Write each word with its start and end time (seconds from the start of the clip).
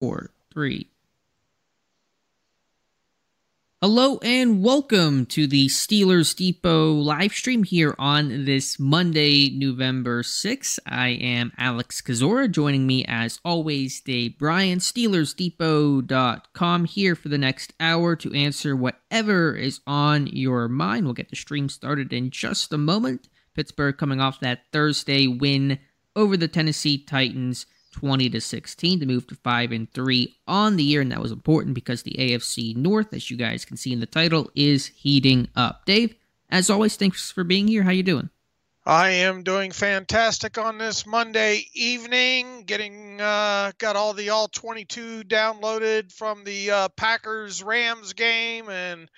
four, 0.00 0.30
three. 0.52 0.88
Hello 3.82 4.18
and 4.22 4.62
welcome 4.62 5.24
to 5.26 5.46
the 5.46 5.68
Steelers 5.68 6.36
Depot 6.36 6.92
live 6.92 7.32
stream 7.32 7.64
here 7.64 7.94
on 7.98 8.44
this 8.44 8.78
Monday, 8.78 9.48
November 9.50 10.22
6th. 10.22 10.78
I 10.86 11.08
am 11.08 11.50
Alex 11.56 12.02
Kozora. 12.02 12.50
Joining 12.50 12.86
me 12.86 13.06
as 13.06 13.40
always, 13.44 14.00
Dave 14.00 14.38
Bryan, 14.38 14.80
SteelersDepot.com 14.80 16.84
here 16.84 17.14
for 17.14 17.28
the 17.28 17.38
next 17.38 17.72
hour 17.80 18.16
to 18.16 18.34
answer 18.34 18.76
whatever 18.76 19.54
is 19.54 19.80
on 19.86 20.26
your 20.26 20.68
mind. 20.68 21.04
We'll 21.04 21.14
get 21.14 21.30
the 21.30 21.36
stream 21.36 21.70
started 21.70 22.12
in 22.12 22.30
just 22.30 22.72
a 22.72 22.78
moment. 22.78 23.28
Pittsburgh 23.54 23.96
coming 23.96 24.20
off 24.20 24.40
that 24.40 24.64
Thursday 24.72 25.26
win 25.26 25.78
over 26.14 26.36
the 26.36 26.48
Tennessee 26.48 26.98
Titans. 26.98 27.64
20 27.92 28.30
to 28.30 28.40
16 28.40 29.00
to 29.00 29.06
move 29.06 29.26
to 29.26 29.34
5 29.34 29.72
and 29.72 29.92
3 29.92 30.36
on 30.46 30.76
the 30.76 30.84
year 30.84 31.00
and 31.00 31.10
that 31.12 31.20
was 31.20 31.32
important 31.32 31.74
because 31.74 32.02
the 32.02 32.16
AFC 32.18 32.76
North 32.76 33.12
as 33.12 33.30
you 33.30 33.36
guys 33.36 33.64
can 33.64 33.76
see 33.76 33.92
in 33.92 34.00
the 34.00 34.06
title 34.06 34.50
is 34.54 34.86
heating 34.86 35.48
up. 35.56 35.84
Dave, 35.86 36.14
as 36.50 36.70
always 36.70 36.96
thanks 36.96 37.30
for 37.30 37.44
being 37.44 37.68
here. 37.68 37.82
How 37.82 37.90
you 37.90 38.02
doing? 38.02 38.30
I 38.86 39.10
am 39.10 39.42
doing 39.42 39.72
fantastic 39.72 40.56
on 40.56 40.78
this 40.78 41.06
Monday 41.06 41.66
evening. 41.74 42.64
Getting 42.64 43.20
uh, 43.20 43.72
got 43.78 43.94
all 43.94 44.14
the 44.14 44.30
all 44.30 44.48
22 44.48 45.24
downloaded 45.24 46.10
from 46.10 46.44
the 46.44 46.70
uh, 46.70 46.88
Packers 46.88 47.62
Rams 47.62 48.14
game 48.14 48.70
and 48.70 49.10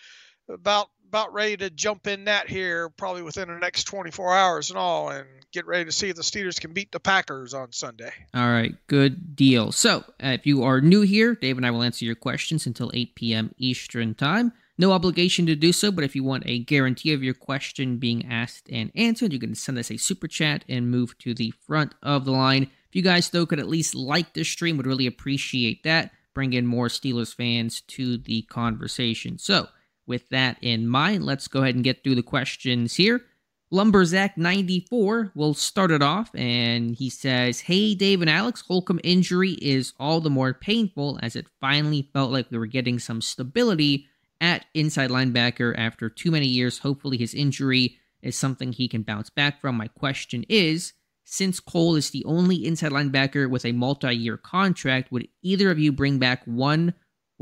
about 0.48 0.88
about 1.12 1.34
ready 1.34 1.58
to 1.58 1.68
jump 1.68 2.06
in 2.06 2.24
that 2.24 2.48
here 2.48 2.88
probably 2.88 3.20
within 3.20 3.46
the 3.46 3.58
next 3.58 3.84
24 3.84 4.34
hours 4.34 4.70
and 4.70 4.78
all 4.78 5.10
and 5.10 5.26
get 5.52 5.66
ready 5.66 5.84
to 5.84 5.92
see 5.92 6.08
if 6.08 6.16
the 6.16 6.22
Steelers 6.22 6.58
can 6.58 6.72
beat 6.72 6.90
the 6.90 6.98
Packers 6.98 7.52
on 7.52 7.70
Sunday. 7.70 8.10
All 8.32 8.50
right, 8.50 8.74
good 8.86 9.36
deal. 9.36 9.72
So, 9.72 9.98
uh, 10.24 10.28
if 10.28 10.46
you 10.46 10.64
are 10.64 10.80
new 10.80 11.02
here, 11.02 11.34
Dave 11.34 11.58
and 11.58 11.66
I 11.66 11.70
will 11.70 11.82
answer 11.82 12.06
your 12.06 12.14
questions 12.14 12.66
until 12.66 12.90
8 12.94 13.14
p.m. 13.14 13.54
Eastern 13.58 14.14
Time. 14.14 14.54
No 14.78 14.92
obligation 14.92 15.44
to 15.44 15.54
do 15.54 15.70
so, 15.70 15.92
but 15.92 16.02
if 16.02 16.16
you 16.16 16.24
want 16.24 16.44
a 16.46 16.60
guarantee 16.60 17.12
of 17.12 17.22
your 17.22 17.34
question 17.34 17.98
being 17.98 18.24
asked 18.32 18.70
and 18.72 18.90
answered, 18.96 19.34
you 19.34 19.38
can 19.38 19.54
send 19.54 19.76
us 19.76 19.90
a 19.90 19.98
super 19.98 20.26
chat 20.26 20.64
and 20.66 20.90
move 20.90 21.18
to 21.18 21.34
the 21.34 21.52
front 21.66 21.94
of 22.02 22.24
the 22.24 22.32
line. 22.32 22.62
If 22.88 22.96
you 22.96 23.02
guys, 23.02 23.28
though, 23.28 23.44
could 23.44 23.60
at 23.60 23.68
least 23.68 23.94
like 23.94 24.32
this 24.32 24.48
stream, 24.48 24.78
would 24.78 24.86
really 24.86 25.06
appreciate 25.06 25.82
that. 25.82 26.12
Bring 26.32 26.54
in 26.54 26.66
more 26.66 26.88
Steelers 26.88 27.34
fans 27.34 27.82
to 27.82 28.16
the 28.16 28.42
conversation. 28.42 29.36
So, 29.36 29.68
with 30.06 30.28
that 30.30 30.56
in 30.60 30.88
mind, 30.88 31.24
let's 31.24 31.48
go 31.48 31.62
ahead 31.62 31.74
and 31.74 31.84
get 31.84 32.02
through 32.02 32.16
the 32.16 32.22
questions 32.22 32.94
here. 32.94 33.22
Lumberzack94 33.72 35.32
will 35.34 35.54
start 35.54 35.90
it 35.90 36.02
off, 36.02 36.30
and 36.34 36.94
he 36.94 37.08
says, 37.08 37.60
Hey, 37.60 37.94
Dave 37.94 38.20
and 38.20 38.28
Alex, 38.28 38.62
Holcomb 38.68 39.00
injury 39.02 39.52
is 39.52 39.94
all 39.98 40.20
the 40.20 40.28
more 40.28 40.52
painful 40.52 41.18
as 41.22 41.36
it 41.36 41.46
finally 41.58 42.10
felt 42.12 42.30
like 42.30 42.50
we 42.50 42.58
were 42.58 42.66
getting 42.66 42.98
some 42.98 43.22
stability 43.22 44.06
at 44.42 44.66
inside 44.74 45.08
linebacker 45.08 45.74
after 45.78 46.10
too 46.10 46.30
many 46.30 46.46
years. 46.46 46.80
Hopefully, 46.80 47.16
his 47.16 47.32
injury 47.32 47.96
is 48.20 48.36
something 48.36 48.72
he 48.72 48.88
can 48.88 49.02
bounce 49.02 49.30
back 49.30 49.60
from. 49.60 49.76
My 49.76 49.88
question 49.88 50.44
is 50.50 50.92
since 51.24 51.60
Cole 51.60 51.96
is 51.96 52.10
the 52.10 52.24
only 52.26 52.66
inside 52.66 52.92
linebacker 52.92 53.48
with 53.48 53.64
a 53.64 53.72
multi 53.72 54.14
year 54.14 54.36
contract, 54.36 55.10
would 55.10 55.28
either 55.40 55.70
of 55.70 55.78
you 55.78 55.92
bring 55.92 56.18
back 56.18 56.42
one 56.44 56.92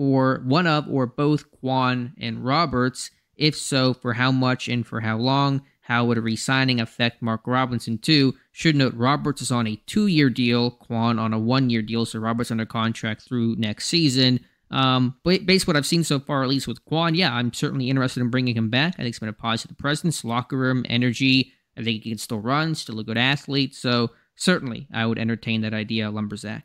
or 0.00 0.40
one 0.46 0.66
of 0.66 0.88
or 0.88 1.04
both 1.04 1.44
Kwon 1.60 2.12
and 2.18 2.42
Roberts? 2.42 3.10
If 3.36 3.54
so, 3.54 3.92
for 3.92 4.14
how 4.14 4.32
much 4.32 4.66
and 4.66 4.86
for 4.86 5.00
how 5.00 5.18
long? 5.18 5.60
How 5.82 6.06
would 6.06 6.16
a 6.16 6.22
re-signing 6.22 6.80
affect 6.80 7.20
Mark 7.20 7.42
Robinson 7.46 7.98
too? 7.98 8.34
Should 8.50 8.76
note 8.76 8.94
Roberts 8.94 9.42
is 9.42 9.50
on 9.50 9.66
a 9.66 9.76
two-year 9.86 10.30
deal, 10.30 10.70
Kwon 10.70 11.20
on 11.20 11.34
a 11.34 11.38
one-year 11.38 11.82
deal, 11.82 12.06
so 12.06 12.18
Roberts 12.18 12.50
under 12.50 12.64
contract 12.64 13.22
through 13.22 13.56
next 13.56 13.88
season. 13.88 14.40
Um, 14.70 15.16
but 15.22 15.44
based 15.44 15.66
what 15.66 15.76
I've 15.76 15.84
seen 15.84 16.04
so 16.04 16.18
far, 16.18 16.42
at 16.42 16.48
least 16.48 16.66
with 16.66 16.82
Kwon, 16.86 17.14
yeah, 17.14 17.34
I'm 17.34 17.52
certainly 17.52 17.90
interested 17.90 18.20
in 18.20 18.30
bringing 18.30 18.56
him 18.56 18.70
back. 18.70 18.94
I 18.94 19.02
think 19.02 19.06
he's 19.06 19.18
been 19.18 19.28
a 19.28 19.34
positive 19.34 19.76
presence, 19.76 20.24
locker 20.24 20.56
room, 20.56 20.86
energy. 20.88 21.52
I 21.76 21.82
think 21.82 22.04
he 22.04 22.10
can 22.10 22.18
still 22.18 22.40
run, 22.40 22.74
still 22.74 23.00
a 23.00 23.04
good 23.04 23.18
athlete. 23.18 23.74
So 23.74 24.12
certainly, 24.36 24.86
I 24.94 25.04
would 25.04 25.18
entertain 25.18 25.60
that 25.62 25.74
idea, 25.74 26.10
Lumberzack. 26.10 26.62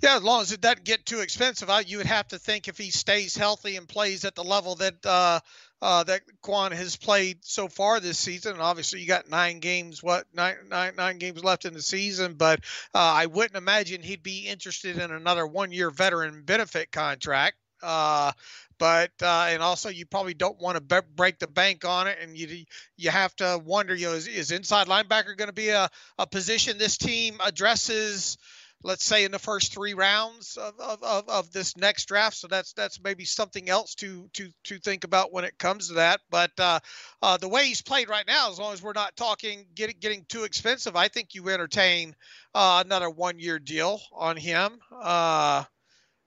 Yeah, 0.00 0.16
as 0.16 0.22
long 0.22 0.42
as 0.42 0.52
it 0.52 0.60
doesn't 0.60 0.84
get 0.84 1.04
too 1.04 1.20
expensive, 1.20 1.68
I, 1.68 1.80
you 1.80 1.96
would 1.96 2.06
have 2.06 2.28
to 2.28 2.38
think 2.38 2.68
if 2.68 2.78
he 2.78 2.90
stays 2.90 3.36
healthy 3.36 3.76
and 3.76 3.88
plays 3.88 4.24
at 4.24 4.36
the 4.36 4.44
level 4.44 4.76
that 4.76 5.04
uh, 5.04 5.40
uh, 5.82 6.04
that 6.04 6.22
Kwon 6.40 6.70
has 6.70 6.94
played 6.94 7.44
so 7.44 7.66
far 7.66 7.98
this 7.98 8.16
season. 8.16 8.52
And 8.52 8.62
obviously, 8.62 9.00
you 9.00 9.08
got 9.08 9.28
nine 9.28 9.58
games, 9.58 10.00
what 10.00 10.26
nine, 10.32 10.54
nine, 10.68 10.94
nine 10.96 11.18
games 11.18 11.42
left 11.42 11.64
in 11.64 11.74
the 11.74 11.82
season. 11.82 12.34
But 12.34 12.60
uh, 12.94 12.98
I 12.98 13.26
wouldn't 13.26 13.56
imagine 13.56 14.02
he'd 14.02 14.22
be 14.22 14.46
interested 14.46 14.98
in 14.98 15.10
another 15.10 15.44
one-year 15.44 15.90
veteran 15.90 16.42
benefit 16.44 16.92
contract. 16.92 17.56
Uh, 17.82 18.30
but 18.78 19.10
uh, 19.20 19.46
and 19.48 19.62
also 19.62 19.88
you 19.88 20.06
probably 20.06 20.34
don't 20.34 20.60
want 20.60 20.76
to 20.76 20.80
be- 20.80 21.06
break 21.16 21.40
the 21.40 21.48
bank 21.48 21.84
on 21.84 22.06
it, 22.06 22.18
and 22.22 22.36
you 22.36 22.64
you 22.96 23.10
have 23.10 23.34
to 23.36 23.60
wonder, 23.64 23.96
you 23.96 24.06
know, 24.06 24.12
is, 24.14 24.28
is 24.28 24.52
inside 24.52 24.86
linebacker 24.86 25.36
going 25.36 25.48
to 25.48 25.52
be 25.52 25.70
a, 25.70 25.88
a 26.18 26.26
position 26.26 26.78
this 26.78 26.96
team 26.96 27.38
addresses? 27.44 28.38
Let's 28.84 29.04
say 29.04 29.24
in 29.24 29.32
the 29.32 29.38
first 29.38 29.72
three 29.72 29.94
rounds 29.94 30.56
of, 30.56 31.02
of, 31.02 31.28
of, 31.28 31.52
this 31.52 31.76
next 31.76 32.06
draft. 32.06 32.36
So 32.36 32.46
that's 32.46 32.72
that's 32.72 33.00
maybe 33.02 33.24
something 33.24 33.68
else 33.68 33.94
to 33.96 34.28
to 34.34 34.50
to 34.64 34.78
think 34.78 35.04
about 35.04 35.32
when 35.32 35.44
it 35.44 35.58
comes 35.58 35.88
to 35.88 35.94
that. 35.94 36.20
But 36.30 36.52
uh, 36.58 36.80
uh, 37.22 37.36
the 37.38 37.48
way 37.48 37.66
he's 37.66 37.82
played 37.82 38.08
right 38.08 38.26
now, 38.26 38.50
as 38.50 38.58
long 38.58 38.72
as 38.72 38.82
we're 38.82 38.92
not 38.92 39.16
talking 39.16 39.66
getting 39.74 39.96
getting 40.00 40.24
too 40.28 40.44
expensive, 40.44 40.96
I 40.96 41.08
think 41.08 41.34
you 41.34 41.48
entertain 41.48 42.14
uh, 42.54 42.82
another 42.84 43.10
one 43.10 43.38
year 43.38 43.58
deal 43.58 44.00
on 44.12 44.36
him. 44.36 44.78
Uh, 44.92 45.64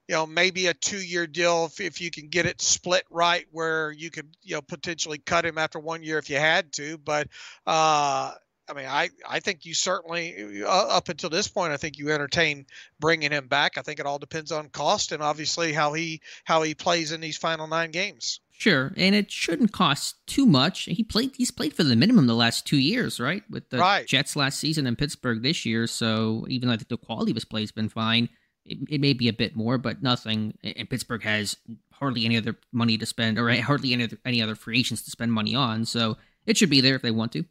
you 0.07 0.15
know, 0.15 0.25
maybe 0.25 0.67
a 0.67 0.73
two 0.73 0.97
year 0.97 1.25
deal 1.25 1.65
if, 1.65 1.79
if 1.79 2.01
you 2.01 2.11
can 2.11 2.27
get 2.27 2.45
it 2.45 2.61
split 2.61 3.05
right, 3.09 3.45
where 3.51 3.91
you 3.91 4.11
could 4.11 4.35
you 4.41 4.55
know 4.55 4.61
potentially 4.61 5.19
cut 5.19 5.45
him 5.45 5.57
after 5.57 5.79
one 5.79 6.03
year 6.03 6.17
if 6.17 6.29
you 6.29 6.37
had 6.37 6.73
to. 6.73 6.97
But 6.97 7.27
uh, 7.65 8.33
I 8.71 8.73
mean, 8.73 8.85
I, 8.85 9.09
I 9.27 9.39
think 9.41 9.65
you 9.65 9.73
certainly, 9.73 10.63
uh, 10.63 10.67
up 10.67 11.09
until 11.09 11.29
this 11.29 11.49
point, 11.49 11.73
I 11.73 11.77
think 11.77 11.97
you 11.97 12.09
entertain 12.09 12.65
bringing 12.99 13.31
him 13.31 13.47
back. 13.47 13.77
I 13.77 13.81
think 13.81 13.99
it 13.99 14.05
all 14.05 14.17
depends 14.17 14.51
on 14.51 14.69
cost 14.69 15.11
and 15.11 15.21
obviously 15.21 15.73
how 15.73 15.93
he 15.93 16.21
how 16.45 16.61
he 16.61 16.73
plays 16.73 17.11
in 17.11 17.19
these 17.19 17.37
final 17.37 17.67
nine 17.67 17.91
games. 17.91 18.39
Sure, 18.51 18.93
and 18.95 19.13
it 19.13 19.29
shouldn't 19.31 19.73
cost 19.73 20.25
too 20.27 20.45
much. 20.45 20.83
He 20.83 21.03
played 21.03 21.31
he's 21.35 21.51
played 21.51 21.73
for 21.73 21.83
the 21.83 21.95
minimum 21.95 22.27
the 22.27 22.35
last 22.35 22.65
two 22.65 22.77
years, 22.77 23.19
right? 23.19 23.43
With 23.49 23.69
the 23.69 23.79
right. 23.79 24.07
Jets 24.07 24.35
last 24.35 24.59
season 24.59 24.87
and 24.87 24.97
Pittsburgh 24.97 25.43
this 25.43 25.65
year. 25.65 25.85
So 25.87 26.45
even 26.47 26.67
though 26.67 26.73
I 26.73 26.77
think 26.77 26.89
the 26.89 26.97
quality 26.97 27.31
of 27.31 27.35
his 27.35 27.45
play 27.45 27.61
has 27.61 27.71
been 27.71 27.89
fine, 27.89 28.29
it, 28.63 28.77
it 28.89 29.01
may 29.01 29.13
be 29.13 29.27
a 29.27 29.33
bit 29.33 29.55
more, 29.55 29.77
but 29.77 30.01
nothing. 30.01 30.57
And 30.63 30.89
Pittsburgh 30.89 31.23
has 31.23 31.57
hardly 31.91 32.23
any 32.25 32.37
other 32.37 32.55
money 32.71 32.97
to 32.97 33.05
spend, 33.05 33.37
or 33.37 33.51
hardly 33.61 33.93
any 33.93 34.03
other, 34.03 34.17
any 34.25 34.41
other 34.41 34.55
free 34.55 34.79
agents 34.79 35.03
to 35.03 35.11
spend 35.11 35.33
money 35.33 35.55
on. 35.55 35.85
So 35.85 36.17
it 36.45 36.57
should 36.57 36.69
be 36.69 36.81
there 36.81 36.95
if 36.95 37.01
they 37.01 37.11
want 37.11 37.31
to. 37.33 37.43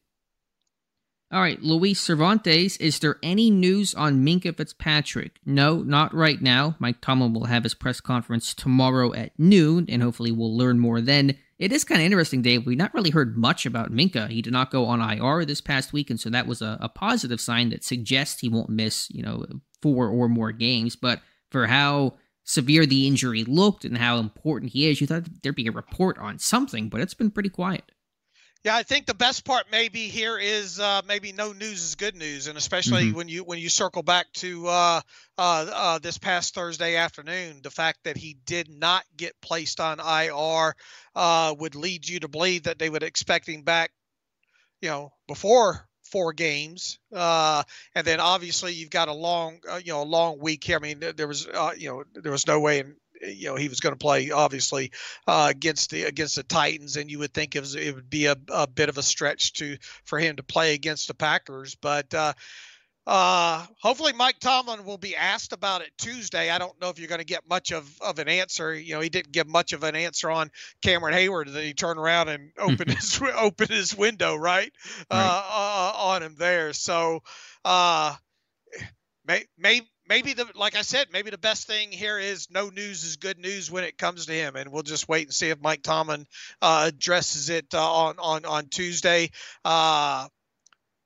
All 1.32 1.40
right, 1.40 1.62
Luis 1.62 2.00
Cervantes, 2.00 2.76
is 2.78 2.98
there 2.98 3.16
any 3.22 3.52
news 3.52 3.94
on 3.94 4.24
Minkah 4.24 4.56
Fitzpatrick? 4.56 5.38
No, 5.46 5.76
not 5.76 6.12
right 6.12 6.42
now. 6.42 6.74
Mike 6.80 7.00
Tomlin 7.00 7.32
will 7.32 7.44
have 7.44 7.62
his 7.62 7.72
press 7.72 8.00
conference 8.00 8.52
tomorrow 8.52 9.14
at 9.14 9.38
noon, 9.38 9.86
and 9.88 10.02
hopefully 10.02 10.32
we'll 10.32 10.56
learn 10.56 10.80
more 10.80 11.00
then. 11.00 11.36
It 11.56 11.70
is 11.70 11.84
kind 11.84 12.00
of 12.00 12.04
interesting, 12.06 12.42
Dave. 12.42 12.66
We've 12.66 12.76
not 12.76 12.92
really 12.94 13.10
heard 13.10 13.36
much 13.36 13.64
about 13.64 13.92
Minkah. 13.92 14.28
He 14.28 14.42
did 14.42 14.52
not 14.52 14.72
go 14.72 14.86
on 14.86 15.00
IR 15.00 15.44
this 15.44 15.60
past 15.60 15.92
week, 15.92 16.10
and 16.10 16.18
so 16.18 16.30
that 16.30 16.48
was 16.48 16.62
a, 16.62 16.76
a 16.80 16.88
positive 16.88 17.40
sign 17.40 17.70
that 17.70 17.84
suggests 17.84 18.40
he 18.40 18.48
won't 18.48 18.68
miss, 18.68 19.08
you 19.08 19.22
know, 19.22 19.46
four 19.80 20.08
or 20.08 20.28
more 20.28 20.50
games. 20.50 20.96
But 20.96 21.20
for 21.52 21.68
how 21.68 22.14
severe 22.42 22.86
the 22.86 23.06
injury 23.06 23.44
looked 23.44 23.84
and 23.84 23.98
how 23.98 24.18
important 24.18 24.72
he 24.72 24.90
is, 24.90 25.00
you 25.00 25.06
thought 25.06 25.28
there'd 25.44 25.54
be 25.54 25.68
a 25.68 25.72
report 25.72 26.18
on 26.18 26.40
something, 26.40 26.88
but 26.88 27.00
it's 27.00 27.14
been 27.14 27.30
pretty 27.30 27.50
quiet. 27.50 27.92
Yeah, 28.62 28.76
I 28.76 28.82
think 28.82 29.06
the 29.06 29.14
best 29.14 29.46
part 29.46 29.66
maybe 29.72 30.08
here 30.08 30.36
is 30.36 30.78
uh, 30.78 31.00
maybe 31.08 31.32
no 31.32 31.52
news 31.52 31.82
is 31.82 31.94
good 31.94 32.14
news, 32.14 32.46
and 32.46 32.58
especially 32.58 33.04
mm-hmm. 33.04 33.16
when 33.16 33.28
you 33.28 33.42
when 33.42 33.58
you 33.58 33.70
circle 33.70 34.02
back 34.02 34.30
to 34.34 34.66
uh, 34.66 35.00
uh, 35.38 35.66
uh, 35.72 35.98
this 35.98 36.18
past 36.18 36.54
Thursday 36.54 36.96
afternoon, 36.96 37.60
the 37.62 37.70
fact 37.70 38.00
that 38.04 38.18
he 38.18 38.36
did 38.44 38.68
not 38.68 39.04
get 39.16 39.40
placed 39.40 39.80
on 39.80 39.98
IR 39.98 40.74
uh, 41.16 41.54
would 41.58 41.74
lead 41.74 42.06
you 42.06 42.20
to 42.20 42.28
believe 42.28 42.64
that 42.64 42.78
they 42.78 42.90
would 42.90 43.02
expect 43.02 43.48
him 43.48 43.62
back, 43.62 43.92
you 44.82 44.90
know, 44.90 45.10
before 45.26 45.88
four 46.02 46.34
games, 46.34 46.98
uh, 47.14 47.62
and 47.94 48.06
then 48.06 48.20
obviously 48.20 48.74
you've 48.74 48.90
got 48.90 49.08
a 49.08 49.14
long, 49.14 49.60
uh, 49.70 49.80
you 49.82 49.92
know, 49.92 50.02
a 50.02 50.04
long 50.04 50.38
week 50.38 50.64
here. 50.64 50.76
I 50.76 50.80
mean, 50.80 51.02
there 51.16 51.28
was, 51.28 51.46
uh, 51.46 51.72
you 51.78 51.88
know, 51.88 52.04
there 52.12 52.32
was 52.32 52.46
no 52.46 52.60
way 52.60 52.80
in 52.80 52.96
you 53.20 53.48
know 53.48 53.56
he 53.56 53.68
was 53.68 53.80
going 53.80 53.94
to 53.94 53.98
play 53.98 54.30
obviously 54.30 54.92
uh, 55.26 55.48
against 55.50 55.90
the 55.90 56.04
against 56.04 56.36
the 56.36 56.42
Titans, 56.42 56.96
and 56.96 57.10
you 57.10 57.18
would 57.18 57.34
think 57.34 57.56
it, 57.56 57.60
was, 57.60 57.74
it 57.74 57.94
would 57.94 58.10
be 58.10 58.26
a, 58.26 58.36
a 58.48 58.66
bit 58.66 58.88
of 58.88 58.98
a 58.98 59.02
stretch 59.02 59.52
to 59.54 59.76
for 60.04 60.18
him 60.18 60.36
to 60.36 60.42
play 60.42 60.74
against 60.74 61.08
the 61.08 61.14
Packers, 61.14 61.74
but. 61.74 62.12
Uh, 62.14 62.32
uh, 63.06 63.66
hopefully 63.80 64.12
Mike 64.12 64.38
Tomlin 64.38 64.84
will 64.84 64.98
be 64.98 65.16
asked 65.16 65.52
about 65.52 65.80
it 65.80 65.90
Tuesday. 65.98 66.50
I 66.50 66.58
don't 66.58 66.78
know 66.80 66.90
if 66.90 66.98
you're 66.98 67.08
going 67.08 67.18
to 67.20 67.24
get 67.24 67.48
much 67.48 67.72
of, 67.72 67.90
of 68.00 68.18
an 68.18 68.28
answer. 68.28 68.74
You 68.74 68.94
know, 68.94 69.00
he 69.00 69.08
didn't 69.08 69.32
give 69.32 69.48
much 69.48 69.72
of 69.72 69.82
an 69.82 69.96
answer 69.96 70.30
on 70.30 70.50
Cameron 70.82 71.14
Heyward. 71.14 71.52
Then 71.52 71.64
he 71.64 71.72
turned 71.72 71.98
around 71.98 72.28
and 72.28 72.52
opened 72.58 72.92
his 72.92 73.20
opened 73.36 73.70
his 73.70 73.96
window 73.96 74.36
right, 74.36 74.70
right. 75.10 75.18
Uh, 75.18 75.42
uh, 75.50 75.92
on 75.96 76.22
him 76.22 76.34
there. 76.38 76.72
So, 76.72 77.22
uh, 77.64 78.14
may, 79.26 79.44
may, 79.58 79.80
maybe 80.10 80.34
the 80.34 80.46
like 80.56 80.76
I 80.76 80.82
said, 80.82 81.06
maybe 81.12 81.30
the 81.30 81.38
best 81.38 81.66
thing 81.66 81.92
here 81.92 82.18
is 82.18 82.50
no 82.50 82.68
news 82.68 83.04
is 83.04 83.16
good 83.16 83.38
news 83.38 83.70
when 83.70 83.84
it 83.84 83.96
comes 83.96 84.26
to 84.26 84.32
him, 84.32 84.56
and 84.56 84.70
we'll 84.70 84.82
just 84.82 85.08
wait 85.08 85.28
and 85.28 85.34
see 85.34 85.48
if 85.48 85.62
Mike 85.62 85.82
Tomlin 85.82 86.26
uh, 86.60 86.84
addresses 86.88 87.48
it 87.48 87.72
uh, 87.72 87.90
on 87.90 88.16
on 88.18 88.44
on 88.44 88.66
Tuesday. 88.66 89.30
Uh, 89.64 90.26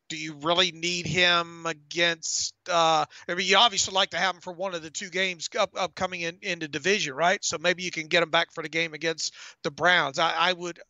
do 0.09 0.17
you 0.17 0.35
really 0.43 0.73
need 0.73 1.07
him 1.07 1.67
against? 1.67 2.55
Uh, 2.69 3.05
I 3.29 3.35
mean, 3.35 3.47
you 3.47 3.57
obviously 3.57 3.95
like 3.95 4.11
to 4.11 4.19
have 4.19 4.35
him 4.35 4.41
for 4.41 4.53
one 4.53 4.75
of 4.75 4.83
the 4.83 4.91
two 4.91 5.09
games 5.09 5.49
up, 5.59 5.71
upcoming 5.77 6.23
in, 6.23 6.39
in 6.43 6.59
the 6.59 6.69
division, 6.69 7.15
right? 7.15 7.43
So 7.45 7.57
maybe 7.59 7.83
you 7.83 7.91
can 7.91 8.09
get 8.09 8.23
him 8.23 8.31
back 8.31 8.53
for 8.53 8.63
the 8.63 8.69
game 8.69 8.95
against 8.95 9.35
the 9.63 9.71
Browns. 9.71 10.19
I, 10.19 10.33
I 10.33 10.53
would. 10.53 10.81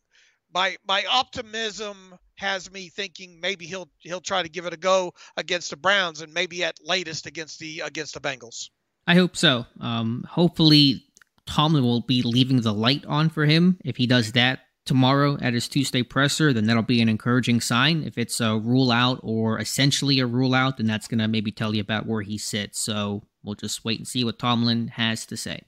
My 0.55 0.77
my 0.87 1.03
optimism 1.11 2.17
has 2.35 2.71
me 2.71 2.87
thinking 2.87 3.39
maybe 3.41 3.65
he'll 3.65 3.89
he'll 3.99 4.21
try 4.21 4.41
to 4.41 4.49
give 4.49 4.65
it 4.65 4.73
a 4.73 4.77
go 4.77 5.13
against 5.35 5.69
the 5.69 5.75
Browns 5.77 6.21
and 6.21 6.33
maybe 6.33 6.63
at 6.63 6.79
latest 6.81 7.25
against 7.25 7.59
the 7.59 7.81
against 7.81 8.13
the 8.13 8.21
Bengals. 8.21 8.69
I 9.05 9.15
hope 9.15 9.35
so. 9.35 9.65
Um, 9.81 10.25
hopefully 10.27 11.03
Tomlin 11.45 11.83
will 11.83 12.01
be 12.01 12.23
leaving 12.23 12.61
the 12.61 12.73
light 12.73 13.05
on 13.05 13.29
for 13.29 13.45
him. 13.45 13.77
If 13.83 13.97
he 13.97 14.07
does 14.07 14.31
that, 14.31 14.61
tomorrow 14.85 15.37
at 15.41 15.53
his 15.53 15.67
Tuesday 15.67 16.03
presser, 16.03 16.53
then 16.53 16.65
that'll 16.65 16.83
be 16.83 17.01
an 17.01 17.09
encouraging 17.09 17.59
sign. 17.59 18.03
If 18.03 18.17
it's 18.17 18.39
a 18.39 18.57
rule 18.57 18.91
out 18.91 19.19
or 19.23 19.59
essentially 19.59 20.19
a 20.19 20.25
rule 20.25 20.53
out, 20.53 20.77
then 20.77 20.87
that's 20.87 21.07
to 21.07 21.27
maybe 21.27 21.51
tell 21.51 21.75
you 21.75 21.81
about 21.81 22.05
where 22.05 22.21
he 22.21 22.37
sits. 22.37 22.79
So 22.79 23.23
we'll 23.43 23.55
just 23.55 23.83
wait 23.83 23.99
and 23.99 24.07
see 24.07 24.23
what 24.23 24.39
Tomlin 24.39 24.87
has 24.89 25.25
to 25.27 25.37
say. 25.37 25.63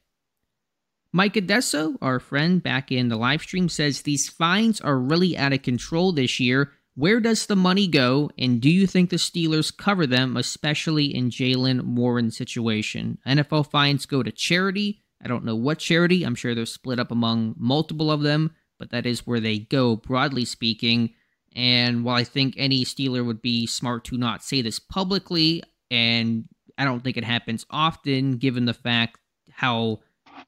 Mike 1.12 1.38
Adesso, 1.38 1.96
our 2.02 2.20
friend 2.20 2.62
back 2.62 2.92
in 2.92 3.10
the 3.10 3.18
live 3.18 3.42
stream, 3.42 3.70
says 3.70 4.02
these 4.02 4.30
fines 4.30 4.82
are 4.82 5.00
really 5.00 5.38
out 5.38 5.54
of 5.54 5.62
control 5.62 6.12
this 6.12 6.40
year. 6.40 6.72
Where 6.96 7.20
does 7.20 7.46
the 7.46 7.56
money 7.56 7.88
go? 7.88 8.32
And 8.38 8.60
do 8.60 8.70
you 8.70 8.88
think 8.88 9.10
the 9.10 9.18
Steelers 9.18 9.76
cover 9.76 10.08
them, 10.08 10.36
especially 10.36 11.06
in 11.06 11.30
Jaylen 11.30 11.96
Warren's 11.96 12.36
situation? 12.36 13.20
NFL 13.28 13.70
fines 13.70 14.06
go 14.06 14.24
to 14.24 14.32
charity. 14.32 15.04
I 15.24 15.28
don't 15.28 15.46
know 15.46 15.56
what 15.56 15.80
charity. 15.80 16.24
I'm 16.24 16.36
sure 16.36 16.56
they're 16.56 16.66
split 16.66 17.00
up 17.00 17.12
among 17.12 17.56
multiple 17.58 18.12
of 18.12 18.22
them 18.22 18.52
but 18.78 18.92
that 18.92 19.06
is 19.06 19.26
where 19.26 19.40
they 19.40 19.60
go, 19.60 19.96
broadly 19.96 20.46
speaking. 20.46 21.14
And 21.56 22.04
while 22.04 22.16
I 22.16 22.24
think 22.24 22.56
any 22.58 22.86
Steeler 22.86 23.26
would 23.26 23.42
be 23.42 23.66
smart 23.66 24.04
to 24.06 24.18
not 24.18 24.44
say 24.44 24.62
this 24.62 24.80
publicly, 24.80 25.64
and 25.90 26.46
I 26.78 26.86
don't 26.86 27.04
think 27.04 27.18
it 27.18 27.24
happens 27.24 27.66
often, 27.70 28.38
given 28.38 28.66
the 28.66 28.74
fact 28.74 29.18
how 29.52 30.02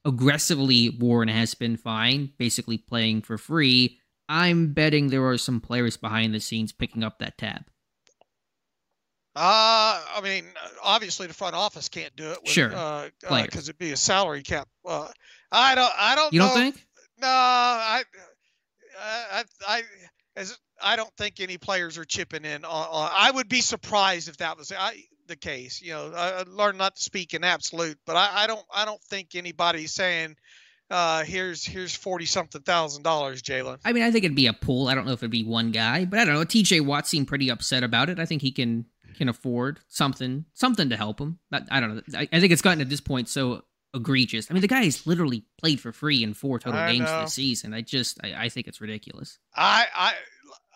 aggressively 0.06 0.90
Warren 0.90 1.30
has 1.30 1.54
been 1.54 1.78
fine, 1.78 2.32
basically 2.38 2.78
playing 2.78 3.22
for 3.22 3.38
free, 3.38 4.00
I'm 4.30 4.74
betting 4.74 5.10
there 5.10 5.28
are 5.28 5.38
some 5.38 5.60
players 5.60 5.98
behind 5.98 6.34
the 6.34 6.40
scenes 6.40 6.72
picking 6.72 7.04
up 7.04 7.20
that 7.20 7.38
tab. 7.38 7.66
Uh, 9.36 10.04
I 10.16 10.22
mean, 10.24 10.46
obviously 10.84 11.28
the 11.28 11.34
front 11.34 11.56
office 11.56 11.90
can't 11.90 12.16
do 12.16 12.32
it. 12.32 12.40
With, 12.44 12.52
sure, 12.52 12.70
because 12.70 13.20
uh, 13.24 13.30
uh, 13.30 13.60
it'd 13.60 13.78
be 13.78 13.92
a 13.92 13.98
salary 13.98 14.44
cap. 14.44 14.68
Uh, 14.86 15.08
I 15.52 15.76
don't. 15.76 15.94
I 15.98 16.16
don't. 16.16 16.34
You 16.34 16.40
know. 16.40 16.48
don't 16.48 16.58
think? 16.58 16.86
No, 17.22 17.28
I, 17.28 18.04
I, 19.00 19.44
I, 19.68 19.84
as 20.36 20.58
I 20.82 20.96
don't 20.96 21.16
think 21.18 21.40
any 21.40 21.58
players 21.58 21.98
are 21.98 22.06
chipping 22.06 22.46
in. 22.46 22.66
On, 22.66 22.88
on, 22.90 23.12
I 23.14 23.32
would 23.32 23.50
be 23.50 23.62
surprised 23.62 24.30
if 24.30 24.38
that 24.38 24.58
was 24.58 24.72
I, 24.72 25.04
the 25.30 25.38
case. 25.38 25.82
You 25.82 25.94
know, 25.94 26.12
I, 26.14 26.30
I 26.32 26.44
learned 26.46 26.78
not 26.78 26.98
to 26.98 27.02
speak 27.02 27.34
in 27.34 27.46
absolute, 27.46 27.98
but 28.06 28.18
I, 28.18 28.44
I 28.44 28.48
don't, 28.48 28.66
I 28.74 28.84
don't 28.84 29.02
think 29.04 29.36
anybody's 29.36 29.94
saying, 29.94 30.36
uh, 30.92 31.24
here's 31.24 31.64
here's 31.64 31.96
forty 31.96 32.26
something 32.26 32.62
thousand 32.62 33.04
dollars, 33.04 33.42
Jaylen. 33.42 33.78
I 33.86 33.94
mean, 33.94 34.04
I 34.04 34.12
think 34.12 34.26
it'd 34.26 34.36
be 34.36 34.48
a 34.48 34.54
pool. 34.54 34.88
I 34.88 34.96
don't 34.96 35.06
know 35.06 35.14
if 35.14 35.20
it'd 35.20 35.32
be 35.32 35.44
one 35.44 35.72
guy, 35.72 36.06
but 36.06 36.20
I 36.20 36.26
don't 36.26 36.34
know. 36.34 36.44
T.J. 36.44 36.82
Watt 36.82 37.08
seemed 37.08 37.28
pretty 37.28 37.50
upset 37.50 37.84
about 37.84 38.10
it. 38.10 38.20
I 38.20 38.26
think 38.26 38.42
he 38.42 38.52
can 38.52 38.86
can 39.16 39.30
afford 39.30 39.80
something 39.88 40.46
something 40.54 40.90
to 40.90 40.98
help 40.98 41.20
him. 41.20 41.40
I, 41.52 41.62
I 41.70 41.80
don't 41.80 41.96
know. 41.96 42.02
I, 42.18 42.28
I 42.34 42.40
think 42.40 42.52
it's 42.52 42.64
gotten 42.64 42.82
at 42.82 42.90
this 42.90 43.02
point 43.02 43.30
so 43.30 43.64
egregious. 43.94 44.50
I 44.50 44.54
mean, 44.54 44.62
the 44.62 44.68
guy's 44.68 45.06
literally 45.08 45.46
played 45.60 45.80
for 45.80 45.92
free 45.92 46.24
in 46.24 46.34
four 46.34 46.60
total 46.60 46.80
I 46.80 46.94
games 46.94 47.06
know. 47.06 47.22
this 47.22 47.34
season. 47.34 47.74
I 47.74 47.82
just, 47.82 48.20
I, 48.24 48.46
I, 48.46 48.50
think 48.50 48.68
it's 48.68 48.82
ridiculous. 48.82 49.40
I, 49.56 49.86
I, 49.96 50.14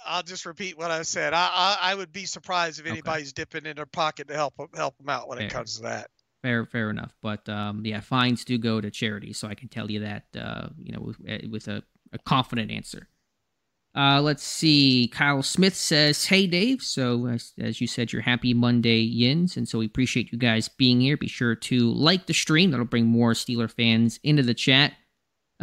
I'll 0.05 0.23
just 0.23 0.45
repeat 0.45 0.77
what 0.77 0.91
I 0.91 1.01
said. 1.03 1.33
I, 1.33 1.49
I, 1.53 1.77
I 1.91 1.95
would 1.95 2.11
be 2.11 2.25
surprised 2.25 2.79
if 2.79 2.85
anybody's 2.85 3.29
okay. 3.29 3.43
dipping 3.43 3.65
in 3.65 3.75
their 3.75 3.85
pocket 3.85 4.27
to 4.27 4.35
help 4.35 4.53
help 4.75 4.97
them 4.97 5.09
out 5.09 5.27
when 5.27 5.37
fair. 5.37 5.47
it 5.47 5.53
comes 5.53 5.77
to 5.77 5.83
that. 5.83 6.07
Fair, 6.41 6.65
fair 6.65 6.89
enough. 6.89 7.13
But 7.21 7.47
um, 7.47 7.85
yeah, 7.85 8.01
fines 8.01 8.43
do 8.43 8.57
go 8.57 8.81
to 8.81 8.91
charity, 8.91 9.33
so 9.33 9.47
I 9.47 9.55
can 9.55 9.69
tell 9.69 9.89
you 9.89 10.01
that, 10.01 10.25
uh, 10.37 10.69
you 10.77 10.91
know, 10.91 10.99
with, 10.99 11.17
eh, 11.25 11.47
with 11.49 11.67
a, 11.67 11.81
a 12.11 12.19
confident 12.19 12.69
answer. 12.69 13.07
Uh, 13.95 14.19
let's 14.19 14.43
see. 14.43 15.07
Kyle 15.13 15.43
Smith 15.43 15.75
says, 15.75 16.25
Hey, 16.25 16.47
Dave. 16.47 16.81
So, 16.81 17.27
as, 17.27 17.53
as, 17.59 17.79
you 17.79 17.85
said, 17.85 18.11
you're 18.11 18.23
happy 18.23 18.53
Monday 18.53 18.97
yins. 18.97 19.55
And 19.55 19.69
so 19.69 19.77
we 19.77 19.85
appreciate 19.85 20.31
you 20.31 20.37
guys 20.37 20.67
being 20.67 20.99
here. 20.99 21.15
Be 21.15 21.27
sure 21.27 21.53
to 21.55 21.91
like 21.91 22.25
the 22.25 22.33
stream. 22.33 22.71
That'll 22.71 22.87
bring 22.87 23.05
more 23.05 23.33
Steeler 23.33 23.69
fans 23.69 24.19
into 24.23 24.41
the 24.41 24.55
chat. 24.55 24.93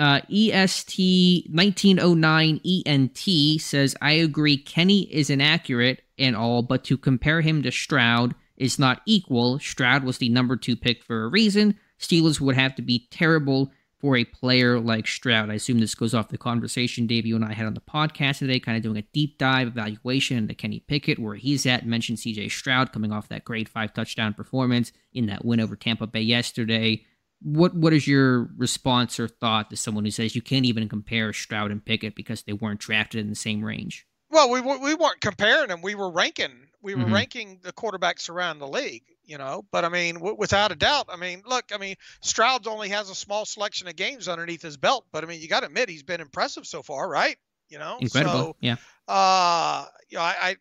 Uh, 0.00 0.20
EST1909 0.31 2.87
ENT 2.87 3.61
says, 3.61 3.94
I 4.00 4.12
agree. 4.12 4.56
Kenny 4.56 5.02
is 5.12 5.29
inaccurate 5.29 6.00
and 6.19 6.35
all, 6.35 6.62
but 6.62 6.85
to 6.85 6.97
compare 6.97 7.43
him 7.43 7.62
to 7.62 7.70
Stroud 7.70 8.35
is 8.56 8.79
not 8.79 9.02
equal. 9.05 9.58
Stroud 9.58 10.02
was 10.02 10.17
the 10.17 10.31
number 10.31 10.56
two 10.56 10.75
pick 10.75 11.05
for 11.05 11.25
a 11.25 11.29
reason. 11.29 11.79
Steelers 11.99 12.41
would 12.41 12.56
have 12.56 12.75
to 12.76 12.82
be 12.82 13.08
terrible 13.11 13.70
for 13.99 14.17
a 14.17 14.25
player 14.25 14.81
like 14.81 15.06
Stroud. 15.06 15.50
I 15.50 15.55
assume 15.55 15.81
this 15.81 15.94
goes 15.94 16.14
off 16.14 16.31
the 16.31 16.38
conversation 16.38 17.06
Dave 17.06 17.26
you 17.26 17.37
and 17.37 17.44
I 17.44 17.53
had 17.53 17.67
on 17.67 17.75
the 17.75 17.82
podcast 17.82 18.38
today, 18.38 18.58
kind 18.58 18.79
of 18.79 18.82
doing 18.82 18.96
a 18.96 19.05
deep 19.12 19.37
dive 19.37 19.69
evaluation 19.69 20.38
into 20.38 20.55
Kenny 20.55 20.81
Pickett, 20.81 21.19
where 21.19 21.35
he's 21.35 21.67
at. 21.67 21.85
Mentioned 21.85 22.17
CJ 22.17 22.50
Stroud 22.50 22.91
coming 22.91 23.12
off 23.12 23.29
that 23.29 23.44
great 23.44 23.69
five 23.69 23.93
touchdown 23.93 24.32
performance 24.32 24.93
in 25.12 25.26
that 25.26 25.44
win 25.44 25.61
over 25.61 25.76
Tampa 25.76 26.06
Bay 26.06 26.23
yesterday. 26.23 27.05
What 27.43 27.75
what 27.75 27.93
is 27.93 28.07
your 28.07 28.51
response 28.57 29.19
or 29.19 29.29
thought 29.29 29.71
to 29.71 29.77
someone 29.77 30.05
who 30.05 30.11
says 30.11 30.35
you 30.35 30.43
can't 30.43 30.67
even 30.67 30.89
compare 30.89 31.33
Stroud 31.33 31.71
and 31.71 31.85
Pickett 31.85 32.15
because 32.15 32.43
they 32.43 32.53
weren't 32.53 32.81
drafted 32.81 33.21
in 33.21 33.31
the 33.31 33.35
same 33.35 33.65
range? 33.65 34.07
Well, 34.31 34.51
we 34.51 34.61
we 34.61 34.95
weren't 34.95 35.21
comparing 35.21 35.69
them. 35.69 35.83
We 35.83 35.95
were 35.95 36.11
ranking. 36.11 36.69
We 36.83 36.95
were 36.95 37.05
mm-hmm. 37.05 37.15
ranking 37.15 37.61
the 37.63 37.73
quarterbacks 37.73 38.31
around 38.31 38.59
the 38.59 38.69
league 38.69 39.05
you 39.31 39.39
know. 39.39 39.65
But 39.71 39.85
I 39.85 39.89
mean, 39.89 40.17
w- 40.17 40.37
without 40.37 40.73
a 40.73 40.75
doubt, 40.75 41.07
I 41.09 41.17
mean, 41.17 41.43
look, 41.47 41.67
I 41.73 41.79
mean, 41.79 41.95
Stroud 42.21 42.67
only 42.67 42.89
has 42.89 43.09
a 43.09 43.15
small 43.15 43.47
selection 43.47 43.87
of 43.87 43.97
games 43.97 44.29
underneath 44.29 44.61
his 44.61 44.77
belt, 44.77 45.07
but 45.13 45.23
I 45.23 45.29
mean, 45.29 45.41
you 45.41 45.49
got 45.49 45.61
to 45.61 45.67
admit 45.67 45.89
he's 45.89 46.03
been 46.03 46.21
impressive 46.21 46.67
so 46.67 46.83
far, 46.83 47.09
right? 47.09 47.37
You 47.69 47.79
know, 47.79 47.99
incredible. 48.01 48.39
So, 48.39 48.57
yeah. 48.61 48.77
Uh, 49.07 49.87
you 50.09 50.19
know, 50.19 50.25
I, 50.25 50.35
I, 50.43 50.57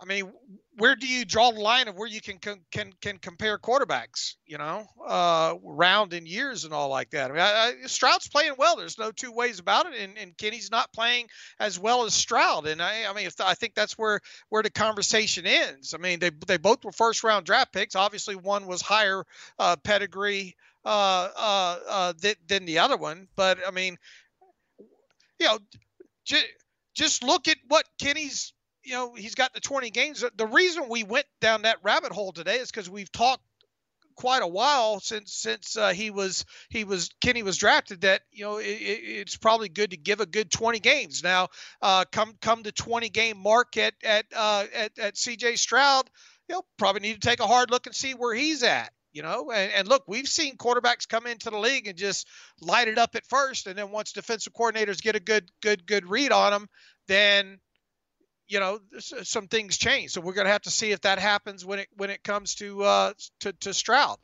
I 0.00 0.04
mean, 0.04 0.30
where 0.78 0.94
do 0.94 1.06
you 1.06 1.24
draw 1.24 1.50
the 1.50 1.60
line 1.60 1.88
of 1.88 1.96
where 1.96 2.08
you 2.08 2.20
can 2.20 2.38
can 2.38 2.92
can 3.00 3.18
compare 3.18 3.58
quarterbacks? 3.58 4.36
You 4.46 4.58
know, 4.58 4.86
uh, 5.06 5.54
round 5.62 6.14
in 6.14 6.24
years 6.24 6.64
and 6.64 6.72
all 6.72 6.88
like 6.88 7.10
that. 7.10 7.30
I 7.30 7.34
mean, 7.34 7.42
I, 7.42 7.72
I, 7.84 7.86
Stroud's 7.86 8.28
playing 8.28 8.54
well. 8.56 8.76
There's 8.76 8.98
no 8.98 9.10
two 9.10 9.32
ways 9.32 9.58
about 9.58 9.86
it, 9.86 9.98
and, 10.00 10.16
and 10.16 10.36
Kenny's 10.36 10.70
not 10.70 10.92
playing 10.92 11.28
as 11.58 11.78
well 11.78 12.04
as 12.04 12.14
Stroud. 12.14 12.66
And 12.66 12.80
I, 12.80 13.04
I 13.08 13.12
mean, 13.12 13.26
if, 13.26 13.40
I 13.40 13.54
think 13.54 13.74
that's 13.74 13.98
where 13.98 14.20
where 14.48 14.62
the 14.62 14.70
conversation 14.70 15.46
ends. 15.46 15.94
I 15.94 15.98
mean, 15.98 16.20
they 16.20 16.30
they 16.46 16.56
both 16.56 16.84
were 16.84 16.92
first 16.92 17.24
round 17.24 17.44
draft 17.44 17.72
picks. 17.72 17.96
Obviously, 17.96 18.36
one 18.36 18.66
was 18.66 18.80
higher 18.80 19.24
uh, 19.58 19.76
pedigree 19.76 20.56
uh, 20.84 21.28
uh, 21.36 21.78
uh, 21.88 22.12
th- 22.20 22.38
than 22.46 22.64
the 22.64 22.78
other 22.78 22.96
one, 22.96 23.28
but 23.36 23.58
I 23.66 23.70
mean, 23.72 23.98
you 25.38 25.46
know, 25.46 25.58
j- 26.24 26.50
just 26.94 27.22
look 27.22 27.48
at 27.48 27.58
what 27.68 27.84
Kenny's 28.00 28.52
you 28.88 28.94
know, 28.94 29.14
he's 29.14 29.34
got 29.34 29.52
the 29.52 29.60
20 29.60 29.90
games. 29.90 30.24
The 30.36 30.46
reason 30.46 30.88
we 30.88 31.04
went 31.04 31.26
down 31.40 31.62
that 31.62 31.76
rabbit 31.82 32.10
hole 32.10 32.32
today 32.32 32.56
is 32.56 32.70
because 32.70 32.88
we've 32.88 33.12
talked 33.12 33.42
quite 34.16 34.42
a 34.42 34.46
while 34.48 34.98
since 34.98 35.32
since 35.32 35.76
uh, 35.76 35.90
he 35.90 36.10
was 36.10 36.44
he 36.70 36.82
was 36.82 37.10
Kenny 37.20 37.44
was 37.44 37.56
drafted 37.56 38.00
that 38.00 38.22
you 38.32 38.44
know 38.44 38.56
it, 38.56 38.64
it's 38.64 39.36
probably 39.36 39.68
good 39.68 39.92
to 39.92 39.96
give 39.96 40.20
a 40.20 40.26
good 40.26 40.50
20 40.50 40.80
games. 40.80 41.22
Now 41.22 41.48
uh, 41.82 42.04
come 42.10 42.34
come 42.40 42.62
the 42.62 42.72
20 42.72 43.10
game 43.10 43.38
mark 43.38 43.76
at 43.76 43.94
at 44.02 44.24
uh, 44.34 44.64
at, 44.74 44.98
at 44.98 45.14
CJ 45.14 45.58
Stroud 45.58 46.10
you 46.48 46.56
know 46.56 46.62
probably 46.78 47.02
need 47.02 47.20
to 47.20 47.28
take 47.28 47.40
a 47.40 47.46
hard 47.46 47.70
look 47.70 47.86
and 47.86 47.94
see 47.94 48.12
where 48.12 48.34
he's 48.34 48.62
at 48.62 48.90
you 49.12 49.22
know? 49.22 49.50
And, 49.52 49.72
and 49.72 49.88
look 49.88 50.04
we've 50.06 50.28
seen 50.28 50.56
quarterbacks 50.56 51.08
come 51.08 51.26
into 51.26 51.50
the 51.50 51.58
league 51.58 51.86
and 51.86 51.96
just 51.96 52.26
light 52.60 52.88
it 52.88 52.98
up 52.98 53.14
at 53.14 53.26
first 53.26 53.66
and 53.66 53.76
then 53.76 53.90
once 53.90 54.12
defensive 54.12 54.52
coordinators 54.52 55.00
get 55.00 55.14
a 55.14 55.20
good 55.20 55.48
good 55.62 55.86
good 55.86 56.08
read 56.08 56.32
on 56.32 56.52
them 56.52 56.68
then 57.06 57.58
you 58.48 58.60
know 58.60 58.80
some 58.98 59.46
things 59.46 59.76
change. 59.76 60.10
So 60.12 60.20
we're 60.20 60.32
going 60.32 60.46
to 60.46 60.52
have 60.52 60.62
to 60.62 60.70
see 60.70 60.90
if 60.90 61.02
that 61.02 61.18
happens 61.18 61.64
when 61.64 61.80
it 61.80 61.88
when 61.96 62.10
it 62.10 62.24
comes 62.24 62.54
to 62.56 62.82
uh 62.82 63.12
to, 63.40 63.52
to 63.52 63.74
stroud. 63.74 64.18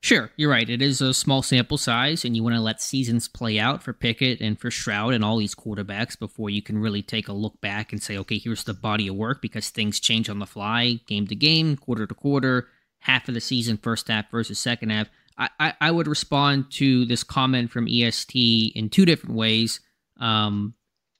Sure 0.00 0.30
you're 0.36 0.50
right. 0.50 0.68
It 0.68 0.82
is 0.82 1.00
a 1.00 1.14
small 1.14 1.42
sample 1.42 1.78
size 1.78 2.24
and 2.24 2.36
you 2.36 2.42
want 2.42 2.54
to 2.56 2.60
let 2.60 2.80
seasons 2.80 3.28
play 3.28 3.58
out 3.58 3.82
for 3.82 3.92
pickett 3.92 4.40
and 4.40 4.58
for 4.58 4.70
stroud 4.70 5.12
and 5.12 5.24
all 5.24 5.38
these 5.38 5.54
quarterbacks 5.54 6.18
before 6.18 6.50
you 6.50 6.62
can 6.62 6.78
really 6.78 7.02
take 7.02 7.28
a 7.28 7.32
look 7.32 7.60
back 7.60 7.92
and 7.92 8.02
say 8.02 8.16
okay 8.18 8.38
here's 8.38 8.64
the 8.64 8.74
body 8.74 9.08
of 9.08 9.16
work 9.16 9.42
because 9.42 9.70
things 9.70 10.00
change 10.00 10.28
on 10.28 10.38
the 10.38 10.46
fly 10.46 10.98
game 11.06 11.26
to 11.26 11.34
game 11.34 11.76
quarter 11.76 12.06
to 12.06 12.14
quarter 12.14 12.68
half 13.00 13.28
of 13.28 13.34
the 13.34 13.40
season 13.40 13.76
first 13.76 14.08
half 14.08 14.30
versus 14.30 14.58
second 14.58 14.90
half. 14.90 15.08
I 15.36 15.48
i, 15.58 15.74
I 15.80 15.90
would 15.90 16.06
respond 16.06 16.70
to 16.72 17.04
this 17.04 17.24
comment 17.24 17.70
from 17.70 17.88
est 17.88 18.34
in 18.34 18.88
two 18.88 19.04
different 19.04 19.34
ways. 19.34 19.80
Um 20.20 20.74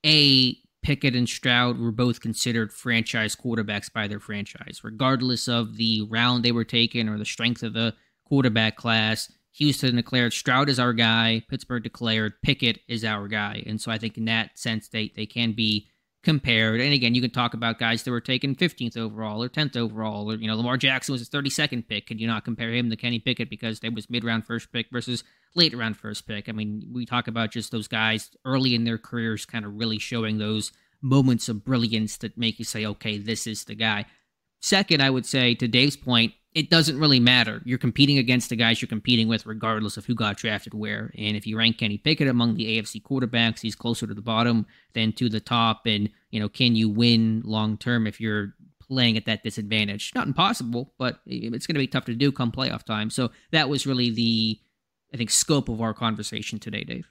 a 0.05 0.57
Pickett 0.83 1.15
and 1.15 1.29
Stroud 1.29 1.79
were 1.79 1.93
both 1.93 2.21
considered 2.21 2.73
franchise 2.73 3.37
quarterbacks 3.37 3.93
by 3.93 4.09
their 4.09 4.21
franchise, 4.21 4.81
regardless 4.83 5.49
of 5.49 5.77
the 5.77 6.03
round 6.03 6.45
they 6.45 6.53
were 6.53 6.65
taken 6.65 7.09
or 7.09 7.19
the 7.19 7.25
strength 7.25 7.63
of 7.63 7.73
the 7.73 7.95
quarterback 8.27 8.77
class. 8.77 9.31
Houston 9.53 9.97
declared 9.97 10.33
Stroud 10.33 10.69
is 10.69 10.81
our 10.81 10.93
guy. 10.93 11.43
Pittsburgh 11.49 11.83
declared 11.83 12.41
Pickett 12.43 12.81
is 12.89 13.05
our 13.05 13.29
guy. 13.29 13.63
And 13.67 13.81
so 13.81 13.93
I 13.93 13.99
think 13.99 14.17
in 14.17 14.25
that 14.25 14.59
sense, 14.59 14.89
they, 14.89 15.13
they 15.15 15.27
can 15.27 15.53
be 15.53 15.89
compared. 16.23 16.81
And 16.81 16.93
again, 16.93 17.15
you 17.15 17.21
can 17.21 17.31
talk 17.31 17.55
about 17.55 17.79
guys 17.79 18.03
that 18.03 18.11
were 18.11 18.21
taken 18.21 18.55
15th 18.55 18.97
overall 18.97 19.43
or 19.43 19.49
10th 19.49 19.77
overall, 19.77 20.31
or, 20.31 20.37
you 20.37 20.47
know, 20.47 20.57
Lamar 20.57 20.77
Jackson 20.77 21.13
was 21.13 21.23
a 21.23 21.27
32nd 21.27 21.87
pick. 21.87 22.07
Could 22.07 22.21
you 22.21 22.27
not 22.27 22.45
compare 22.45 22.73
him 22.73 22.91
to 22.91 22.97
Kenny 22.97 23.19
Pickett 23.19 23.51
because 23.51 23.81
they 23.81 23.89
was 23.89 24.09
mid 24.09 24.25
round 24.25 24.47
first 24.47 24.73
pick 24.73 24.87
versus 24.91 25.25
late 25.55 25.77
round 25.77 25.97
first 25.97 26.27
pick? 26.27 26.49
I 26.49 26.53
mean, 26.53 26.89
we 26.93 27.07
talk 27.07 27.29
about 27.29 27.51
just 27.51 27.71
those 27.71 27.89
guys 27.89 28.31
early 28.45 28.75
in 28.75 28.85
their 28.85 28.99
careers 28.99 29.45
kind 29.47 29.65
of 29.65 29.79
really 29.79 29.99
showing 29.99 30.39
those 30.39 30.73
moments 31.01 31.49
of 31.49 31.65
brilliance 31.65 32.17
that 32.19 32.39
make 32.39 32.59
you 32.59 32.65
say, 32.65 32.87
okay, 32.87 33.19
this 33.19 33.47
is 33.47 33.65
the 33.65 33.75
guy. 33.75 34.07
Second, 34.61 35.03
I 35.03 35.11
would 35.11 35.27
say 35.27 35.55
to 35.57 35.67
Dave's 35.67 35.97
point, 35.97 36.33
it 36.55 36.71
doesn't 36.71 36.99
really 36.99 37.19
matter. 37.19 37.63
You're 37.65 37.79
competing 37.79 38.19
against 38.19 38.51
the 38.51 38.57
guys 38.57 38.81
you're 38.81 38.89
competing 38.89 39.27
with, 39.27 39.47
regardless 39.47 39.97
of 39.97 40.05
who 40.05 40.15
got 40.15 40.37
drafted 40.37 40.75
where. 40.75 41.11
And 41.17 41.37
if 41.37 41.47
you 41.47 41.57
rank 41.57 41.79
Kenny 41.79 41.99
Pickett 41.99 42.29
among 42.29 42.55
the 42.55 42.79
AFC 42.79 43.03
quarterbacks, 43.03 43.61
he's 43.61 43.75
closer 43.75 44.07
to 44.07 44.15
the 44.15 44.21
bottom 44.21 44.67
than 44.93 45.13
to 45.15 45.29
the 45.29 45.41
top. 45.41 45.87
And, 45.87 46.11
you 46.31 46.39
know, 46.39 46.49
can 46.49 46.77
you 46.77 46.89
win 46.89 47.43
long 47.45 47.79
term 47.79 48.07
if 48.07 48.21
you're 48.21 48.55
playing 48.81 49.17
at 49.17 49.25
that 49.25 49.43
disadvantage? 49.43 50.13
Not 50.15 50.27
impossible, 50.27 50.93
but 50.99 51.21
it's 51.27 51.67
going 51.67 51.75
to 51.75 51.81
be 51.81 51.87
tough 51.87 52.05
to 52.05 52.15
do 52.15 52.31
come 52.31 52.53
playoff 52.53 52.85
time. 52.85 53.09
So 53.09 53.31
that 53.51 53.71
was 53.71 53.87
really 53.87 54.11
the, 54.11 54.61
I 55.13 55.17
think, 55.17 55.31
scope 55.31 55.69
of 55.69 55.81
our 55.81 55.95
conversation 55.95 56.59
today, 56.59 56.85
Dave. 56.85 57.09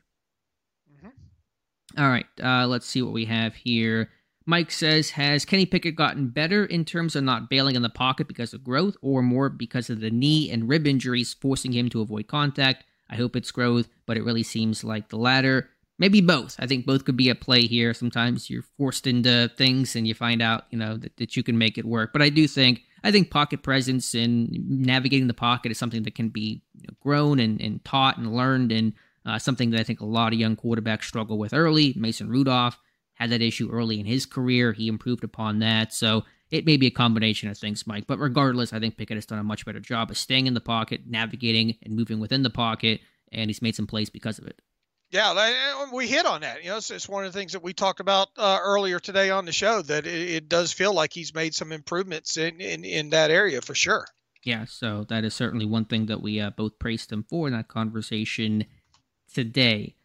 Mm-hmm. 0.92 2.02
All 2.02 2.10
right. 2.10 2.26
Uh, 2.42 2.68
let's 2.68 2.88
see 2.88 3.02
what 3.02 3.14
we 3.14 3.26
have 3.26 3.56
here. 3.56 4.10
Mike 4.48 4.72
says, 4.72 5.12
has 5.12 5.46
Kenny 5.46 5.68
Pickett 5.68 5.96
gotten 5.96 6.30
better 6.30 6.66
in 6.66 6.84
terms 6.84 7.16
of 7.16 7.24
not 7.24 7.50
bailing 7.50 7.76
in 7.76 7.84
the 7.84 7.90
pocket 7.90 8.28
because 8.28 8.54
of 8.54 8.64
growth 8.64 8.98
or 9.02 9.22
more 9.22 9.50
because 9.50 9.90
of 9.90 10.00
the 10.00 10.10
knee 10.10 10.50
and 10.50 10.68
rib 10.68 10.88
injuries 10.88 11.36
forcing 11.40 11.72
him 11.72 11.90
to 11.90 12.02
avoid 12.02 12.28
contact? 12.28 12.84
I 13.10 13.16
hope 13.16 13.36
it's 13.36 13.52
growth, 13.52 13.88
but 14.08 14.18
it 14.18 14.24
really 14.24 14.44
seems 14.44 14.84
like 14.84 15.10
the 15.10 15.18
latter. 15.18 15.70
Maybe 16.00 16.22
both. 16.22 16.56
I 16.58 16.66
think 16.66 16.88
both 16.88 17.06
could 17.06 17.18
be 17.18 17.30
at 17.30 17.42
play 17.42 17.62
here. 17.68 17.94
Sometimes 17.94 18.50
you're 18.50 18.66
forced 18.78 19.06
into 19.06 19.52
things 19.56 19.96
and 19.96 20.08
you 20.08 20.16
find 20.16 20.42
out, 20.42 20.66
you 20.72 20.80
know, 20.80 20.98
that, 20.98 21.18
that 21.18 21.38
you 21.38 21.44
can 21.44 21.60
make 21.60 21.78
it 21.78 21.86
work. 21.86 22.12
But 22.12 22.24
I 22.24 22.30
do 22.30 22.48
think, 22.48 22.82
I 23.04 23.12
think 23.12 23.32
pocket 23.32 23.64
presence 23.64 24.14
and 24.14 24.50
navigating 24.70 25.28
the 25.28 25.34
pocket 25.34 25.72
is 25.72 25.78
something 25.78 26.04
that 26.04 26.16
can 26.16 26.30
be 26.30 26.62
you 26.76 26.88
know, 26.88 26.96
grown 27.00 27.40
and, 27.40 27.60
and 27.60 27.84
taught 27.84 28.18
and 28.18 28.36
learned 28.36 28.72
and 28.72 28.94
uh, 29.26 29.40
something 29.40 29.72
that 29.72 29.80
I 29.80 29.84
think 29.84 30.02
a 30.02 30.06
lot 30.06 30.34
of 30.34 30.40
young 30.40 30.56
quarterbacks 30.56 31.06
struggle 31.06 31.38
with 31.38 31.54
early. 31.54 31.94
Mason 31.98 32.30
Rudolph, 32.30 32.78
had 33.22 33.30
that 33.30 33.42
issue 33.42 33.70
early 33.72 34.00
in 34.00 34.06
his 34.08 34.26
career. 34.26 34.74
He 34.74 34.88
improved 34.88 35.24
upon 35.24 35.60
that. 35.60 35.94
So 35.94 36.24
it 36.50 36.66
may 36.66 36.76
be 36.76 36.88
a 36.88 36.92
combination 36.92 37.50
of 37.50 37.58
things, 37.58 37.86
Mike. 37.86 38.08
But 38.08 38.18
regardless, 38.18 38.74
I 38.74 38.80
think 38.80 38.98
Pickett 38.98 39.16
has 39.16 39.28
done 39.28 39.38
a 39.38 39.44
much 39.44 39.64
better 39.64 39.80
job 39.80 40.10
of 40.10 40.18
staying 40.18 40.48
in 40.48 40.56
the 40.56 40.60
pocket, 40.60 41.02
navigating 41.06 41.78
and 41.84 41.96
moving 41.96 42.20
within 42.20 42.42
the 42.42 42.50
pocket, 42.50 43.02
and 43.32 43.48
he's 43.48 43.62
made 43.62 43.76
some 43.76 43.86
plays 43.86 44.10
because 44.10 44.40
of 44.40 44.48
it. 44.48 44.60
Yeah, 45.12 45.88
we 45.92 46.08
hit 46.08 46.26
on 46.26 46.42
that. 46.42 46.64
You 46.64 46.70
know, 46.70 46.78
it's, 46.78 46.90
it's 46.90 47.10
one 47.10 47.26
of 47.26 47.34
the 47.34 47.38
things 47.38 47.52
that 47.52 47.62
we 47.62 47.74
talked 47.74 48.00
about 48.00 48.30
uh, 48.38 48.60
earlier 48.64 48.98
today 48.98 49.30
on 49.30 49.44
the 49.44 49.52
show 49.52 49.82
that 49.82 50.08
it, 50.08 50.30
it, 50.30 50.50
does 50.50 50.72
feel 50.72 50.94
like 50.94 51.12
he's 51.12 51.36
made 51.36 51.54
some 51.54 51.74
improvements 51.74 52.38
in, 52.38 52.62
in, 52.62 52.86
in 52.86 53.10
that 53.10 53.30
area 53.30 53.62
for 53.62 53.76
sure. 53.76 54.06
Yeah, 54.44 54.66
so 54.66 55.06
that 55.10 55.26
is 55.26 55.34
certainly 55.34 55.66
one 55.66 55.84
thing 55.84 56.06
that 56.06 56.22
we 56.22 56.40
uh, 56.40 56.52
both 56.52 56.80
praised 56.80 57.12
him 57.12 57.26
for 57.30 57.48
in 57.48 57.54
that 57.54 57.68
conversation 57.68 58.66
today. 59.34 59.96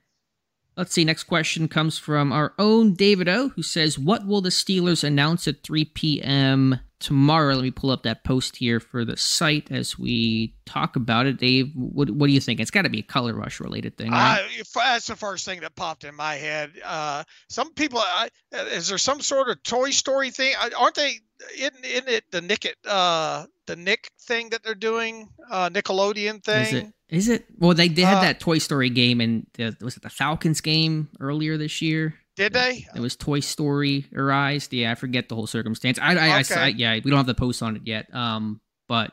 Let's 0.76 0.92
see. 0.92 1.04
Next 1.04 1.24
question 1.24 1.68
comes 1.68 1.98
from 1.98 2.32
our 2.32 2.52
own 2.58 2.94
David 2.94 3.28
O, 3.28 3.48
who 3.50 3.62
says, 3.62 3.98
"What 3.98 4.26
will 4.26 4.42
the 4.42 4.50
Steelers 4.50 5.02
announce 5.02 5.48
at 5.48 5.62
3 5.62 5.86
p.m. 5.86 6.80
tomorrow?" 7.00 7.54
Let 7.54 7.62
me 7.62 7.70
pull 7.70 7.90
up 7.90 8.02
that 8.02 8.24
post 8.24 8.56
here 8.56 8.80
for 8.80 9.04
the 9.04 9.16
site 9.16 9.70
as 9.70 9.98
we 9.98 10.54
talk 10.64 10.96
about 10.96 11.26
it. 11.26 11.38
Dave, 11.38 11.72
what, 11.74 12.10
what 12.10 12.26
do 12.26 12.32
you 12.32 12.40
think? 12.40 12.60
It's 12.60 12.70
got 12.70 12.82
to 12.82 12.88
be 12.88 13.00
a 13.00 13.02
color 13.02 13.34
rush 13.34 13.60
related 13.60 13.96
thing. 13.96 14.10
Right? 14.10 14.40
Uh, 14.60 14.80
that's 14.80 15.06
the 15.06 15.16
first 15.16 15.44
thing 15.44 15.60
that 15.60 15.76
popped 15.76 16.04
in 16.04 16.14
my 16.14 16.34
head. 16.34 16.72
Uh, 16.84 17.24
some 17.48 17.72
people, 17.74 18.00
uh, 18.00 18.28
is 18.52 18.88
there 18.88 18.98
some 18.98 19.20
sort 19.20 19.48
of 19.48 19.62
Toy 19.62 19.90
Story 19.90 20.30
thing? 20.30 20.54
Aren't 20.76 20.94
they? 20.94 21.20
Isn't, 21.56 21.84
isn't 21.84 22.08
it 22.08 22.24
the 22.30 22.40
Nick 22.40 22.76
uh, 22.88 23.44
the 23.66 23.76
Nick 23.76 24.10
thing 24.20 24.50
that 24.50 24.62
they're 24.62 24.74
doing? 24.74 25.28
Uh, 25.50 25.68
Nickelodeon 25.68 26.42
thing. 26.42 26.62
Is 26.62 26.72
it? 26.72 26.92
Is 27.08 27.28
it? 27.28 27.46
Well, 27.58 27.74
they, 27.74 27.88
they 27.88 28.02
had 28.02 28.18
uh, 28.18 28.22
that 28.22 28.40
Toy 28.40 28.58
Story 28.58 28.90
game, 28.90 29.20
and 29.20 29.46
was 29.80 29.96
it 29.96 30.02
the 30.02 30.10
Falcons 30.10 30.60
game 30.60 31.08
earlier 31.20 31.56
this 31.56 31.80
year? 31.80 32.14
Did 32.36 32.52
they? 32.52 32.86
It 32.94 33.00
was 33.00 33.16
Toy 33.16 33.40
Story 33.40 34.06
arised. 34.14 34.72
Yeah, 34.72 34.92
I 34.92 34.94
forget 34.94 35.28
the 35.28 35.34
whole 35.34 35.46
circumstance. 35.46 35.98
I, 35.98 36.14
I, 36.14 36.40
okay. 36.40 36.54
I, 36.54 36.66
yeah, 36.68 36.94
we 37.02 37.10
don't 37.10 37.16
have 37.16 37.26
the 37.26 37.34
post 37.34 37.62
on 37.62 37.76
it 37.76 37.82
yet. 37.86 38.14
Um, 38.14 38.60
but 38.88 39.10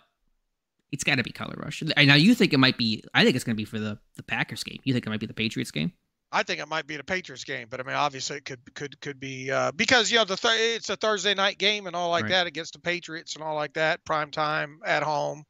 it's 0.91 1.05
got 1.05 1.15
to 1.15 1.23
be 1.23 1.31
Color 1.31 1.55
Rush. 1.57 1.81
Now 1.81 2.15
you 2.15 2.35
think 2.35 2.53
it 2.53 2.59
might 2.59 2.77
be? 2.77 3.03
I 3.13 3.23
think 3.23 3.35
it's 3.35 3.45
going 3.45 3.55
to 3.55 3.57
be 3.57 3.65
for 3.65 3.79
the 3.79 3.97
the 4.17 4.23
Packers 4.23 4.63
game. 4.63 4.79
You 4.83 4.93
think 4.93 5.07
it 5.07 5.09
might 5.09 5.21
be 5.21 5.25
the 5.25 5.33
Patriots 5.33 5.71
game? 5.71 5.93
I 6.33 6.43
think 6.43 6.59
it 6.59 6.67
might 6.67 6.87
be 6.87 6.97
the 6.97 7.03
Patriots 7.03 7.43
game, 7.43 7.67
but 7.69 7.79
I 7.79 7.83
mean, 7.83 7.95
obviously 7.95 8.37
it 8.37 8.45
could 8.45 8.73
could 8.75 8.99
could 8.99 9.19
be 9.19 9.49
uh, 9.51 9.71
because 9.71 10.11
you 10.11 10.17
know 10.17 10.25
the 10.25 10.35
th- 10.35 10.77
it's 10.77 10.89
a 10.89 10.97
Thursday 10.97 11.33
night 11.33 11.57
game 11.57 11.87
and 11.87 11.95
all 11.95 12.09
like 12.09 12.23
right. 12.23 12.31
that 12.31 12.47
against 12.47 12.73
the 12.73 12.79
Patriots 12.79 13.35
and 13.35 13.43
all 13.43 13.55
like 13.55 13.73
that, 13.73 14.03
prime 14.03 14.31
time 14.31 14.79
at 14.85 15.01
home, 15.01 15.43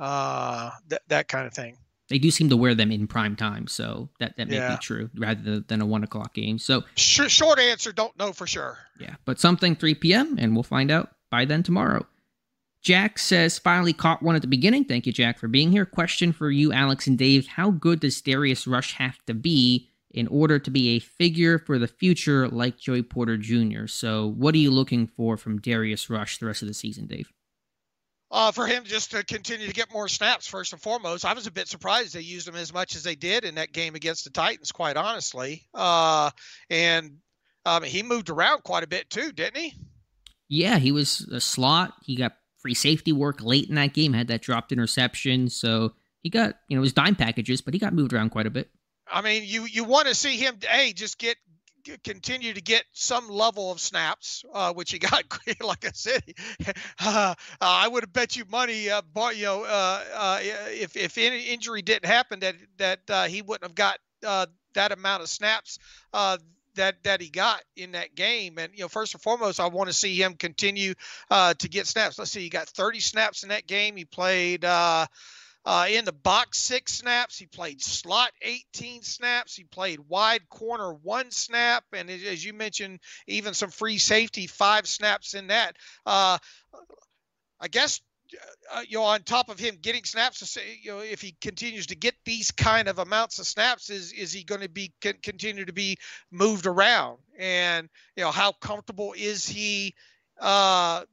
uh, 0.00 0.70
that 0.88 1.02
that 1.08 1.28
kind 1.28 1.46
of 1.46 1.52
thing 1.52 1.76
they 2.08 2.18
do 2.18 2.30
seem 2.30 2.48
to 2.48 2.56
wear 2.56 2.74
them 2.74 2.90
in 2.90 3.06
prime 3.06 3.36
time, 3.36 3.66
so 3.66 4.08
that 4.18 4.36
that 4.36 4.48
may 4.48 4.56
yeah. 4.56 4.72
be 4.72 4.78
true 4.78 5.10
rather 5.16 5.60
than 5.60 5.80
a 5.80 5.86
one 5.86 6.04
o'clock 6.04 6.34
game. 6.34 6.58
So 6.58 6.84
short 6.96 7.58
answer, 7.58 7.92
don't 7.92 8.16
know 8.18 8.32
for 8.32 8.46
sure. 8.46 8.78
Yeah, 8.98 9.16
but 9.24 9.38
something 9.38 9.76
3 9.76 9.94
p.m. 9.94 10.36
and 10.38 10.54
we'll 10.54 10.62
find 10.62 10.90
out 10.90 11.10
by 11.30 11.44
then 11.44 11.62
tomorrow. 11.62 12.06
Jack 12.82 13.18
says 13.18 13.58
finally 13.58 13.92
caught 13.92 14.22
one 14.22 14.36
at 14.36 14.42
the 14.42 14.48
beginning. 14.48 14.84
Thank 14.84 15.06
you, 15.06 15.12
Jack, 15.12 15.38
for 15.38 15.48
being 15.48 15.70
here. 15.70 15.84
Question 15.84 16.32
for 16.32 16.50
you, 16.50 16.72
Alex 16.72 17.06
and 17.06 17.18
Dave: 17.18 17.46
How 17.46 17.70
good 17.70 18.00
does 18.00 18.20
Darius 18.20 18.66
Rush 18.66 18.94
have 18.94 19.18
to 19.26 19.34
be 19.34 19.88
in 20.10 20.26
order 20.28 20.58
to 20.58 20.70
be 20.70 20.96
a 20.96 21.00
figure 21.00 21.58
for 21.58 21.78
the 21.78 21.88
future 21.88 22.48
like 22.48 22.78
Joey 22.78 23.02
Porter 23.02 23.36
Jr.? 23.36 23.86
So, 23.86 24.26
what 24.26 24.54
are 24.54 24.58
you 24.58 24.70
looking 24.70 25.06
for 25.06 25.36
from 25.36 25.60
Darius 25.60 26.08
Rush 26.08 26.38
the 26.38 26.46
rest 26.46 26.62
of 26.62 26.68
the 26.68 26.74
season, 26.74 27.06
Dave? 27.06 27.30
Uh, 28.30 28.52
for 28.52 28.66
him 28.66 28.84
just 28.84 29.10
to 29.12 29.24
continue 29.24 29.66
to 29.66 29.72
get 29.72 29.92
more 29.92 30.08
snaps 30.08 30.46
first 30.46 30.72
and 30.72 30.82
foremost. 30.82 31.24
I 31.24 31.32
was 31.32 31.46
a 31.46 31.50
bit 31.50 31.68
surprised 31.68 32.14
they 32.14 32.20
used 32.20 32.46
him 32.46 32.56
as 32.56 32.72
much 32.72 32.94
as 32.94 33.02
they 33.02 33.14
did 33.14 33.44
in 33.44 33.54
that 33.56 33.72
game 33.72 33.94
against 33.94 34.24
the 34.24 34.30
Titans, 34.30 34.72
quite 34.72 34.96
honestly. 34.96 35.66
Uh, 35.74 36.30
and 36.68 37.18
um, 37.64 37.82
he 37.82 38.02
moved 38.02 38.30
around 38.30 38.62
quite 38.64 38.84
a 38.84 38.88
bit 38.88 39.08
too, 39.10 39.32
didn't 39.32 39.60
he? 39.60 39.74
Yeah, 40.48 40.78
he 40.78 40.92
was 40.92 41.20
a 41.32 41.40
slot. 41.40 41.92
He 42.04 42.16
got 42.16 42.32
free 42.58 42.74
safety 42.74 43.12
work 43.12 43.42
late 43.42 43.68
in 43.68 43.74
that 43.76 43.94
game, 43.94 44.12
had 44.12 44.28
that 44.28 44.42
dropped 44.42 44.72
interception. 44.72 45.48
So 45.48 45.94
he 46.22 46.30
got, 46.30 46.56
you 46.68 46.76
know, 46.76 46.82
his 46.82 46.92
dime 46.92 47.14
packages, 47.14 47.60
but 47.60 47.74
he 47.74 47.80
got 47.80 47.94
moved 47.94 48.12
around 48.12 48.30
quite 48.30 48.46
a 48.46 48.50
bit. 48.50 48.68
I 49.10 49.22
mean, 49.22 49.44
you 49.46 49.64
you 49.64 49.84
want 49.84 50.08
to 50.08 50.14
see 50.14 50.36
him, 50.36 50.58
hey, 50.60 50.92
just 50.92 51.18
get 51.18 51.38
continue 52.04 52.52
to 52.52 52.60
get 52.60 52.84
some 52.92 53.28
level 53.28 53.70
of 53.70 53.80
snaps, 53.80 54.44
uh, 54.52 54.72
which 54.72 54.90
he 54.90 54.98
got. 54.98 55.24
like 55.62 55.86
I 55.86 55.90
said, 55.92 56.22
uh, 57.00 57.34
I 57.60 57.88
would 57.88 58.02
have 58.04 58.12
bet 58.12 58.36
you 58.36 58.44
money, 58.50 58.90
uh, 58.90 59.02
bought, 59.12 59.36
you 59.36 59.44
know, 59.44 59.64
uh, 59.64 60.04
uh, 60.14 60.38
if 60.42 60.96
if 60.96 61.16
any 61.18 61.44
injury 61.44 61.82
didn't 61.82 62.06
happen, 62.06 62.40
that 62.40 62.56
that 62.78 63.00
uh, 63.08 63.24
he 63.24 63.42
wouldn't 63.42 63.64
have 63.64 63.74
got 63.74 63.98
that 64.74 64.92
amount 64.92 65.22
of 65.22 65.28
snaps 65.28 65.78
that 66.78 67.02
that 67.02 67.20
he 67.20 67.28
got 67.28 67.62
in 67.76 67.92
that 67.92 68.14
game. 68.14 68.58
And 68.58 68.72
you 68.72 68.80
know, 68.80 68.88
first 68.88 69.14
and 69.14 69.22
foremost, 69.22 69.60
I 69.60 69.66
want 69.66 69.88
to 69.88 69.92
see 69.92 70.20
him 70.20 70.34
continue 70.34 70.94
uh, 71.30 71.54
to 71.54 71.68
get 71.68 71.86
snaps. 71.86 72.18
Let's 72.18 72.30
see, 72.30 72.40
he 72.40 72.48
got 72.48 72.68
30 72.68 73.00
snaps 73.00 73.42
in 73.42 73.50
that 73.50 73.66
game. 73.66 73.96
He 73.96 74.04
played 74.06 74.64
uh, 75.64 75.68
uh, 75.68 75.86
in 75.88 76.04
the 76.04 76.12
box, 76.12 76.58
six 76.58 76.94
snaps. 76.94 77.38
He 77.38 77.46
played 77.46 77.82
slot 77.82 78.30
18 78.42 79.02
snaps. 79.02 79.54
He 79.54 79.64
played 79.64 80.00
wide 80.08 80.48
corner 80.48 80.92
one 80.92 81.30
snap. 81.30 81.84
And 81.92 82.10
as 82.10 82.44
you 82.44 82.52
mentioned, 82.52 83.00
even 83.26 83.54
some 83.54 83.70
free 83.70 83.98
safety, 83.98 84.46
five 84.46 84.86
snaps 84.86 85.34
in 85.34 85.48
that. 85.48 85.76
Uh, 86.06 86.38
I 87.60 87.68
guess 87.68 88.00
uh, 88.72 88.82
you 88.86 88.98
know, 88.98 89.04
on 89.04 89.22
top 89.22 89.48
of 89.48 89.58
him 89.58 89.78
getting 89.80 90.04
snaps, 90.04 90.40
to 90.40 90.46
say, 90.46 90.78
you 90.82 90.90
know, 90.90 90.98
if 91.00 91.20
he 91.20 91.34
continues 91.40 91.86
to 91.86 91.96
get 91.96 92.14
these 92.24 92.50
kind 92.50 92.88
of 92.88 92.98
amounts 92.98 93.38
of 93.38 93.46
snaps, 93.46 93.90
is 93.90 94.12
is 94.12 94.32
he 94.32 94.44
going 94.44 94.60
to 94.60 94.68
be 94.68 94.92
continue 95.00 95.64
to 95.64 95.72
be 95.72 95.96
moved 96.30 96.66
around? 96.66 97.18
And 97.38 97.88
you 98.16 98.24
know, 98.24 98.30
how 98.30 98.52
comfortable 98.52 99.14
is 99.16 99.48
he 99.48 99.94
uh, 100.40 101.04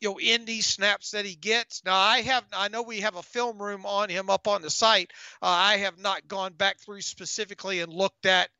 you 0.00 0.10
know 0.10 0.18
in 0.18 0.44
these 0.44 0.66
snaps 0.66 1.12
that 1.12 1.24
he 1.24 1.34
gets. 1.34 1.82
Now 1.84 1.96
i 1.96 2.20
have 2.20 2.44
i 2.52 2.68
know 2.68 2.82
we 2.82 3.00
have 3.00 3.16
a 3.16 3.22
film 3.22 3.60
room 3.60 3.86
on 3.86 4.08
him 4.08 4.30
up 4.30 4.48
on 4.48 4.62
the 4.62 4.70
site. 4.70 5.12
Uh, 5.42 5.46
i 5.46 5.76
have 5.78 5.98
not 5.98 6.28
gone 6.28 6.52
back 6.52 6.78
through 6.80 7.00
specifically 7.00 7.80
and 7.80 7.92
looked 7.92 8.26
at 8.26 8.50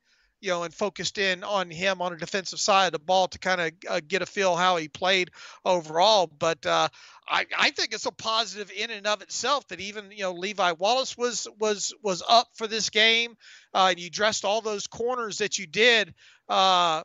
you 0.40 0.50
know 0.50 0.62
and 0.62 0.74
focused 0.74 1.18
in 1.18 1.44
on 1.44 1.70
him 1.70 2.02
on 2.02 2.12
a 2.12 2.16
defensive 2.16 2.60
side 2.60 2.86
of 2.86 2.92
the 2.92 2.98
ball 2.98 3.28
to 3.28 3.38
kind 3.38 3.60
of 3.60 3.72
uh, 3.88 4.00
get 4.06 4.22
a 4.22 4.26
feel 4.26 4.54
how 4.54 4.76
he 4.76 4.88
played 4.88 5.30
overall. 5.64 6.26
But 6.26 6.64
uh, 6.66 6.88
I, 7.28 7.46
I 7.58 7.70
think 7.70 7.92
it's 7.92 8.06
a 8.06 8.12
positive 8.12 8.70
in 8.70 8.90
and 8.90 9.06
of 9.06 9.22
itself 9.22 9.66
that 9.68 9.80
even 9.80 10.10
you 10.10 10.22
know 10.22 10.32
Levi 10.32 10.72
Wallace 10.72 11.16
was 11.16 11.48
was 11.58 11.94
was 12.02 12.22
up 12.28 12.48
for 12.54 12.66
this 12.66 12.90
game 12.90 13.36
uh, 13.74 13.88
and 13.90 13.98
you 13.98 14.10
dressed 14.10 14.44
all 14.44 14.60
those 14.60 14.86
corners 14.86 15.38
that 15.38 15.58
you 15.58 15.66
did 15.66 16.14
uh, 16.48 17.02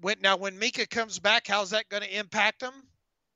when 0.00 0.16
now 0.20 0.36
when 0.36 0.58
Minkah 0.58 0.88
comes 0.88 1.18
back, 1.18 1.46
how's 1.46 1.70
that 1.70 1.88
going 1.88 2.02
to 2.02 2.18
impact 2.18 2.62
him? 2.62 2.72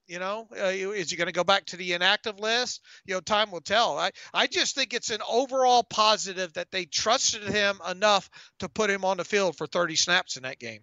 You 0.06 0.18
know, 0.18 0.46
uh, 0.52 0.66
is 0.66 1.10
he 1.10 1.16
going 1.16 1.28
to 1.28 1.32
go 1.32 1.44
back 1.44 1.64
to 1.66 1.76
the 1.76 1.94
inactive 1.94 2.38
list? 2.38 2.82
You 3.06 3.14
know, 3.14 3.20
time 3.20 3.50
will 3.50 3.62
tell. 3.62 3.98
I, 3.98 4.10
I 4.34 4.46
just 4.46 4.74
think 4.74 4.92
it's 4.92 5.10
an 5.10 5.20
overall 5.28 5.82
positive 5.82 6.52
that 6.54 6.70
they 6.70 6.84
trusted 6.84 7.42
him 7.42 7.80
enough 7.88 8.28
to 8.58 8.68
put 8.68 8.90
him 8.90 9.04
on 9.04 9.16
the 9.16 9.24
field 9.24 9.56
for 9.56 9.66
30 9.66 9.96
snaps 9.96 10.36
in 10.36 10.42
that 10.42 10.58
game. 10.58 10.80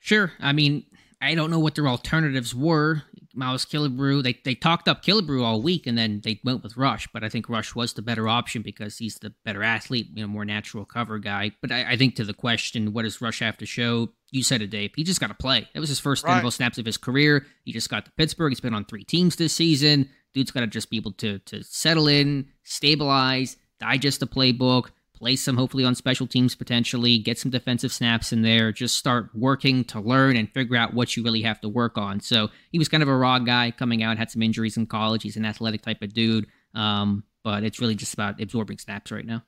Sure. 0.00 0.32
I 0.40 0.52
mean, 0.52 0.86
I 1.20 1.34
don't 1.34 1.50
know 1.50 1.58
what 1.58 1.74
their 1.74 1.88
alternatives 1.88 2.54
were. 2.54 3.02
Miles 3.34 3.64
Killebrew, 3.64 4.22
they, 4.22 4.38
they 4.44 4.54
talked 4.54 4.88
up 4.88 5.04
Killebrew 5.04 5.44
all 5.44 5.62
week 5.62 5.86
and 5.86 5.96
then 5.96 6.20
they 6.24 6.40
went 6.44 6.62
with 6.62 6.76
Rush, 6.76 7.06
but 7.12 7.22
I 7.22 7.28
think 7.28 7.48
Rush 7.48 7.74
was 7.74 7.92
the 7.92 8.02
better 8.02 8.28
option 8.28 8.62
because 8.62 8.98
he's 8.98 9.16
the 9.16 9.32
better 9.44 9.62
athlete, 9.62 10.08
you 10.14 10.22
know, 10.22 10.28
more 10.28 10.44
natural 10.44 10.84
cover 10.84 11.18
guy. 11.18 11.52
But 11.60 11.70
I, 11.70 11.92
I 11.92 11.96
think 11.96 12.16
to 12.16 12.24
the 12.24 12.34
question, 12.34 12.92
what 12.92 13.02
does 13.02 13.20
Rush 13.20 13.40
have 13.40 13.56
to 13.58 13.66
show? 13.66 14.08
You 14.30 14.42
said 14.42 14.62
it, 14.62 14.70
Dave. 14.70 14.92
He 14.96 15.04
just 15.04 15.20
got 15.20 15.28
to 15.28 15.34
play. 15.34 15.68
It 15.74 15.80
was 15.80 15.88
his 15.88 16.00
first 16.00 16.24
right. 16.24 16.52
snaps 16.52 16.78
of 16.78 16.86
his 16.86 16.96
career. 16.96 17.46
He 17.64 17.72
just 17.72 17.90
got 17.90 18.04
to 18.04 18.12
Pittsburgh. 18.12 18.50
He's 18.50 18.60
been 18.60 18.74
on 18.74 18.84
three 18.84 19.04
teams 19.04 19.36
this 19.36 19.54
season. 19.54 20.08
Dude's 20.34 20.50
got 20.50 20.60
to 20.60 20.66
just 20.66 20.90
be 20.90 20.96
able 20.96 21.12
to 21.12 21.38
to 21.40 21.62
settle 21.62 22.08
in, 22.08 22.48
stabilize, 22.64 23.56
digest 23.80 24.20
the 24.20 24.26
playbook, 24.26 24.90
play 25.18 25.36
some 25.36 25.56
hopefully 25.56 25.84
on 25.84 25.94
special 25.94 26.26
teams 26.26 26.54
potentially, 26.54 27.18
get 27.18 27.38
some 27.38 27.50
defensive 27.50 27.92
snaps 27.92 28.32
in 28.32 28.42
there, 28.42 28.72
just 28.72 28.96
start 28.96 29.30
working 29.34 29.84
to 29.84 30.00
learn 30.00 30.36
and 30.36 30.50
figure 30.52 30.76
out 30.76 30.94
what 30.94 31.16
you 31.16 31.24
really 31.24 31.42
have 31.42 31.60
to 31.60 31.68
work 31.68 31.98
on. 31.98 32.20
So 32.20 32.48
he 32.70 32.78
was 32.78 32.88
kind 32.88 33.02
of 33.02 33.08
a 33.08 33.16
raw 33.16 33.38
guy 33.38 33.70
coming 33.70 34.02
out, 34.02 34.18
had 34.18 34.30
some 34.30 34.42
injuries 34.42 34.76
in 34.76 34.86
college. 34.86 35.22
He's 35.22 35.36
an 35.36 35.44
athletic 35.44 35.82
type 35.82 36.02
of 36.02 36.14
dude, 36.14 36.46
um, 36.74 37.24
but 37.42 37.64
it's 37.64 37.80
really 37.80 37.94
just 37.94 38.14
about 38.14 38.40
absorbing 38.40 38.78
snaps 38.78 39.10
right 39.10 39.26
now. 39.26 39.42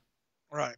Right. 0.51 0.75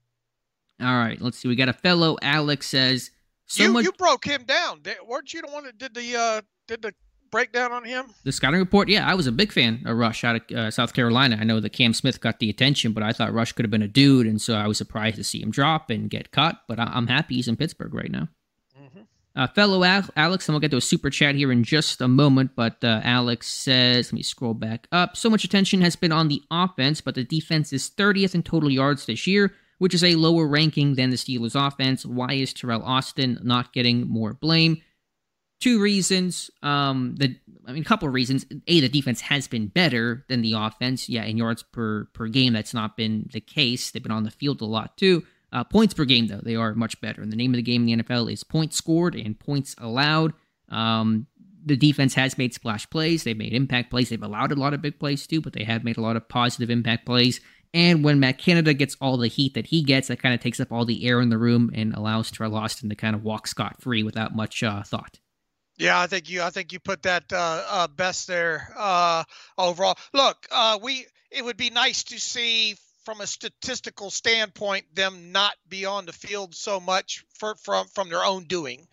All 0.79 0.97
right. 0.97 1.19
Let's 1.19 1.37
see. 1.39 1.47
We 1.47 1.55
got 1.55 1.69
a 1.69 1.73
fellow 1.73 2.17
Alex 2.21 2.67
says. 2.67 3.11
So 3.45 3.63
you, 3.63 3.71
much- 3.71 3.85
you 3.85 3.91
broke 3.93 4.25
him 4.25 4.43
down. 4.43 4.81
Weren't 5.07 5.33
you 5.33 5.41
the 5.41 5.51
one 5.51 5.63
that 5.65 5.77
did 5.77 5.93
the 5.93 6.15
uh, 6.15 6.41
did 6.67 6.81
the 6.81 6.93
breakdown 7.33 7.71
on 7.71 7.83
him? 7.83 8.05
The 8.23 8.31
scouting 8.31 8.59
report, 8.59 8.87
yeah, 8.87 9.09
I 9.09 9.15
was 9.15 9.27
a 9.27 9.31
big 9.31 9.51
fan 9.51 9.81
of 9.85 9.97
Rush 9.97 10.23
out 10.23 10.35
of 10.35 10.57
uh, 10.57 10.71
South 10.71 10.93
Carolina. 10.93 11.37
I 11.41 11.43
know 11.43 11.59
that 11.59 11.71
Cam 11.71 11.93
Smith 11.93 12.21
got 12.21 12.39
the 12.39 12.49
attention, 12.49 12.93
but 12.93 13.03
I 13.03 13.11
thought 13.11 13.33
Rush 13.33 13.51
could 13.51 13.65
have 13.65 13.71
been 13.71 13.81
a 13.81 13.87
dude, 13.87 14.27
and 14.27 14.39
so 14.39 14.53
I 14.53 14.67
was 14.67 14.77
surprised 14.77 15.17
to 15.17 15.23
see 15.23 15.41
him 15.41 15.51
drop 15.51 15.89
and 15.89 16.09
get 16.09 16.31
cut. 16.31 16.61
But 16.67 16.79
I- 16.79 16.95
am 16.95 17.07
happy 17.07 17.35
he's 17.35 17.47
in 17.47 17.57
Pittsburgh 17.57 17.93
right 17.93 18.11
now. 18.11 18.29
Mm-hmm. 18.79 19.01
Uh, 19.35 19.47
fellow 19.47 19.83
Al- 19.83 20.09
Alex, 20.15 20.47
and 20.47 20.53
we'll 20.53 20.61
get 20.61 20.71
to 20.71 20.77
a 20.77 20.81
super 20.81 21.09
chat 21.09 21.33
here 21.33 21.51
in 21.51 21.63
just 21.63 21.99
a 22.01 22.07
moment. 22.07 22.51
But 22.55 22.83
uh, 22.83 23.01
Alex 23.03 23.47
says, 23.47 24.07
let 24.07 24.13
me 24.13 24.23
scroll 24.23 24.53
back 24.53 24.87
up. 24.91 25.17
So 25.17 25.29
much 25.29 25.43
attention 25.43 25.81
has 25.81 25.95
been 25.95 26.11
on 26.11 26.27
the 26.27 26.43
offense, 26.51 27.01
but 27.01 27.15
the 27.15 27.23
defense 27.23 27.73
is 27.73 27.89
30th 27.89 28.35
in 28.35 28.43
total 28.43 28.69
yards 28.69 29.07
this 29.07 29.25
year, 29.25 29.51
which 29.79 29.95
is 29.95 30.03
a 30.03 30.15
lower 30.15 30.47
ranking 30.47 30.93
than 30.95 31.09
the 31.09 31.15
Steelers' 31.15 31.55
offense. 31.55 32.05
Why 32.05 32.33
is 32.33 32.53
Teryl 32.53 32.83
Austin 32.83 33.39
not 33.41 33.73
getting 33.73 34.07
more 34.07 34.33
blame? 34.33 34.83
Two 35.63 35.79
reasons. 35.79 36.51
Um, 36.61 37.15
the 37.15 37.35
I 37.65 37.71
mean, 37.71 37.83
a 37.83 37.85
couple 37.85 38.07
of 38.07 38.13
reasons. 38.13 38.45
A, 38.67 38.81
the 38.81 38.89
defense 38.89 39.21
has 39.21 39.47
been 39.47 39.67
better 39.67 40.25
than 40.27 40.41
the 40.41 40.53
offense. 40.53 41.07
Yeah, 41.07 41.23
in 41.23 41.37
yards 41.37 41.63
per 41.63 42.05
per 42.13 42.27
game, 42.27 42.51
that's 42.51 42.73
not 42.73 42.97
been 42.97 43.29
the 43.31 43.39
case. 43.39 43.91
They've 43.91 44.03
been 44.03 44.11
on 44.11 44.25
the 44.25 44.31
field 44.31 44.61
a 44.61 44.65
lot 44.65 44.97
too. 44.97 45.23
Uh, 45.53 45.63
points 45.63 45.93
per 45.93 46.03
game, 46.03 46.27
though, 46.27 46.41
they 46.43 46.55
are 46.55 46.73
much 46.73 46.99
better. 46.99 47.21
And 47.21 47.31
the 47.31 47.37
name 47.37 47.51
of 47.51 47.57
the 47.57 47.61
game 47.61 47.87
in 47.87 47.99
the 47.99 48.03
NFL 48.03 48.31
is 48.31 48.43
points 48.43 48.75
scored 48.75 49.15
and 49.15 49.39
points 49.39 49.75
allowed. 49.77 50.33
Um, 50.69 51.27
the 51.63 51.77
defense 51.77 52.15
has 52.15 52.37
made 52.37 52.53
splash 52.53 52.89
plays. 52.89 53.23
They've 53.23 53.37
made 53.37 53.53
impact 53.53 53.89
plays. 53.89 54.09
They've 54.09 54.21
allowed 54.21 54.51
a 54.51 54.55
lot 54.55 54.73
of 54.73 54.81
big 54.81 54.99
plays 54.99 55.25
too, 55.27 55.39
but 55.39 55.53
they 55.53 55.63
have 55.63 55.83
made 55.83 55.97
a 55.97 56.01
lot 56.01 56.17
of 56.17 56.27
positive 56.27 56.69
impact 56.69 57.05
plays. 57.05 57.39
And 57.73 58.03
when 58.03 58.19
Matt 58.19 58.39
Canada 58.39 58.73
gets 58.73 58.97
all 58.99 59.15
the 59.15 59.27
heat 59.27 59.53
that 59.53 59.67
he 59.67 59.83
gets, 59.83 60.07
that 60.09 60.21
kind 60.21 60.35
of 60.35 60.41
takes 60.41 60.59
up 60.59 60.71
all 60.71 60.85
the 60.85 61.07
air 61.07 61.21
in 61.21 61.29
the 61.29 61.37
room 61.37 61.71
and 61.73 61.93
allows 61.93 62.31
Teryl 62.31 62.59
Austin 62.59 62.89
to 62.89 62.95
kind 62.95 63.15
of 63.15 63.23
walk 63.23 63.47
scot 63.47 63.79
free 63.79 64.03
without 64.03 64.35
much 64.35 64.63
uh, 64.63 64.83
thought. 64.83 65.19
Yeah, 65.77 65.99
I 65.99 66.07
think 66.07 66.29
you. 66.29 66.41
I 66.41 66.49
think 66.49 66.71
you 66.71 66.79
put 66.79 67.03
that 67.03 67.31
uh, 67.33 67.63
uh, 67.67 67.87
best 67.87 68.27
there 68.27 68.71
uh, 68.77 69.23
overall. 69.57 69.97
Look, 70.13 70.47
uh, 70.51 70.79
we. 70.81 71.05
It 71.31 71.43
would 71.43 71.57
be 71.57 71.71
nice 71.71 72.03
to 72.05 72.19
see, 72.19 72.75
from 73.05 73.19
a 73.19 73.25
statistical 73.25 74.11
standpoint, 74.11 74.85
them 74.93 75.31
not 75.31 75.55
be 75.67 75.85
on 75.85 76.05
the 76.05 76.13
field 76.13 76.53
so 76.53 76.79
much 76.79 77.25
for, 77.39 77.55
from 77.55 77.87
from 77.87 78.09
their 78.09 78.23
own 78.23 78.43
doing. 78.43 78.87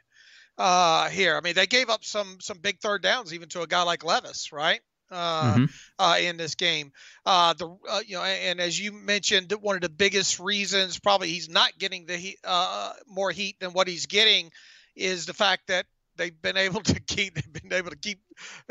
Uh, 0.57 1.09
here, 1.11 1.37
I 1.37 1.41
mean, 1.41 1.55
they 1.55 1.67
gave 1.67 1.91
up 1.91 2.05
some 2.05 2.39
some 2.41 2.59
big 2.59 2.81
third 2.81 3.03
downs, 3.03 3.35
even 3.35 3.49
to 3.51 3.63
a 3.63 3.67
guy 3.67 3.83
like 3.83 4.05
Levis, 4.05 4.53
right? 4.53 4.81
Uh, 5.11 5.55
mm-hmm. 5.55 5.65
uh, 5.99 6.19
in 6.21 6.37
this 6.37 6.55
game. 6.55 6.93
Uh, 7.27 7.53
the 7.55 7.77
uh, 7.91 8.01
you 8.07 8.17
know, 8.17 8.23
and 8.23 8.61
as 8.61 8.79
you 8.79 8.93
mentioned, 8.93 9.53
one 9.61 9.75
of 9.75 9.83
the 9.83 9.89
biggest 9.89 10.39
reasons 10.39 11.01
probably 11.01 11.29
he's 11.29 11.49
not 11.49 11.77
getting 11.79 12.07
the 12.07 12.17
heat, 12.17 12.39
uh, 12.45 12.93
more 13.09 13.33
heat 13.33 13.59
than 13.59 13.73
what 13.73 13.89
he's 13.89 14.07
getting 14.07 14.53
is 14.95 15.27
the 15.27 15.35
fact 15.35 15.67
that 15.67 15.85
they've 16.21 16.43
been 16.43 16.59
able 16.59 16.83
to 16.83 17.01
keep 17.07 17.35
they've 17.35 17.63
been 17.63 17.73
able 17.73 17.91
to 17.91 17.97
keep 17.97 18.21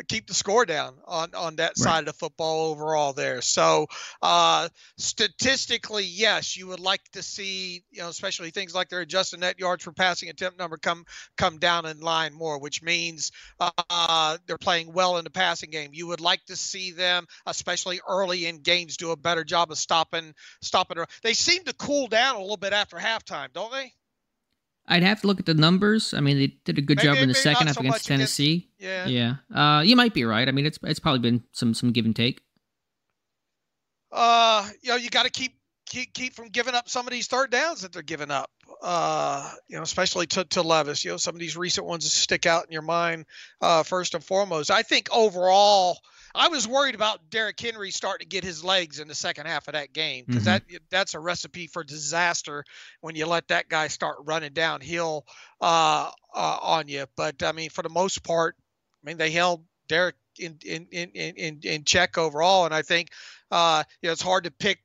keep 0.07 0.27
the 0.27 0.33
score 0.33 0.65
down 0.65 0.93
on 1.05 1.33
on 1.35 1.55
that 1.57 1.69
right. 1.69 1.77
side 1.77 1.99
of 1.99 2.05
the 2.05 2.13
football 2.13 2.71
overall 2.71 3.11
there. 3.13 3.41
So 3.41 3.87
uh, 4.21 4.69
statistically, 4.97 6.05
yes, 6.05 6.55
you 6.55 6.67
would 6.67 6.79
like 6.79 7.01
to 7.13 7.23
see 7.23 7.83
you 7.91 8.01
know 8.01 8.09
especially 8.09 8.51
things 8.51 8.73
like 8.73 8.89
their 8.89 9.01
adjusted 9.01 9.39
net 9.39 9.59
yards 9.59 9.83
per 9.83 9.91
passing 9.91 10.29
attempt 10.29 10.59
number 10.59 10.77
come 10.77 11.05
come 11.37 11.57
down 11.57 11.85
in 11.85 11.99
line 11.99 12.33
more, 12.33 12.59
which 12.59 12.81
means 12.83 13.31
uh, 13.59 14.37
they're 14.45 14.57
playing 14.57 14.93
well 14.93 15.17
in 15.17 15.23
the 15.23 15.31
passing 15.31 15.71
game. 15.71 15.89
You 15.93 16.07
would 16.07 16.21
like 16.21 16.45
to 16.45 16.55
see 16.55 16.91
them, 16.91 17.25
especially 17.45 17.99
early 18.07 18.45
in 18.45 18.59
games, 18.59 18.97
do 18.97 19.11
a 19.11 19.17
better 19.17 19.43
job 19.43 19.71
of 19.71 19.77
stopping 19.77 20.33
stopping. 20.61 21.03
They 21.23 21.33
seem 21.33 21.63
to 21.63 21.73
cool 21.73 22.07
down 22.07 22.35
a 22.35 22.41
little 22.41 22.57
bit 22.57 22.73
after 22.73 22.97
halftime, 22.97 23.51
don't 23.53 23.71
they? 23.71 23.93
I'd 24.89 25.03
have 25.03 25.21
to 25.21 25.27
look 25.27 25.39
at 25.39 25.45
the 25.45 25.53
numbers. 25.53 26.13
I 26.15 26.19
mean, 26.19 26.37
they 26.37 26.47
did 26.65 26.79
a 26.79 26.81
good 26.81 26.97
maybe, 26.97 27.07
job 27.07 27.17
in 27.17 27.29
the 27.29 27.35
second 27.35 27.67
half 27.67 27.75
so 27.75 27.81
against 27.81 28.07
Tennessee. 28.07 28.69
Against, 28.79 29.11
yeah, 29.11 29.35
yeah. 29.53 29.77
Uh, 29.77 29.81
you 29.81 29.95
might 29.95 30.15
be 30.15 30.25
right. 30.25 30.47
I 30.47 30.51
mean, 30.51 30.65
it's 30.65 30.79
it's 30.83 30.99
probably 30.99 31.19
been 31.19 31.43
some 31.51 31.73
some 31.75 31.91
give 31.91 32.05
and 32.05 32.15
take. 32.15 32.41
Uh, 34.11 34.67
you 34.81 34.89
know, 34.89 34.95
you 34.95 35.11
got 35.11 35.23
to 35.23 35.29
keep 35.29 35.53
keep 35.85 36.11
keep 36.13 36.33
from 36.33 36.49
giving 36.49 36.73
up 36.73 36.89
some 36.89 37.05
of 37.05 37.11
these 37.11 37.27
third 37.27 37.51
downs 37.51 37.81
that 37.81 37.93
they're 37.93 38.01
giving 38.01 38.31
up. 38.31 38.49
Uh, 38.81 39.51
you 39.67 39.77
know, 39.77 39.83
especially 39.83 40.25
to 40.25 40.43
to 40.45 40.63
Levis. 40.63 41.05
You 41.05 41.11
know, 41.11 41.17
some 41.17 41.35
of 41.35 41.39
these 41.39 41.55
recent 41.55 41.85
ones 41.85 42.11
stick 42.11 42.47
out 42.47 42.65
in 42.65 42.71
your 42.71 42.81
mind. 42.81 43.25
Uh, 43.61 43.83
first 43.83 44.15
and 44.15 44.23
foremost, 44.23 44.71
I 44.71 44.81
think 44.81 45.07
overall 45.11 45.99
I 46.35 46.47
was 46.49 46.67
worried 46.67 46.95
about 46.95 47.29
Derrick 47.29 47.59
Henry 47.59 47.91
starting 47.91 48.25
to 48.25 48.29
get 48.29 48.43
his 48.43 48.63
legs 48.63 48.99
in 48.99 49.07
the 49.07 49.15
second 49.15 49.47
half 49.47 49.67
of 49.67 49.73
that 49.73 49.93
game 49.93 50.25
because 50.27 50.43
mm-hmm. 50.45 50.73
that 50.73 50.81
that's 50.89 51.13
a 51.13 51.19
recipe 51.19 51.67
for 51.67 51.83
disaster 51.83 52.63
when 53.01 53.15
you 53.15 53.25
let 53.25 53.47
that 53.47 53.69
guy 53.69 53.87
start 53.87 54.17
running 54.25 54.53
downhill 54.53 55.25
uh, 55.61 56.11
uh, 56.33 56.57
on 56.61 56.87
you. 56.87 57.05
But 57.15 57.41
I 57.43 57.51
mean, 57.51 57.69
for 57.69 57.81
the 57.81 57.89
most 57.89 58.23
part, 58.23 58.55
I 59.03 59.07
mean 59.07 59.17
they 59.17 59.31
held 59.31 59.63
Derrick 59.87 60.15
in 60.37 60.57
in 60.65 60.87
in 60.91 61.09
in, 61.11 61.59
in 61.63 61.83
check 61.83 62.17
overall, 62.17 62.65
and 62.65 62.73
I 62.73 62.81
think 62.81 63.09
uh, 63.51 63.83
you 64.01 64.07
know 64.07 64.13
it's 64.13 64.21
hard 64.21 64.45
to 64.45 64.51
pick 64.51 64.79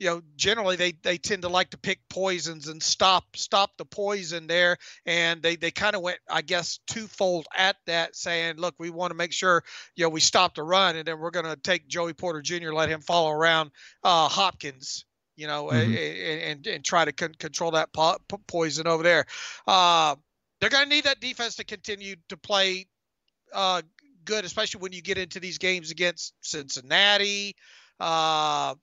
you 0.00 0.06
know 0.06 0.22
generally 0.34 0.74
they 0.74 0.92
they 1.02 1.18
tend 1.18 1.42
to 1.42 1.48
like 1.48 1.70
to 1.70 1.78
pick 1.78 2.00
poisons 2.08 2.66
and 2.66 2.82
stop 2.82 3.36
stop 3.36 3.76
the 3.76 3.84
poison 3.84 4.46
there 4.48 4.78
and 5.06 5.42
they 5.42 5.54
they 5.54 5.70
kind 5.70 5.94
of 5.94 6.02
went 6.02 6.18
i 6.28 6.40
guess 6.42 6.80
twofold 6.88 7.46
at 7.56 7.76
that 7.86 8.16
saying 8.16 8.56
look 8.56 8.74
we 8.78 8.90
want 8.90 9.10
to 9.10 9.16
make 9.16 9.32
sure 9.32 9.62
you 9.94 10.04
know 10.04 10.08
we 10.08 10.20
stop 10.20 10.54
the 10.54 10.62
run 10.62 10.96
and 10.96 11.06
then 11.06 11.20
we're 11.20 11.30
going 11.30 11.46
to 11.46 11.56
take 11.56 11.86
joey 11.86 12.14
porter 12.14 12.40
jr 12.40 12.72
let 12.72 12.88
him 12.88 13.00
follow 13.00 13.30
around 13.30 13.70
uh, 14.02 14.26
hopkins 14.26 15.04
you 15.36 15.46
know 15.46 15.66
mm-hmm. 15.66 15.76
and, 15.76 15.96
and, 15.96 16.66
and 16.66 16.84
try 16.84 17.04
to 17.04 17.12
con- 17.12 17.34
control 17.38 17.72
that 17.72 17.92
po- 17.92 18.18
poison 18.48 18.86
over 18.86 19.02
there 19.02 19.26
uh, 19.68 20.16
they're 20.60 20.70
going 20.70 20.84
to 20.84 20.90
need 20.90 21.04
that 21.04 21.20
defense 21.20 21.56
to 21.56 21.64
continue 21.64 22.16
to 22.30 22.36
play 22.38 22.86
uh, 23.52 23.82
good 24.24 24.46
especially 24.46 24.80
when 24.80 24.92
you 24.92 25.02
get 25.02 25.18
into 25.18 25.40
these 25.40 25.58
games 25.58 25.90
against 25.90 26.32
cincinnati 26.40 27.54
uh, 28.00 28.74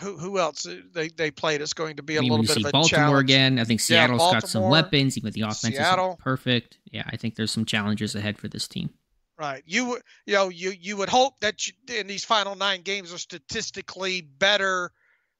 who 0.00 0.16
who 0.16 0.38
else 0.38 0.66
they, 0.92 1.08
they 1.08 1.30
played 1.30 1.60
is 1.60 1.72
going 1.72 1.96
to 1.96 2.02
be 2.02 2.16
a 2.16 2.22
little 2.22 2.42
bit 2.42 2.56
of 2.56 2.66
a 2.66 2.70
Baltimore 2.70 2.88
challenge. 2.88 3.30
again. 3.30 3.58
I 3.58 3.64
think 3.64 3.80
Seattle's 3.80 4.20
yeah, 4.20 4.40
got 4.40 4.48
some 4.48 4.68
weapons, 4.68 5.16
even 5.16 5.32
the 5.32 5.42
offense 5.42 5.76
Seattle. 5.76 6.12
is 6.12 6.16
perfect. 6.22 6.78
Yeah, 6.90 7.04
I 7.06 7.16
think 7.16 7.34
there's 7.34 7.50
some 7.50 7.64
challenges 7.64 8.14
ahead 8.14 8.38
for 8.38 8.48
this 8.48 8.68
team. 8.68 8.90
Right. 9.38 9.62
You 9.66 9.98
you 10.26 10.34
know 10.34 10.48
you 10.48 10.72
you 10.78 10.96
would 10.96 11.08
hope 11.08 11.40
that 11.40 11.66
you, 11.66 11.74
in 11.94 12.06
these 12.06 12.24
final 12.24 12.56
nine 12.56 12.82
games 12.82 13.12
are 13.12 13.18
statistically 13.18 14.22
better. 14.22 14.90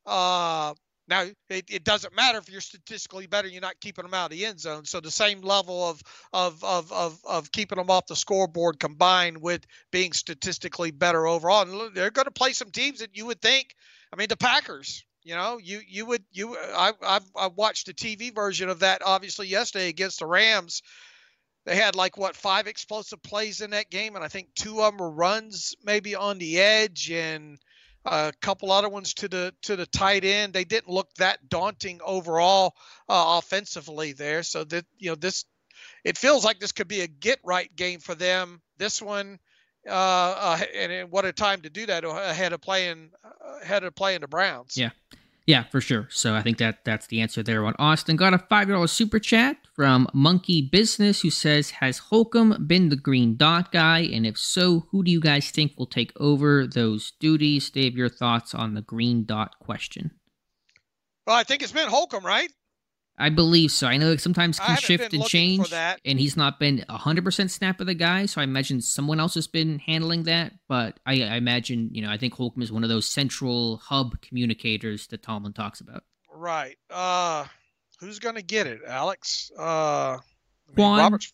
Uh, 0.04 0.74
now 1.08 1.22
it, 1.48 1.64
it 1.70 1.84
doesn't 1.84 2.14
matter 2.14 2.38
if 2.38 2.50
you're 2.50 2.60
statistically 2.60 3.26
better, 3.26 3.48
you're 3.48 3.62
not 3.62 3.80
keeping 3.80 4.04
them 4.04 4.14
out 4.14 4.32
of 4.32 4.38
the 4.38 4.44
end 4.44 4.60
zone. 4.60 4.84
So 4.84 5.00
the 5.00 5.10
same 5.10 5.40
level 5.40 5.88
of 5.88 6.02
of 6.32 6.62
of 6.62 6.92
of, 6.92 7.18
of 7.24 7.52
keeping 7.52 7.78
them 7.78 7.90
off 7.90 8.06
the 8.06 8.16
scoreboard 8.16 8.80
combined 8.80 9.38
with 9.38 9.66
being 9.90 10.12
statistically 10.12 10.90
better 10.90 11.26
overall, 11.26 11.62
and 11.62 11.94
they're 11.94 12.10
going 12.10 12.26
to 12.26 12.30
play 12.30 12.52
some 12.52 12.70
teams 12.70 12.98
that 12.98 13.16
you 13.16 13.26
would 13.26 13.40
think 13.40 13.74
I 14.16 14.18
mean, 14.18 14.28
the 14.28 14.36
Packers. 14.36 15.04
You 15.22 15.34
know, 15.34 15.58
you 15.58 15.80
you 15.86 16.06
would 16.06 16.22
you 16.32 16.56
I 16.56 16.92
I've, 17.02 17.28
I 17.36 17.48
watched 17.48 17.86
the 17.86 17.94
TV 17.94 18.32
version 18.32 18.68
of 18.68 18.78
that 18.78 19.02
obviously 19.04 19.48
yesterday 19.48 19.88
against 19.88 20.20
the 20.20 20.26
Rams. 20.26 20.82
They 21.64 21.74
had 21.74 21.96
like 21.96 22.16
what 22.16 22.36
five 22.36 22.68
explosive 22.68 23.22
plays 23.22 23.60
in 23.60 23.70
that 23.70 23.90
game, 23.90 24.14
and 24.14 24.24
I 24.24 24.28
think 24.28 24.54
two 24.54 24.80
of 24.82 24.92
them 24.92 24.98
were 24.98 25.10
runs 25.10 25.74
maybe 25.82 26.14
on 26.14 26.38
the 26.38 26.60
edge, 26.60 27.10
and 27.10 27.58
a 28.04 28.32
couple 28.40 28.70
other 28.70 28.88
ones 28.88 29.14
to 29.14 29.28
the 29.28 29.52
to 29.62 29.74
the 29.74 29.86
tight 29.86 30.24
end. 30.24 30.52
They 30.52 30.64
didn't 30.64 30.88
look 30.88 31.12
that 31.14 31.48
daunting 31.48 32.00
overall 32.04 32.76
uh, 33.08 33.38
offensively 33.38 34.12
there. 34.12 34.44
So 34.44 34.62
that 34.62 34.86
you 34.96 35.10
know 35.10 35.16
this 35.16 35.44
it 36.04 36.16
feels 36.16 36.44
like 36.44 36.60
this 36.60 36.72
could 36.72 36.88
be 36.88 37.00
a 37.00 37.08
get 37.08 37.40
right 37.44 37.74
game 37.74 37.98
for 37.98 38.14
them. 38.14 38.62
This 38.78 39.02
one, 39.02 39.40
uh, 39.86 39.90
uh 39.92 40.60
and, 40.74 40.92
and, 40.92 41.10
what 41.10 41.24
a 41.24 41.32
time 41.32 41.62
to 41.62 41.70
do 41.70 41.86
that 41.86 42.04
ahead 42.04 42.52
of 42.52 42.60
playing 42.60 43.10
ahead 43.62 43.84
of 43.84 43.94
playing 43.94 44.20
the 44.20 44.28
Browns. 44.28 44.76
Yeah. 44.76 44.90
Yeah, 45.46 45.62
for 45.62 45.80
sure. 45.80 46.08
So 46.10 46.34
I 46.34 46.42
think 46.42 46.58
that 46.58 46.84
that's 46.84 47.06
the 47.06 47.20
answer 47.20 47.40
there 47.40 47.64
on 47.64 47.76
Austin. 47.78 48.16
Got 48.16 48.34
a 48.34 48.38
five 48.38 48.66
dollar 48.66 48.88
super 48.88 49.20
chat 49.20 49.56
from 49.76 50.08
Monkey 50.12 50.60
Business 50.60 51.20
who 51.20 51.30
says, 51.30 51.70
"Has 51.70 51.98
Holcomb 51.98 52.66
been 52.66 52.88
the 52.88 52.96
green 52.96 53.36
dot 53.36 53.70
guy? 53.70 54.00
And 54.00 54.26
if 54.26 54.36
so, 54.36 54.88
who 54.90 55.04
do 55.04 55.10
you 55.12 55.20
guys 55.20 55.52
think 55.52 55.74
will 55.78 55.86
take 55.86 56.12
over 56.16 56.66
those 56.66 57.12
duties?" 57.20 57.70
Dave, 57.70 57.96
your 57.96 58.08
thoughts 58.08 58.54
on 58.54 58.74
the 58.74 58.82
green 58.82 59.24
dot 59.24 59.60
question? 59.60 60.10
Well, 61.28 61.36
I 61.36 61.44
think 61.44 61.62
it's 61.62 61.72
been 61.72 61.88
Holcomb, 61.88 62.26
right? 62.26 62.50
I 63.18 63.30
believe 63.30 63.70
so. 63.70 63.86
I 63.86 63.96
know 63.96 64.12
it 64.12 64.20
sometimes 64.20 64.58
can 64.58 64.76
shift 64.76 65.14
and 65.14 65.24
change, 65.24 65.72
and 65.72 66.20
he's 66.20 66.36
not 66.36 66.60
been 66.60 66.84
100% 66.88 67.50
snap 67.50 67.80
of 67.80 67.86
the 67.86 67.94
guy, 67.94 68.26
so 68.26 68.40
I 68.40 68.44
imagine 68.44 68.80
someone 68.82 69.20
else 69.20 69.34
has 69.34 69.46
been 69.46 69.78
handling 69.78 70.24
that. 70.24 70.52
But 70.68 71.00
I, 71.06 71.22
I, 71.22 71.36
imagine, 71.36 71.88
you 71.92 72.02
know, 72.02 72.10
I 72.10 72.18
think 72.18 72.34
Holcomb 72.34 72.62
is 72.62 72.70
one 72.70 72.82
of 72.82 72.90
those 72.90 73.08
central 73.08 73.78
hub 73.78 74.20
communicators 74.20 75.06
that 75.08 75.22
Tomlin 75.22 75.54
talks 75.54 75.80
about. 75.80 76.04
Right. 76.30 76.76
Uh, 76.90 77.46
who's 78.00 78.18
going 78.18 78.34
to 78.34 78.42
get 78.42 78.66
it, 78.66 78.80
Alex? 78.86 79.50
Uh, 79.58 80.18
Kwon. 80.76 80.98
Roberts. 80.98 81.32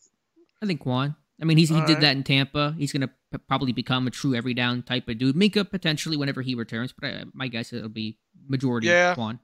I 0.62 0.66
think 0.66 0.82
Kwon. 0.82 1.16
I 1.40 1.44
mean, 1.44 1.58
he's, 1.58 1.70
he 1.70 1.74
All 1.74 1.86
did 1.86 1.94
right. 1.94 2.00
that 2.02 2.16
in 2.16 2.22
Tampa. 2.22 2.76
He's 2.78 2.92
going 2.92 3.00
to 3.00 3.10
p- 3.32 3.38
probably 3.48 3.72
become 3.72 4.06
a 4.06 4.10
true 4.10 4.36
every 4.36 4.54
down 4.54 4.82
type 4.82 5.08
of 5.08 5.18
dude. 5.18 5.34
Minkah 5.34 5.68
potentially 5.68 6.16
whenever 6.16 6.40
he 6.42 6.54
returns, 6.54 6.92
but 6.92 7.08
I, 7.08 7.24
my 7.34 7.48
guess 7.48 7.72
it'll 7.72 7.88
be 7.88 8.18
majority 8.48 8.86
yeah. 8.86 9.16
Kwon. 9.16 9.40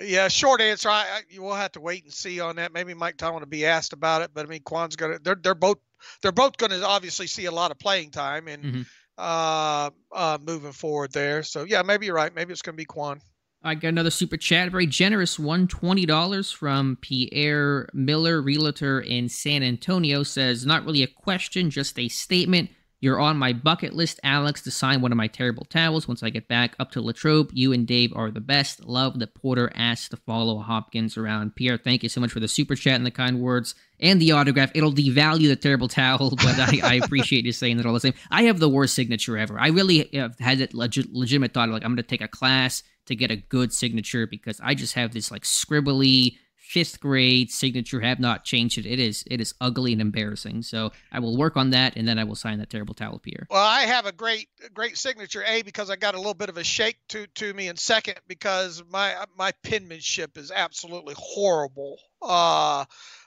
Yeah, 0.00 0.28
short 0.28 0.60
answer. 0.60 0.88
I, 0.88 1.02
I 1.02 1.20
you 1.28 1.42
will 1.42 1.54
have 1.54 1.72
to 1.72 1.80
wait 1.80 2.04
and 2.04 2.12
see 2.12 2.40
on 2.40 2.56
that. 2.56 2.72
Maybe 2.72 2.94
Mike 2.94 3.16
Tomlin 3.16 3.40
will 3.40 3.48
be 3.48 3.66
asked 3.66 3.92
about 3.92 4.22
it, 4.22 4.30
but 4.32 4.46
I 4.46 4.48
mean, 4.48 4.60
Kwon's 4.60 4.96
gonna. 4.96 5.18
They're 5.18 5.38
they're 5.40 5.54
both 5.54 5.78
they're 6.22 6.32
both 6.32 6.56
going 6.56 6.70
to 6.70 6.86
obviously 6.86 7.26
see 7.26 7.46
a 7.46 7.52
lot 7.52 7.70
of 7.70 7.78
playing 7.78 8.10
time 8.10 8.48
and 8.48 8.64
mm-hmm. 8.64 8.82
uh, 9.18 9.90
uh, 10.12 10.38
moving 10.44 10.72
forward 10.72 11.12
there. 11.12 11.42
So 11.42 11.64
yeah, 11.64 11.82
maybe 11.82 12.06
you're 12.06 12.14
right. 12.14 12.34
Maybe 12.34 12.52
it's 12.52 12.62
going 12.62 12.74
to 12.74 12.76
be 12.76 12.86
Kwon. 12.86 13.20
I 13.62 13.74
got 13.74 13.88
another 13.88 14.10
super 14.10 14.38
chat, 14.38 14.70
very 14.70 14.86
generous 14.86 15.38
one, 15.38 15.68
twenty 15.68 16.06
dollars 16.06 16.50
from 16.50 16.96
Pierre 17.02 17.88
Miller, 17.92 18.40
realtor 18.40 19.00
in 19.00 19.28
San 19.28 19.62
Antonio. 19.62 20.22
Says 20.22 20.64
not 20.64 20.86
really 20.86 21.02
a 21.02 21.06
question, 21.06 21.70
just 21.70 21.98
a 21.98 22.08
statement. 22.08 22.70
You're 23.02 23.18
on 23.18 23.38
my 23.38 23.54
bucket 23.54 23.94
list, 23.94 24.20
Alex, 24.22 24.60
to 24.62 24.70
sign 24.70 25.00
one 25.00 25.10
of 25.10 25.16
my 25.16 25.26
terrible 25.26 25.64
towels 25.64 26.06
once 26.06 26.22
I 26.22 26.28
get 26.28 26.48
back 26.48 26.74
up 26.78 26.90
to 26.92 27.00
Latrobe. 27.00 27.50
You 27.54 27.72
and 27.72 27.86
Dave 27.86 28.12
are 28.14 28.30
the 28.30 28.42
best. 28.42 28.84
Love 28.84 29.18
that 29.20 29.34
Porter 29.34 29.72
asked 29.74 30.10
to 30.10 30.18
follow 30.18 30.58
Hopkins 30.58 31.16
around. 31.16 31.56
Pierre, 31.56 31.78
thank 31.78 32.02
you 32.02 32.10
so 32.10 32.20
much 32.20 32.30
for 32.30 32.40
the 32.40 32.48
super 32.48 32.74
chat 32.74 32.96
and 32.96 33.06
the 33.06 33.10
kind 33.10 33.40
words 33.40 33.74
and 34.00 34.20
the 34.20 34.32
autograph. 34.32 34.70
It'll 34.74 34.92
devalue 34.92 35.48
the 35.48 35.56
terrible 35.56 35.88
towel, 35.88 36.30
but 36.36 36.58
I, 36.58 36.80
I 36.84 36.94
appreciate 36.96 37.46
you 37.46 37.52
saying 37.52 37.78
that 37.78 37.86
all 37.86 37.94
the 37.94 38.00
same. 38.00 38.14
I 38.30 38.42
have 38.44 38.58
the 38.58 38.68
worst 38.68 38.94
signature 38.94 39.38
ever. 39.38 39.58
I 39.58 39.68
really 39.68 40.10
have 40.12 40.38
had 40.38 40.58
that 40.58 40.74
legit, 40.74 41.10
legitimate 41.10 41.54
thought 41.54 41.70
like 41.70 41.82
I'm 41.82 41.92
going 41.92 41.96
to 41.96 42.02
take 42.02 42.20
a 42.20 42.28
class 42.28 42.82
to 43.06 43.16
get 43.16 43.30
a 43.30 43.36
good 43.36 43.72
signature 43.72 44.26
because 44.26 44.60
I 44.62 44.74
just 44.74 44.94
have 44.94 45.12
this 45.12 45.30
like 45.30 45.42
scribbly 45.44 46.36
fifth 46.70 47.00
grade 47.00 47.50
signature 47.50 48.00
have 48.00 48.20
not 48.20 48.44
changed 48.44 48.78
it. 48.78 48.86
It 48.86 49.00
is 49.00 49.24
it 49.26 49.40
is 49.40 49.54
ugly 49.60 49.92
and 49.92 50.00
embarrassing. 50.00 50.62
So 50.62 50.92
I 51.10 51.18
will 51.18 51.36
work 51.36 51.56
on 51.56 51.70
that, 51.70 51.96
and 51.96 52.06
then 52.06 52.16
I 52.16 52.22
will 52.22 52.36
sign 52.36 52.60
that 52.60 52.70
terrible 52.70 52.94
towel 52.94 53.18
Pierre. 53.18 53.48
Well, 53.50 53.64
I 53.64 53.80
have 53.80 54.06
a 54.06 54.12
great 54.12 54.48
great 54.72 54.96
signature. 54.96 55.42
A 55.44 55.62
because 55.62 55.90
I 55.90 55.96
got 55.96 56.14
a 56.14 56.18
little 56.18 56.34
bit 56.34 56.48
of 56.48 56.56
a 56.56 56.64
shake 56.64 56.98
to 57.08 57.26
to 57.26 57.52
me, 57.52 57.66
and 57.66 57.78
second 57.78 58.20
because 58.28 58.84
my 58.88 59.16
my 59.36 59.52
penmanship 59.64 60.38
is 60.38 60.52
absolutely 60.52 61.14
horrible. 61.18 61.98
Uh, 62.22 62.84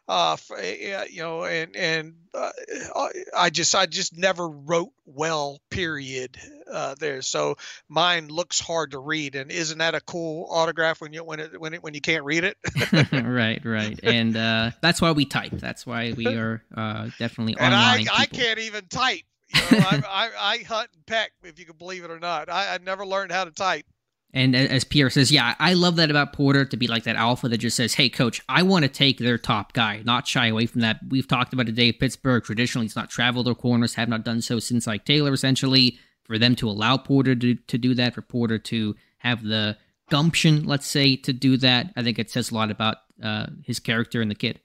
uh, 0.07 0.35
you 1.09 1.21
know, 1.21 1.45
and 1.45 1.75
and 1.75 2.15
uh, 2.33 2.51
I 3.35 3.49
just 3.49 3.73
I 3.75 3.85
just 3.85 4.17
never 4.17 4.47
wrote 4.47 4.91
well. 5.05 5.59
Period. 5.69 6.37
Uh, 6.71 6.95
there, 6.99 7.21
so 7.21 7.55
mine 7.87 8.27
looks 8.27 8.59
hard 8.59 8.91
to 8.91 8.99
read, 8.99 9.35
and 9.35 9.51
isn't 9.51 9.77
that 9.77 9.95
a 9.95 10.01
cool 10.01 10.47
autograph 10.49 11.01
when 11.01 11.13
you 11.13 11.23
when 11.23 11.39
it 11.39 11.59
when 11.59 11.73
it 11.73 11.83
when 11.83 11.93
you 11.93 12.01
can't 12.01 12.23
read 12.23 12.43
it? 12.43 12.57
right, 13.11 13.63
right, 13.63 13.99
and 14.03 14.35
uh, 14.35 14.71
that's 14.81 15.01
why 15.01 15.11
we 15.11 15.25
type. 15.25 15.51
That's 15.53 15.85
why 15.85 16.13
we 16.15 16.27
are 16.35 16.63
uh, 16.75 17.09
definitely 17.17 17.55
and 17.59 17.73
online. 17.73 18.07
I, 18.11 18.21
I 18.21 18.25
can't 18.25 18.59
even 18.59 18.85
type. 18.87 19.21
You 19.53 19.77
know, 19.77 19.85
I, 19.87 20.01
I, 20.09 20.29
I, 20.39 20.57
hunt 20.63 20.89
and 20.95 21.05
peck, 21.05 21.31
if 21.43 21.59
you 21.59 21.65
can 21.65 21.77
believe 21.77 22.03
it 22.03 22.09
or 22.09 22.19
not. 22.19 22.49
I, 22.49 22.73
I 22.73 22.79
never 22.79 23.05
learned 23.05 23.31
how 23.31 23.43
to 23.43 23.51
type. 23.51 23.85
And 24.35 24.55
as 24.55 24.83
Pierre 24.83 25.11
says, 25.11 25.31
yeah, 25.31 25.53
I 25.59 25.75
love 25.75 25.97
that 25.97 26.09
about 26.09 26.33
Porter 26.33 26.65
to 26.65 26.75
be 26.75 26.87
like 26.87 27.03
that 27.03 27.15
alpha 27.15 27.47
that 27.49 27.59
just 27.59 27.77
says, 27.77 27.93
hey, 27.93 28.09
coach, 28.09 28.41
I 28.49 28.63
want 28.63 28.81
to 28.81 28.89
take 28.89 29.19
their 29.19 29.37
top 29.37 29.73
guy, 29.73 30.01
not 30.03 30.27
shy 30.27 30.47
away 30.47 30.65
from 30.65 30.81
that. 30.81 31.01
We've 31.07 31.27
talked 31.27 31.53
about 31.53 31.67
today, 31.67 31.91
Pittsburgh 31.91 32.43
traditionally 32.43 32.87
has 32.87 32.95
not 32.95 33.11
traveled 33.11 33.45
their 33.45 33.53
corners, 33.53 33.93
have 33.93 34.09
not 34.09 34.25
done 34.25 34.41
so 34.41 34.57
since 34.57 34.87
Ike 34.87 35.05
Taylor, 35.05 35.33
essentially. 35.33 35.99
For 36.23 36.39
them 36.39 36.55
to 36.55 36.69
allow 36.69 36.97
Porter 36.97 37.35
to, 37.35 37.53
to 37.55 37.77
do 37.77 37.93
that, 37.95 38.15
for 38.15 38.21
Porter 38.21 38.57
to 38.57 38.95
have 39.17 39.43
the 39.43 39.77
gumption, 40.09 40.63
let's 40.63 40.87
say, 40.87 41.17
to 41.17 41.33
do 41.33 41.57
that, 41.57 41.91
I 41.97 42.01
think 42.01 42.17
it 42.17 42.31
says 42.31 42.49
a 42.49 42.55
lot 42.55 42.71
about 42.71 42.97
uh, 43.21 43.47
his 43.63 43.79
character 43.79 44.21
and 44.21 44.31
the 44.31 44.35
kid. 44.35 44.61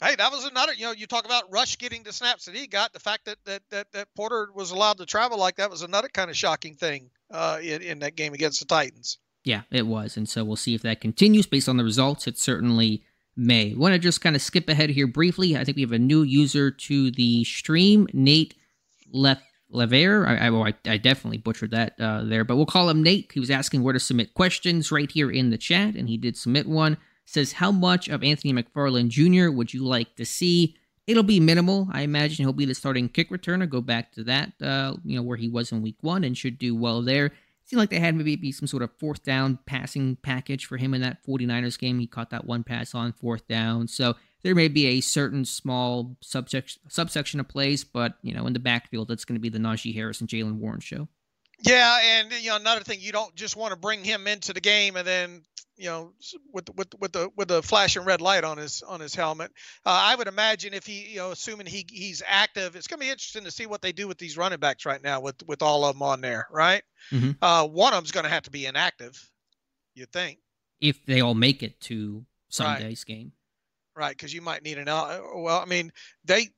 Hey, 0.00 0.16
that 0.16 0.32
was 0.32 0.46
another. 0.46 0.72
You 0.72 0.86
know, 0.86 0.92
you 0.92 1.06
talk 1.06 1.26
about 1.26 1.52
Rush 1.52 1.76
getting 1.76 2.04
the 2.04 2.12
snaps 2.12 2.46
that 2.46 2.56
he 2.56 2.66
got. 2.66 2.94
The 2.94 3.00
fact 3.00 3.26
that 3.26 3.36
that 3.44 3.62
that, 3.70 3.92
that 3.92 4.08
Porter 4.16 4.48
was 4.54 4.70
allowed 4.70 4.98
to 4.98 5.06
travel 5.06 5.38
like 5.38 5.56
that 5.56 5.70
was 5.70 5.82
another 5.82 6.08
kind 6.08 6.30
of 6.30 6.36
shocking 6.36 6.74
thing 6.74 7.10
uh, 7.30 7.58
in, 7.62 7.82
in 7.82 7.98
that 8.00 8.16
game 8.16 8.34
against 8.34 8.60
the 8.60 8.66
Titans. 8.66 9.18
Yeah, 9.44 9.62
it 9.70 9.86
was. 9.86 10.16
And 10.16 10.28
so 10.28 10.44
we'll 10.44 10.56
see 10.56 10.74
if 10.74 10.82
that 10.82 11.00
continues 11.00 11.46
based 11.46 11.68
on 11.68 11.76
the 11.76 11.84
results. 11.84 12.26
It 12.26 12.38
certainly 12.38 13.02
may. 13.36 13.74
Want 13.74 13.94
to 13.94 13.98
just 13.98 14.20
kind 14.20 14.36
of 14.36 14.42
skip 14.42 14.68
ahead 14.68 14.90
here 14.90 15.06
briefly. 15.06 15.56
I 15.56 15.64
think 15.64 15.76
we 15.76 15.82
have 15.82 15.92
a 15.92 15.98
new 15.98 16.22
user 16.22 16.70
to 16.70 17.10
the 17.10 17.44
stream, 17.44 18.06
Nate 18.12 18.54
Left. 19.12 19.42
Lever, 19.70 20.26
I, 20.26 20.46
I, 20.46 20.68
I, 20.68 20.74
I, 20.86 20.96
definitely 20.96 21.36
butchered 21.36 21.72
that 21.72 21.92
uh, 22.00 22.24
there, 22.24 22.42
but 22.42 22.56
we'll 22.56 22.64
call 22.64 22.88
him 22.88 23.02
Nate. 23.02 23.30
He 23.32 23.40
was 23.40 23.50
asking 23.50 23.82
where 23.82 23.92
to 23.92 24.00
submit 24.00 24.32
questions 24.32 24.90
right 24.90 25.10
here 25.10 25.30
in 25.30 25.50
the 25.50 25.58
chat, 25.58 25.94
and 25.94 26.08
he 26.08 26.16
did 26.16 26.38
submit 26.38 26.66
one. 26.66 26.96
Says, 27.26 27.52
How 27.52 27.70
much 27.70 28.08
of 28.08 28.24
Anthony 28.24 28.54
McFarland 28.54 29.10
Jr. 29.10 29.50
would 29.50 29.74
you 29.74 29.84
like 29.84 30.16
to 30.16 30.24
see? 30.24 30.74
It'll 31.08 31.22
be 31.22 31.40
minimal. 31.40 31.88
I 31.90 32.02
imagine 32.02 32.44
he'll 32.44 32.52
be 32.52 32.66
the 32.66 32.74
starting 32.74 33.08
kick 33.08 33.30
returner. 33.30 33.66
Go 33.66 33.80
back 33.80 34.12
to 34.12 34.24
that, 34.24 34.52
uh, 34.60 34.94
you 35.06 35.16
know, 35.16 35.22
where 35.22 35.38
he 35.38 35.48
was 35.48 35.72
in 35.72 35.80
week 35.80 35.96
one 36.02 36.22
and 36.22 36.36
should 36.36 36.58
do 36.58 36.76
well 36.76 37.00
there. 37.00 37.32
Seemed 37.64 37.80
like 37.80 37.88
they 37.88 37.98
had 37.98 38.14
maybe 38.14 38.52
some 38.52 38.68
sort 38.68 38.82
of 38.82 38.90
fourth 38.98 39.22
down 39.22 39.58
passing 39.64 40.16
package 40.16 40.66
for 40.66 40.76
him 40.76 40.92
in 40.92 41.00
that 41.00 41.24
49ers 41.26 41.78
game. 41.78 41.98
He 41.98 42.06
caught 42.06 42.28
that 42.28 42.44
one 42.44 42.62
pass 42.62 42.94
on 42.94 43.12
fourth 43.12 43.48
down. 43.48 43.88
So 43.88 44.16
there 44.42 44.54
may 44.54 44.68
be 44.68 44.84
a 44.86 45.00
certain 45.00 45.46
small 45.46 46.18
subsection, 46.20 46.82
subsection 46.88 47.40
of 47.40 47.48
plays, 47.48 47.84
but, 47.84 48.18
you 48.20 48.34
know, 48.34 48.46
in 48.46 48.52
the 48.52 48.58
backfield, 48.58 49.08
that's 49.08 49.24
going 49.24 49.36
to 49.36 49.40
be 49.40 49.48
the 49.48 49.58
Najee 49.58 49.94
Harris 49.94 50.20
and 50.20 50.28
Jaylen 50.28 50.58
Warren 50.58 50.80
show. 50.80 51.08
Yeah, 51.60 51.98
and 52.02 52.32
you 52.32 52.50
know 52.50 52.56
another 52.56 52.82
thing, 52.82 53.00
you 53.00 53.12
don't 53.12 53.34
just 53.34 53.56
want 53.56 53.72
to 53.72 53.78
bring 53.78 54.04
him 54.04 54.26
into 54.26 54.52
the 54.52 54.60
game 54.60 54.96
and 54.96 55.06
then 55.06 55.42
you 55.76 55.86
know 55.86 56.12
with 56.52 56.68
with 56.76 56.88
with 57.00 57.12
the 57.12 57.30
with 57.36 57.48
the 57.48 57.62
flashing 57.62 58.04
red 58.04 58.20
light 58.20 58.44
on 58.44 58.58
his 58.58 58.82
on 58.82 59.00
his 59.00 59.14
helmet. 59.14 59.50
Uh, 59.86 59.90
I 59.90 60.14
would 60.14 60.28
imagine 60.28 60.74
if 60.74 60.86
he 60.86 61.06
you 61.08 61.16
know 61.16 61.30
assuming 61.30 61.66
he 61.66 61.86
he's 61.88 62.22
active, 62.26 62.76
it's 62.76 62.86
going 62.86 63.00
to 63.00 63.06
be 63.06 63.10
interesting 63.10 63.44
to 63.44 63.50
see 63.50 63.66
what 63.66 63.80
they 63.80 63.92
do 63.92 64.06
with 64.06 64.18
these 64.18 64.36
running 64.36 64.58
backs 64.58 64.84
right 64.84 65.02
now 65.02 65.20
with 65.20 65.36
with 65.46 65.62
all 65.62 65.84
of 65.84 65.94
them 65.94 66.02
on 66.02 66.20
there, 66.20 66.46
right? 66.50 66.82
Mm-hmm. 67.12 67.42
Uh, 67.42 67.66
one 67.66 67.92
of 67.92 67.98
them's 67.98 68.12
going 68.12 68.24
to 68.24 68.30
have 68.30 68.42
to 68.44 68.50
be 68.50 68.66
inactive, 68.66 69.30
you 69.94 70.06
think, 70.06 70.38
if 70.80 71.04
they 71.06 71.20
all 71.20 71.34
make 71.34 71.62
it 71.62 71.80
to 71.82 72.24
Sunday's 72.48 73.04
right. 73.08 73.16
game, 73.16 73.32
right? 73.96 74.16
Because 74.16 74.34
you 74.34 74.42
might 74.42 74.62
need 74.62 74.78
an 74.78 74.86
well, 74.86 75.60
I 75.60 75.64
mean 75.64 75.92
they 76.24 76.48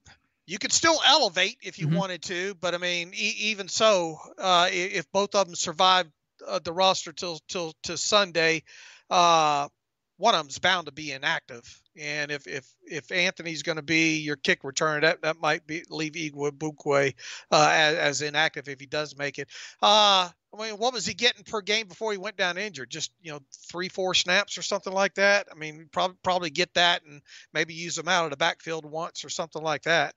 you 0.51 0.59
could 0.59 0.73
still 0.73 0.99
elevate 1.07 1.59
if 1.63 1.79
you 1.79 1.87
mm-hmm. 1.87 1.97
wanted 1.97 2.23
to, 2.23 2.57
but 2.61 2.75
I 2.75 2.79
mean, 2.79 3.13
e- 3.15 3.37
even 3.39 3.69
so, 3.69 4.19
uh, 4.37 4.69
if 4.73 5.11
both 5.13 5.37
of 5.37 5.47
them 5.47 5.55
survive 5.55 6.07
uh, 6.45 6.59
the 6.59 6.73
roster 6.73 7.13
till 7.13 7.39
till 7.47 7.73
to 7.85 7.97
Sunday, 7.97 8.65
uh, 9.11 9.69
one 10.17 10.35
of 10.35 10.43
them's 10.43 10.59
bound 10.59 10.87
to 10.87 10.93
be 10.93 11.13
inactive. 11.13 11.81
And 11.97 12.33
if 12.33 12.49
if 12.49 12.67
if 12.83 13.13
Anthony's 13.13 13.63
going 13.63 13.77
to 13.77 13.83
be 13.83 14.19
your 14.19 14.35
kick 14.35 14.63
returner, 14.65 15.03
that 15.03 15.23
that 15.23 15.37
might 15.37 15.69
be 15.69 15.85
leave 15.89 16.15
Igwe 16.15 17.15
uh, 17.53 17.71
as, 17.73 17.97
as 17.97 18.23
inactive 18.23 18.69
if 18.69 18.81
he 18.81 18.87
does 18.87 19.17
make 19.17 19.39
it. 19.39 19.49
Uh, 19.81 20.31
I 20.53 20.63
mean, 20.63 20.79
what 20.79 20.93
was 20.93 21.07
he 21.07 21.15
getting 21.15 21.45
per 21.45 21.61
game 21.61 21.87
before 21.87 22.11
he 22.11 22.19
went 22.19 22.37
down 22.37 22.59
injured? 22.59 22.91
Just 22.91 23.13
you 23.23 23.31
know, 23.31 23.39
three, 23.71 23.89
four 23.89 24.15
snaps 24.15 24.59
or 24.59 24.63
something 24.63 24.93
like 24.93 25.15
that. 25.15 25.47
I 25.53 25.55
mean, 25.55 25.89
probably 25.93 26.17
probably 26.25 26.51
get 26.51 26.75
that 26.75 27.05
and 27.05 27.23
maybe 27.55 27.75
use 27.75 27.95
them 27.95 28.09
out 28.09 28.25
of 28.25 28.31
the 28.31 28.37
backfield 28.37 28.85
once 28.85 29.25
or 29.25 29.29
something 29.29 29.63
like 29.63 29.83
that. 29.83 30.17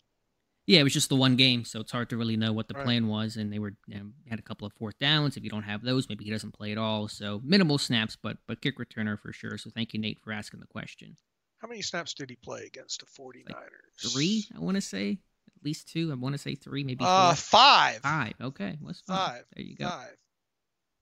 Yeah, 0.65 0.79
it 0.79 0.83
was 0.83 0.93
just 0.93 1.09
the 1.09 1.15
one 1.15 1.35
game, 1.35 1.65
so 1.65 1.81
it's 1.81 1.91
hard 1.91 2.09
to 2.11 2.17
really 2.17 2.37
know 2.37 2.53
what 2.53 2.69
the 2.69 2.73
right. 2.73 2.85
plan 2.85 3.07
was. 3.07 3.35
And 3.35 3.51
they 3.51 3.59
were 3.59 3.73
you 3.85 3.95
know, 3.95 4.05
had 4.29 4.39
a 4.39 4.41
couple 4.41 4.65
of 4.65 4.73
fourth 4.73 4.97
downs. 4.97 5.35
If 5.35 5.43
you 5.43 5.49
don't 5.49 5.63
have 5.63 5.83
those, 5.83 6.07
maybe 6.07 6.23
he 6.23 6.31
doesn't 6.31 6.53
play 6.53 6.71
at 6.71 6.77
all. 6.77 7.07
So 7.07 7.41
minimal 7.43 7.77
snaps, 7.77 8.15
but 8.21 8.37
but 8.47 8.61
kick 8.61 8.77
returner 8.77 9.19
for 9.19 9.33
sure. 9.33 9.57
So 9.57 9.69
thank 9.69 9.93
you, 9.93 9.99
Nate, 9.99 10.21
for 10.23 10.31
asking 10.31 10.61
the 10.61 10.67
question. 10.67 11.17
How 11.59 11.67
many 11.67 11.81
snaps 11.81 12.13
did 12.13 12.29
he 12.29 12.35
play 12.35 12.65
against 12.65 12.99
the 13.01 13.05
49ers? 13.05 13.49
Like 13.49 14.11
three, 14.11 14.45
I 14.55 14.59
want 14.59 14.75
to 14.75 14.81
say. 14.81 15.19
At 15.59 15.65
least 15.65 15.87
two. 15.87 16.11
I 16.11 16.15
want 16.15 16.33
to 16.33 16.39
say 16.39 16.55
three, 16.55 16.83
maybe 16.83 17.05
uh, 17.05 17.35
five. 17.35 17.97
Five. 17.97 18.33
Okay. 18.41 18.77
What's 18.81 19.01
five? 19.01 19.17
five? 19.17 19.43
There 19.55 19.65
you 19.65 19.75
go. 19.75 19.87
Five. 19.87 20.15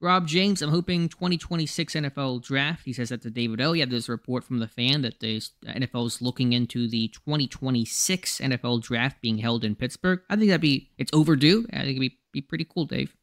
Rob 0.02 0.28
James, 0.28 0.62
I'm 0.62 0.72
hoping 0.72 1.08
2026 1.10 1.94
NFL 1.94 2.44
draft. 2.44 2.86
He 2.86 2.94
says 2.94 3.10
that 3.10 3.22
to 3.22 3.30
David 3.30 3.62
O. 3.62 3.74
Yeah, 3.74 3.86
there's 3.86 4.10
a 4.10 4.12
report 4.12 4.44
from 4.44 4.58
the 4.60 4.68
fan 4.68 5.04
that 5.04 5.20
the 5.20 5.38
uh, 5.68 5.74
NFL 5.74 6.08
is 6.08 6.22
looking 6.22 6.54
into 6.54 6.88
the 6.88 7.08
2026 7.10 8.40
NFL 8.40 8.82
draft 8.82 9.22
being 9.22 9.38
held 9.38 9.64
in 9.64 9.76
Pittsburgh. 9.76 10.22
I 10.30 10.36
think 10.36 10.48
that'd 10.48 10.62
be 10.62 10.90
it's 10.98 11.14
overdue. 11.14 11.68
I 11.72 11.78
think 11.78 11.90
it'd 11.98 12.02
be 12.02 12.18
be 12.32 12.42
pretty 12.42 12.66
cool, 12.66 12.86
Dave. 12.86 13.16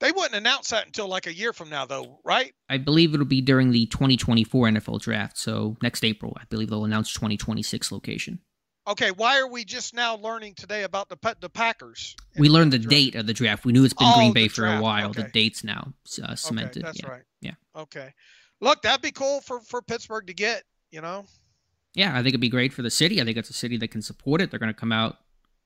They 0.00 0.12
wouldn't 0.12 0.34
announce 0.34 0.70
that 0.70 0.86
until 0.86 1.08
like 1.08 1.26
a 1.26 1.34
year 1.34 1.52
from 1.52 1.70
now, 1.70 1.84
though, 1.84 2.20
right? 2.24 2.52
I 2.68 2.78
believe 2.78 3.14
it'll 3.14 3.26
be 3.26 3.40
during 3.40 3.72
the 3.72 3.86
2024 3.86 4.68
NFL 4.68 5.00
draft. 5.00 5.36
So 5.36 5.76
next 5.82 6.04
April, 6.04 6.36
I 6.40 6.44
believe 6.48 6.70
they'll 6.70 6.84
announce 6.84 7.12
2026 7.12 7.90
location. 7.90 8.38
Okay, 8.88 9.10
why 9.10 9.38
are 9.38 9.46
we 9.46 9.66
just 9.66 9.92
now 9.92 10.16
learning 10.16 10.54
today 10.54 10.84
about 10.84 11.10
the 11.10 11.36
the 11.40 11.50
Packers? 11.50 12.16
We 12.38 12.48
learned 12.48 12.72
the, 12.72 12.78
the 12.78 12.88
date 12.88 13.14
of 13.16 13.26
the 13.26 13.34
draft. 13.34 13.66
We 13.66 13.72
knew 13.72 13.84
it's 13.84 13.92
been 13.92 14.08
oh, 14.10 14.16
Green 14.16 14.32
Bay 14.32 14.48
for 14.48 14.66
a 14.66 14.80
while. 14.80 15.10
Okay. 15.10 15.22
The 15.22 15.28
date's 15.28 15.62
now 15.62 15.92
uh, 16.22 16.34
cemented. 16.34 16.82
Okay, 16.82 16.88
that's 16.88 17.02
yeah. 17.02 17.10
right. 17.10 17.22
Yeah. 17.42 17.54
Okay. 17.76 18.14
Look, 18.62 18.80
that'd 18.82 19.02
be 19.02 19.10
cool 19.10 19.42
for 19.42 19.60
for 19.60 19.82
Pittsburgh 19.82 20.26
to 20.26 20.34
get. 20.34 20.62
You 20.90 21.02
know. 21.02 21.26
Yeah, 21.94 22.12
I 22.12 22.16
think 22.16 22.28
it'd 22.28 22.40
be 22.40 22.48
great 22.48 22.72
for 22.72 22.80
the 22.80 22.90
city. 22.90 23.20
I 23.20 23.24
think 23.24 23.36
it's 23.36 23.50
a 23.50 23.54
city 23.54 23.76
that 23.76 23.88
can 23.88 24.00
support 24.00 24.40
it. 24.40 24.50
They're 24.50 24.60
going 24.60 24.72
to 24.72 24.78
come 24.78 24.92
out 24.92 25.18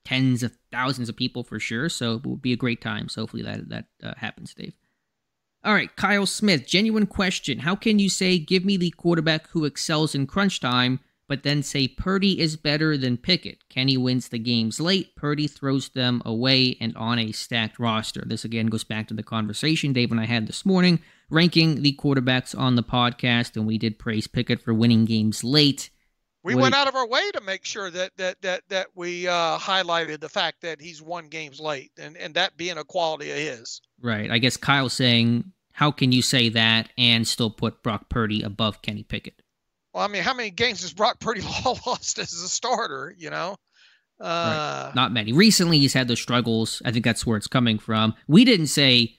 tens 0.05 0.43
of 0.43 0.57
thousands 0.73 1.09
of 1.09 1.17
people 1.17 1.45
for 1.45 1.61
sure. 1.61 1.89
So 1.89 2.15
it 2.15 2.27
would 2.27 2.43
be 2.43 2.53
a 2.53 2.57
great 2.57 2.81
time. 2.81 3.09
So 3.09 3.23
hopefully 3.23 3.45
that 3.45 3.69
that 3.69 3.85
uh, 4.03 4.15
happens, 4.17 4.53
Dave. 4.53 4.75
All 5.65 5.75
right, 5.75 5.95
Kyle 5.95 6.27
Smith, 6.27 6.67
genuine 6.67 7.07
question. 7.07 7.61
How 7.61 7.77
can 7.77 8.01
you 8.01 8.09
say 8.09 8.41
give 8.41 8.65
me 8.65 8.77
the 8.77 8.91
quarterback 8.91 9.49
who 9.51 9.65
excels 9.65 10.13
in 10.13 10.27
crunch 10.27 10.59
time 10.59 10.99
but 11.33 11.45
then 11.45 11.62
say 11.62 11.88
Purdy 11.88 12.38
is 12.38 12.59
better 12.59 12.99
than 12.99 13.16
Pickett. 13.16 13.66
Kenny 13.71 13.97
wins 13.97 14.29
the 14.29 14.38
games 14.38 14.79
late, 14.79 15.16
Purdy 15.16 15.47
throws 15.47 15.88
them 15.88 16.21
away 16.27 16.77
and 16.79 16.95
on 16.95 17.18
a 17.18 17.33
stacked 17.33 17.79
roster. 17.79 18.23
This 18.27 18.45
again 18.45 18.66
goes 18.66 18.85
back 18.85 19.09
to 19.09 19.14
the 19.14 19.23
conversation 19.23 19.95
Dave 19.95 20.11
and 20.11 20.21
I 20.21 20.27
had 20.27 20.47
this 20.47 20.66
morning, 20.66 20.99
ranking 21.31 21.81
the 21.81 21.97
quarterbacks 21.97 22.55
on 22.55 22.77
the 22.77 22.83
podcast, 22.83 23.57
and 23.57 23.66
we 23.66 23.79
did 23.79 23.99
praise 23.99 24.27
Pickett 24.27 24.61
for 24.61 24.75
winning 24.75 25.07
games 25.07 25.42
late. 25.42 25.88
We 26.42 26.55
what 26.55 26.64
went 26.64 26.75
out 26.75 26.87
of 26.87 26.97
our 26.97 27.09
way 27.09 27.31
to 27.31 27.40
make 27.40 27.64
sure 27.64 27.90
that 27.90 28.11
that 28.18 28.42
that 28.42 28.64
that 28.68 28.88
we 28.95 29.27
uh, 29.27 29.57
highlighted 29.57 30.21
the 30.21 30.29
fact 30.29 30.61
that 30.61 30.83
he's 30.83 31.01
won 31.01 31.29
games 31.29 31.61
late, 31.61 31.92
and 31.99 32.14
and 32.18 32.35
that 32.35 32.59
being 32.59 32.77
a 32.77 32.85
quality 32.85 33.31
of 33.31 33.38
his. 33.38 33.81
Right. 34.03 34.31
I 34.31 34.37
guess 34.37 34.59
Kyle 34.59 34.90
saying, 34.90 35.51
how 35.73 35.92
can 35.92 36.12
you 36.12 36.21
say 36.21 36.51
that 36.51 36.90
and 36.99 37.27
still 37.27 37.49
put 37.49 37.83
Brock 37.83 38.11
Purdy 38.11 38.42
above 38.42 38.83
Kenny 38.83 39.03
Pickett? 39.03 39.40
Well, 39.92 40.05
I 40.05 40.09
mean, 40.09 40.22
how 40.22 40.35
many 40.35 40.50
games 40.50 40.83
has 40.83 40.92
Brock 40.92 41.20
Purdy 41.20 41.42
lost 41.87 42.18
as 42.18 42.33
a 42.33 42.48
starter? 42.48 43.14
You 43.16 43.31
know, 43.31 43.57
uh, 44.20 44.85
right. 44.87 44.92
not 44.94 45.12
many. 45.12 45.33
Recently, 45.33 45.78
he's 45.78 45.92
had 45.92 46.09
those 46.09 46.20
struggles. 46.20 46.81
I 46.85 46.92
think 46.92 47.05
that's 47.05 47.26
where 47.26 47.37
it's 47.37 47.48
coming 47.48 47.78
from. 47.78 48.14
We 48.26 48.44
didn't 48.44 48.68
say 48.68 49.18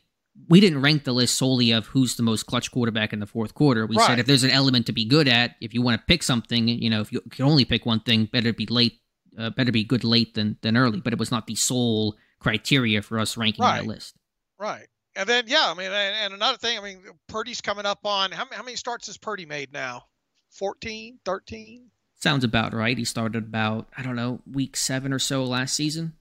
we 0.49 0.59
didn't 0.59 0.81
rank 0.81 1.03
the 1.03 1.13
list 1.13 1.35
solely 1.35 1.71
of 1.71 1.87
who's 1.87 2.15
the 2.15 2.23
most 2.23 2.47
clutch 2.47 2.71
quarterback 2.71 3.13
in 3.13 3.19
the 3.19 3.27
fourth 3.27 3.53
quarter. 3.53 3.85
We 3.85 3.97
right. 3.97 4.07
said 4.07 4.19
if 4.19 4.25
there's 4.25 4.43
an 4.43 4.49
element 4.49 4.87
to 4.87 4.93
be 4.93 5.05
good 5.05 5.27
at, 5.27 5.55
if 5.61 5.73
you 5.73 5.81
want 5.81 5.99
to 5.99 6.05
pick 6.07 6.23
something, 6.23 6.67
you 6.67 6.89
know, 6.89 7.01
if 7.01 7.11
you 7.11 7.21
can 7.29 7.45
only 7.45 7.65
pick 7.65 7.85
one 7.85 7.99
thing, 7.99 8.25
better 8.25 8.51
be 8.51 8.65
late, 8.65 8.99
uh, 9.37 9.51
better 9.51 9.71
be 9.71 9.83
good 9.83 10.03
late 10.03 10.33
than 10.33 10.57
than 10.61 10.77
early. 10.77 11.01
But 11.01 11.13
it 11.13 11.19
was 11.19 11.31
not 11.31 11.47
the 11.47 11.55
sole 11.55 12.15
criteria 12.39 13.01
for 13.01 13.19
us 13.19 13.37
ranking 13.37 13.63
right. 13.63 13.81
that 13.81 13.87
list. 13.87 14.15
Right. 14.59 14.87
And 15.15 15.29
then, 15.29 15.43
yeah, 15.47 15.65
I 15.67 15.73
mean, 15.75 15.91
and, 15.91 16.15
and 16.15 16.33
another 16.33 16.57
thing, 16.57 16.79
I 16.79 16.81
mean, 16.81 17.03
Purdy's 17.27 17.61
coming 17.61 17.85
up 17.85 17.99
on 18.03 18.31
how, 18.31 18.47
how 18.51 18.63
many 18.63 18.75
starts 18.75 19.05
has 19.07 19.17
Purdy 19.17 19.45
made 19.45 19.71
now? 19.71 20.05
14, 20.53 21.19
13. 21.25 21.89
Sounds 22.15 22.43
about 22.43 22.73
right. 22.73 22.97
He 22.97 23.05
started 23.05 23.43
about, 23.43 23.87
I 23.97 24.03
don't 24.03 24.15
know, 24.15 24.39
week 24.49 24.77
seven 24.77 25.11
or 25.11 25.19
so 25.19 25.43
last 25.43 25.75
season. 25.75 26.13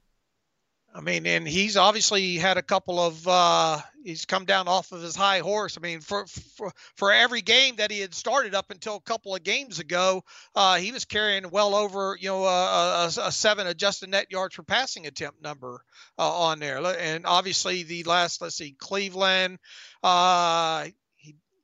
I 0.95 1.01
mean, 1.01 1.27
and 1.27 1.49
he's 1.49 1.77
obviously 1.77 2.37
had 2.37 2.59
a 2.59 2.63
couple 2.63 3.01
of. 3.01 3.27
Uh, 3.27 3.79
he's 4.05 4.27
come 4.27 4.45
down 4.45 4.69
off 4.69 4.93
of 4.93 5.01
his 5.01 5.17
high 5.17 5.39
horse. 5.39 5.79
I 5.79 5.81
mean, 5.81 6.01
for 6.01 6.27
for 6.27 6.71
for 6.97 7.13
every 7.13 7.41
game 7.41 7.77
that 7.77 7.91
he 7.91 8.01
had 8.01 8.13
started 8.13 8.55
up 8.55 8.71
until 8.71 8.97
a 8.97 9.01
couple 9.01 9.35
of 9.35 9.43
games 9.43 9.79
ago, 9.79 10.23
uh, 10.55 10.77
he 10.77 10.93
was 10.93 11.07
carrying 11.07 11.49
well 11.51 11.75
over 11.75 12.17
you 12.21 12.29
know 12.29 12.45
a, 12.45 13.05
a, 13.05 13.07
a, 13.07 13.33
seven 13.33 13.67
adjusted 13.67 14.11
net 14.11 14.27
yards 14.31 14.55
per 14.55 14.63
passing 14.63 15.07
attempt 15.07 15.41
number 15.43 15.83
uh, 16.19 16.31
on 16.31 16.59
there. 16.59 16.85
And 16.99 17.25
obviously, 17.25 17.85
the 17.85 18.03
last 18.05 18.43
let's 18.43 18.57
see, 18.57 18.77
Cleveland. 18.79 19.59
Uh, 20.03 20.89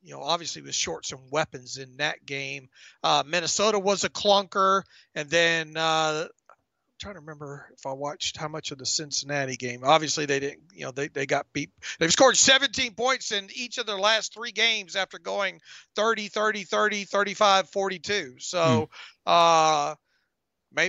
you 0.09 0.15
know, 0.15 0.23
obviously 0.23 0.63
was 0.63 0.75
short 0.75 1.05
some 1.05 1.21
weapons 1.31 1.77
in 1.77 1.99
that 1.99 2.25
game. 2.25 2.71
Uh, 3.05 3.23
Minnesota 3.27 3.79
was 3.79 4.05
a 4.05 4.09
clunker, 4.09 4.83
and 5.15 5.29
then 5.29 5.77
uh, 5.77 6.25
I'm 6.49 6.57
trying 6.99 7.17
to 7.17 7.21
remember 7.21 7.69
if 7.77 7.85
I 7.85 7.93
watched 7.93 8.39
how 8.39 8.49
much 8.49 8.71
of 8.71 8.79
the 8.79 8.87
Cincinnati 8.87 9.59
game. 9.59 9.83
Obviously, 9.85 10.25
they 10.25 10.41
didn't. 10.41 10.63
You 10.73 10.87
know, 10.87 10.93
they, 10.93 11.09
they 11.09 11.27
got 11.27 11.45
beat. 11.53 11.73
They've 11.99 12.11
scored 12.11 12.39
17 12.39 12.95
points 12.95 13.33
in 13.33 13.49
each 13.55 13.77
of 13.77 13.85
their 13.85 13.99
last 13.99 14.33
three 14.33 14.51
games 14.51 14.97
after 14.97 15.19
going 15.19 15.61
30, 15.95 16.29
30, 16.29 16.65
30, 16.65 17.05
35, 17.05 17.69
42. 17.69 18.37
So. 18.39 18.89
Hmm. 19.27 19.31
Uh, 19.31 19.95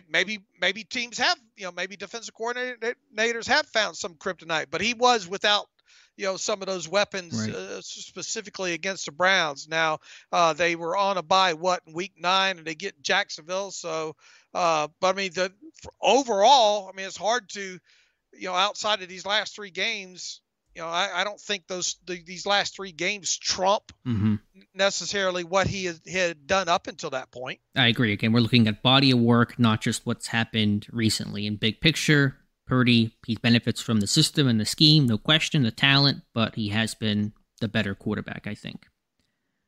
maybe 0.10 0.40
maybe 0.60 0.84
teams 0.84 1.18
have 1.18 1.38
you 1.56 1.64
know 1.64 1.72
maybe 1.72 1.96
defensive 1.96 2.36
coordinators 2.36 3.48
have 3.48 3.66
found 3.68 3.96
some 3.96 4.14
kryptonite 4.16 4.66
but 4.70 4.82
he 4.82 4.94
was 4.94 5.26
without 5.26 5.70
you 6.20 6.26
know 6.26 6.36
some 6.36 6.62
of 6.62 6.68
those 6.68 6.88
weapons 6.90 7.48
right. 7.48 7.56
uh, 7.56 7.82
specifically 7.82 8.74
against 8.74 9.06
the 9.06 9.12
Browns. 9.14 9.70
Now 9.70 10.00
uh, 10.34 10.52
they 10.52 10.76
were 10.76 10.98
on 10.98 11.18
a 11.18 11.24
bye 11.24 11.54
what 11.54 11.82
in 11.88 11.94
week 11.94 12.14
nine, 12.20 12.58
and 12.58 12.68
they 12.68 12.76
get 12.76 13.02
Jacksonville. 13.02 13.72
So, 13.72 14.18
uh, 14.54 14.90
but 15.00 15.16
I 15.16 15.18
mean 15.18 15.32
the 15.34 15.54
overall, 16.02 16.90
I 16.90 16.96
mean 16.96 17.06
it's 17.06 17.16
hard 17.16 17.48
to 17.52 17.80
you 18.34 18.48
know 18.48 18.54
outside 18.54 19.02
of 19.02 19.08
these 19.08 19.26
last 19.26 19.56
three 19.56 19.72
games. 19.72 20.42
You 20.76 20.82
know, 20.82 20.90
I, 20.90 21.22
I 21.22 21.24
don't 21.24 21.40
think 21.40 21.68
those 21.68 21.96
the, 22.06 22.22
these 22.22 22.46
last 22.46 22.76
three 22.76 22.92
games 22.92 23.38
trump 23.38 23.94
mm-hmm. 24.06 24.36
necessarily 24.74 25.46
what 25.46 25.68
he 25.68 25.86
had, 25.86 26.00
had 26.06 26.48
done 26.48 26.68
up 26.68 26.88
until 26.88 27.12
that 27.12 27.32
point. 27.32 27.62
I 27.78 27.88
agree. 27.88 28.12
Again, 28.12 28.34
we're 28.34 28.42
looking 28.42 28.68
at 28.68 28.84
body 28.84 29.12
of 29.12 29.20
work, 29.20 29.58
not 29.58 29.80
just 29.80 30.06
what's 30.06 30.28
happened 30.28 30.86
recently 30.92 31.48
in 31.48 31.56
big 31.56 31.80
picture 31.80 32.36
Purdy, 32.70 33.12
he 33.26 33.36
benefits 33.36 33.82
from 33.82 34.00
the 34.00 34.06
system 34.06 34.48
and 34.48 34.60
the 34.60 34.66
scheme, 34.66 35.08
no 35.08 35.18
question, 35.18 35.64
the 35.64 35.72
talent, 35.72 36.22
but 36.36 36.54
he 36.54 36.70
has 36.70 36.94
been 36.94 37.34
the 37.62 37.68
better 37.68 37.96
quarterback, 37.96 38.46
I 38.46 38.54
think. 38.54 38.86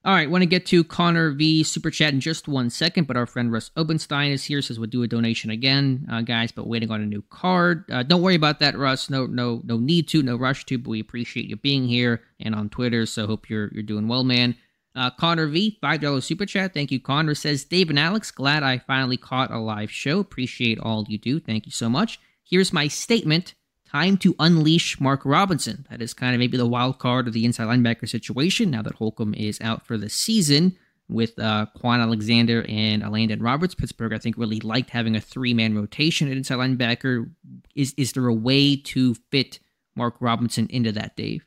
All 0.05 0.13
right, 0.13 0.29
want 0.29 0.43
to 0.43 0.47
get 0.47 0.67
to 0.67 0.83
Connor 0.83 1.31
V 1.31 1.63
super 1.63 1.89
chat 1.89 2.13
in 2.13 2.19
just 2.19 2.47
one 2.47 2.69
second, 2.69 3.07
but 3.07 3.17
our 3.17 3.25
friend 3.25 3.51
Russ 3.51 3.71
Obenstein 3.75 4.31
is 4.31 4.43
here, 4.43 4.61
says 4.61 4.79
we'll 4.79 4.89
do 4.89 5.01
a 5.01 5.07
donation 5.07 5.49
again, 5.49 6.07
uh, 6.11 6.21
guys, 6.21 6.51
but 6.51 6.67
waiting 6.67 6.91
on 6.91 7.01
a 7.01 7.05
new 7.07 7.23
card. 7.31 7.85
Uh, 7.91 8.03
don't 8.03 8.21
worry 8.21 8.35
about 8.35 8.59
that, 8.59 8.77
Russ. 8.77 9.09
No, 9.09 9.25
no, 9.25 9.61
no 9.63 9.77
need 9.77 10.07
to, 10.09 10.21
no 10.21 10.35
rush 10.35 10.65
to, 10.65 10.77
but 10.77 10.91
we 10.91 10.99
appreciate 10.99 11.47
you 11.47 11.55
being 11.55 11.87
here 11.87 12.21
and 12.39 12.53
on 12.53 12.69
Twitter. 12.69 13.07
So 13.07 13.25
hope 13.25 13.49
you're 13.49 13.69
you're 13.73 13.83
doing 13.83 14.07
well, 14.07 14.23
man. 14.23 14.55
Uh, 14.95 15.09
Connor 15.09 15.47
V, 15.47 15.77
five 15.81 16.01
dollar 16.01 16.21
super 16.21 16.45
chat. 16.45 16.73
Thank 16.73 16.91
you, 16.91 16.99
Connor. 16.99 17.35
Says 17.35 17.63
Dave 17.63 17.89
and 17.89 17.99
Alex, 17.99 18.29
glad 18.29 18.61
I 18.61 18.77
finally 18.77 19.17
caught 19.17 19.51
a 19.51 19.59
live 19.59 19.91
show. 19.91 20.19
Appreciate 20.19 20.79
all 20.79 21.05
you 21.09 21.17
do. 21.17 21.39
Thank 21.39 21.65
you 21.65 21.71
so 21.71 21.89
much. 21.89 22.19
Here's 22.51 22.73
my 22.73 22.89
statement. 22.89 23.55
Time 23.89 24.17
to 24.17 24.35
unleash 24.37 24.99
Mark 24.99 25.21
Robinson. 25.23 25.87
That 25.89 26.01
is 26.01 26.13
kind 26.13 26.35
of 26.35 26.39
maybe 26.39 26.57
the 26.57 26.67
wild 26.67 26.99
card 26.99 27.27
of 27.27 27.33
the 27.33 27.45
inside 27.45 27.67
linebacker 27.67 28.07
situation 28.07 28.69
now 28.69 28.81
that 28.81 28.95
Holcomb 28.95 29.33
is 29.33 29.59
out 29.61 29.85
for 29.85 29.97
the 29.97 30.09
season 30.09 30.77
with 31.09 31.37
uh, 31.39 31.67
Kwon 31.77 32.01
Alexander 32.01 32.65
and 32.67 33.03
Elandon 33.03 33.41
Roberts. 33.41 33.73
Pittsburgh, 33.73 34.13
I 34.13 34.17
think, 34.17 34.37
really 34.37 34.59
liked 34.59 34.89
having 34.89 35.15
a 35.15 35.21
three 35.21 35.53
man 35.53 35.75
rotation 35.75 36.29
at 36.29 36.37
inside 36.37 36.57
linebacker. 36.57 37.29
Is, 37.73 37.93
is 37.97 38.11
there 38.11 38.27
a 38.27 38.33
way 38.33 38.75
to 38.75 39.15
fit 39.29 39.59
Mark 39.95 40.15
Robinson 40.19 40.67
into 40.69 40.91
that, 40.93 41.15
Dave? 41.15 41.45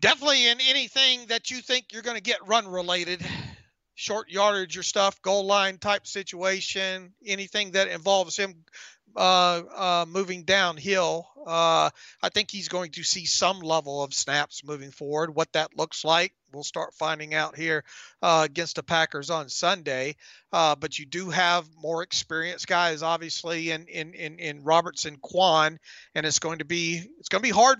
Definitely 0.00 0.48
in 0.48 0.58
anything 0.68 1.26
that 1.28 1.52
you 1.52 1.58
think 1.58 1.86
you're 1.92 2.02
going 2.02 2.16
to 2.16 2.22
get 2.22 2.46
run 2.46 2.66
related 2.66 3.24
short 3.96 4.28
yardage 4.28 4.76
or 4.76 4.82
stuff, 4.82 5.20
goal 5.22 5.46
line 5.46 5.78
type 5.78 6.06
situation, 6.06 7.12
anything 7.24 7.72
that 7.72 7.88
involves 7.88 8.36
him 8.36 8.54
uh, 9.16 9.62
uh, 9.74 10.06
moving 10.08 10.44
downhill. 10.44 11.26
Uh, 11.46 11.90
I 12.22 12.28
think 12.28 12.50
he's 12.50 12.68
going 12.68 12.90
to 12.92 13.04
see 13.04 13.24
some 13.24 13.60
level 13.60 14.02
of 14.02 14.12
snaps 14.12 14.64
moving 14.64 14.90
forward. 14.90 15.34
What 15.34 15.52
that 15.52 15.76
looks 15.76 16.04
like, 16.04 16.34
we'll 16.52 16.64
start 16.64 16.92
finding 16.94 17.34
out 17.34 17.56
here 17.56 17.84
uh, 18.20 18.42
against 18.44 18.76
the 18.76 18.82
Packers 18.82 19.30
on 19.30 19.48
Sunday. 19.48 20.16
Uh, 20.52 20.74
but 20.74 20.98
you 20.98 21.06
do 21.06 21.30
have 21.30 21.66
more 21.80 22.02
experienced 22.02 22.66
guys, 22.66 23.02
obviously, 23.02 23.70
in 23.70 23.86
in 23.86 24.12
in, 24.14 24.38
in 24.38 24.64
Robertson, 24.64 25.18
Kwon, 25.18 25.78
and 26.14 26.26
it's 26.26 26.40
going 26.40 26.58
to 26.58 26.64
be 26.64 27.02
it's 27.18 27.28
going 27.28 27.42
to 27.42 27.48
be 27.48 27.54
hard, 27.54 27.78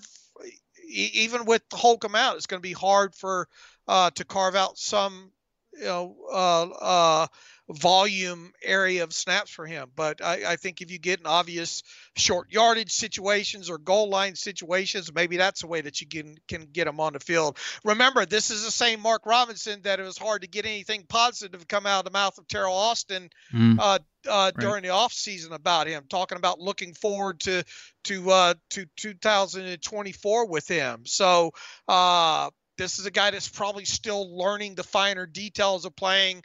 even 0.89 1.45
with 1.45 1.63
Holcomb 1.73 2.15
out. 2.15 2.37
It's 2.37 2.47
going 2.47 2.63
to 2.63 2.69
be 2.69 2.73
hard 2.73 3.15
for 3.15 3.49
uh, 3.89 4.11
to 4.11 4.25
carve 4.25 4.55
out 4.55 4.79
some 4.79 5.33
you 5.79 5.85
know 5.85 6.17
uh, 6.31 6.63
uh, 6.63 7.27
volume 7.69 8.53
area 8.63 9.03
of 9.03 9.13
snaps 9.13 9.51
for 9.51 9.67
him. 9.67 9.91
But 9.97 10.23
I, 10.23 10.53
I, 10.53 10.57
think 10.57 10.81
if 10.81 10.91
you 10.91 10.99
get 10.99 11.21
an 11.21 11.27
obvious 11.27 11.83
short 12.17 12.53
yardage 12.53 12.93
situations 12.93 13.69
or 13.69 13.79
goal 13.79 14.09
line 14.09 14.37
situations, 14.37 15.13
maybe 15.13 15.37
that's 15.37 15.65
a 15.65 15.67
way 15.67 15.81
that 15.81 16.01
you 16.01 16.07
can 16.07 16.37
can 16.47 16.69
get 16.73 16.87
him 16.87 17.01
on 17.01 17.15
the 17.15 17.21
field. 17.21 17.59
Remember, 17.85 18.25
this 18.25 18.51
is 18.51 18.65
the 18.65 18.71
same 18.71 19.01
Mark 19.01 19.27
Robinson 19.27 19.83
that 19.83 19.99
it 19.99 20.05
was 20.05 20.19
hard 20.19 20.43
to 20.43 20.49
get 20.49 20.65
anything 20.65 21.05
positive 21.09 21.67
come 21.67 21.87
out 21.87 22.01
of 22.01 22.05
the 22.05 22.17
mouth 22.17 22.39
of 22.39 22.47
Teryl 22.47 22.71
Austin 22.71 23.31
mm. 23.53 23.79
uh, 23.81 23.99
uh, 24.29 24.51
during 24.53 24.83
the 24.83 24.91
offseason 24.91 25.53
about 25.53 25.87
him, 25.87 26.05
talking 26.09 26.39
about 26.39 26.61
looking 26.61 26.95
forward 26.95 27.41
to 27.41 27.65
to 28.05 28.31
uh, 28.31 28.55
to 28.71 28.87
2024 28.97 30.47
with 30.47 30.69
him. 30.69 31.05
So 31.05 31.53
uh, 31.89 32.51
this 32.77 32.99
is 32.99 33.07
a 33.07 33.11
guy 33.11 33.31
that's 33.31 33.49
probably 33.49 33.85
still 33.85 34.37
learning 34.37 34.75
the 34.75 34.85
finer 34.85 35.27
details 35.27 35.85
of 35.85 35.97
playing 35.97 36.43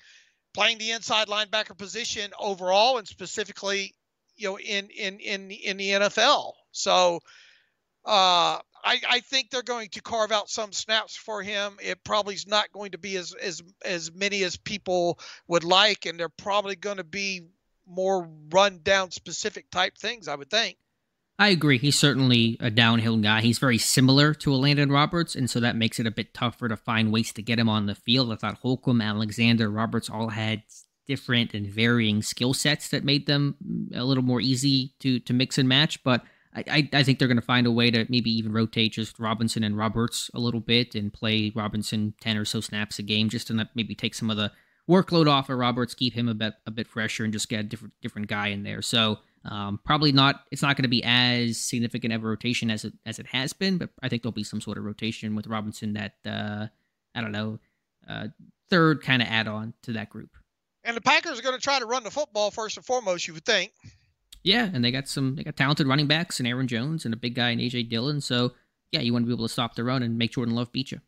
playing 0.54 0.78
the 0.78 0.92
inside 0.92 1.28
linebacker 1.28 1.78
position 1.78 2.32
overall 2.40 2.98
and 2.98 3.08
specifically, 3.08 3.94
you 4.36 4.50
know, 4.50 4.60
in 4.60 4.90
in 4.90 5.20
in 5.20 5.52
in 5.52 5.78
the 5.78 5.90
NFL. 5.90 6.54
So 6.72 7.20
uh, 8.06 8.60
I, 8.84 9.00
I 9.08 9.20
think 9.20 9.50
they're 9.50 9.62
going 9.62 9.90
to 9.90 10.02
carve 10.02 10.32
out 10.32 10.50
some 10.50 10.72
snaps 10.72 11.16
for 11.16 11.44
him. 11.44 11.78
It 11.82 12.04
probably 12.04 12.36
is 12.36 12.48
not 12.48 12.72
going 12.72 12.92
to 12.92 12.98
be 12.98 13.16
as 13.18 13.34
as 13.34 13.62
as 13.86 14.12
many 14.12 14.44
as 14.44 14.58
people 14.58 15.20
would 15.48 15.64
like, 15.64 16.06
and 16.06 16.20
they're 16.20 16.30
probably 16.30 16.76
going 16.76 16.98
to 16.98 17.04
be 17.04 17.42
more 17.88 18.30
run 18.50 18.80
down 18.84 19.12
specific 19.12 19.70
type 19.70 19.98
things. 19.98 20.28
I 20.28 20.36
would 20.36 20.50
think. 20.50 20.78
I 21.42 21.48
agree. 21.48 21.80
He's 21.80 21.98
certainly 21.98 22.56
a 22.60 22.70
downhill 22.70 23.18
guy. 23.18 23.42
He's 23.42 23.58
very 23.58 23.80
similar 23.80 24.36
to 24.36 24.52
Elandon 24.52 24.92
Roberts, 24.92 25.36
and 25.36 25.50
so 25.50 25.60
that 25.60 25.76
makes 25.76 26.00
it 26.00 26.06
a 26.06 26.12
bit 26.12 26.36
tougher 26.36 26.70
to 26.70 26.78
find 26.78 27.12
ways 27.12 27.34
to 27.34 27.42
get 27.42 27.58
him 27.58 27.68
on 27.68 27.88
the 27.88 27.96
field. 27.96 28.32
I 28.32 28.36
thought 28.36 28.60
Holcomb, 28.60 29.02
Alexander, 29.02 29.68
Roberts 29.68 30.08
all 30.08 30.30
had 30.30 30.62
different 31.08 31.56
and 31.56 31.66
varying 31.66 32.22
skill 32.22 32.54
sets 32.54 32.90
that 32.90 33.04
made 33.04 33.26
them 33.26 33.56
a 33.92 34.04
little 34.04 34.24
more 34.24 34.40
easy 34.40 34.94
to 35.00 35.20
to 35.22 35.34
mix 35.34 35.58
and 35.58 35.68
match. 35.68 36.04
But 36.04 36.22
I, 36.54 36.64
I, 36.70 36.90
I 36.94 37.02
think 37.02 37.18
they're 37.18 37.28
going 37.28 37.38
to 37.38 37.42
find 37.42 37.66
a 37.66 37.72
way 37.72 37.90
to 37.90 38.06
maybe 38.08 38.30
even 38.30 38.54
rotate 38.54 38.94
just 38.94 39.18
Robinson 39.18 39.64
and 39.64 39.76
Roberts 39.76 40.30
a 40.36 40.40
little 40.40 40.60
bit 40.60 40.94
and 40.94 41.12
play 41.12 41.52
Robinson 41.56 42.14
ten 42.22 42.38
or 42.38 42.46
so 42.46 42.62
snaps 42.62 43.00
a 43.00 43.02
game, 43.02 43.30
just 43.30 43.48
to 43.48 43.68
maybe 43.74 43.96
take 43.96 44.14
some 44.14 44.30
of 44.30 44.38
the 44.38 44.52
workload 44.88 45.28
off 45.28 45.50
of 45.50 45.58
Roberts, 45.58 45.96
keep 45.96 46.14
him 46.14 46.30
a 46.30 46.36
bit 46.36 46.54
a 46.68 46.72
bit 46.72 46.88
fresher, 46.88 47.24
and 47.24 47.34
just 47.34 47.50
get 47.50 47.62
a 47.62 47.64
different 47.64 47.96
different 48.00 48.28
guy 48.28 48.50
in 48.50 48.62
there. 48.62 48.84
So 48.84 49.18
um, 49.46 49.80
probably 49.84 50.12
not. 50.12 50.44
It's 50.52 50.62
not 50.62 50.76
going 50.76 50.84
to 50.84 50.90
be 50.90 51.04
as 51.04 51.58
significant 51.58 52.14
of 52.14 52.24
a 52.24 52.28
rotation 52.28 52.70
as 52.70 52.86
it 52.86 52.94
as 53.06 53.20
it 53.20 53.26
has 53.28 53.54
been, 53.54 53.78
but 53.78 53.90
I 54.02 54.10
think 54.10 54.24
there'll 54.24 54.34
be 54.34 54.44
some 54.44 54.62
sort 54.62 54.78
of 54.78 54.84
rotation 54.84 55.36
with 55.36 55.48
Robinson 55.48 55.94
that 55.94 56.14
uh, 56.26 56.68
I 57.16 57.22
don't 57.22 57.32
know 57.32 57.60
uh, 58.08 58.28
third 58.70 59.02
kind 59.02 59.22
of 59.22 59.28
add 59.28 59.48
on 59.48 59.74
to 59.84 59.94
that 59.94 60.10
group. 60.10 60.30
And 60.84 60.98
the 60.98 61.02
Packers 61.02 61.40
are 61.40 61.44
going 61.44 61.56
to 61.56 61.62
try 61.62 61.80
to 61.80 61.86
run 61.86 62.04
the 62.04 62.12
football 62.12 62.52
first 62.52 62.78
and 62.78 62.86
foremost. 62.86 63.28
You 63.28 63.34
would 63.34 63.46
think. 63.46 63.72
Yeah, 64.44 64.70
and 64.72 64.84
they 64.84 64.92
got 64.92 65.08
some 65.08 65.36
they 65.36 65.44
got 65.44 65.56
talented 65.56 65.88
running 65.88 66.08
backs 66.08 66.40
and 66.40 66.48
Aaron 66.48 66.68
Jones 66.68 67.06
and 67.06 67.14
a 67.14 67.18
big 67.18 67.36
guy 67.36 67.50
in 67.50 67.60
AJ 67.60 67.90
Dillon. 67.90 68.22
So 68.22 68.54
yeah, 68.92 69.02
you 69.02 69.14
want 69.14 69.24
to 69.24 69.28
be 69.28 69.34
able 69.34 69.48
to 69.48 69.54
stop 69.54 69.76
the 69.76 69.84
run 69.84 70.04
and 70.04 70.18
make 70.18 70.32
Jordan 70.32 70.56
Love 70.56 70.72
beat 70.72 70.92
you. 70.92 71.00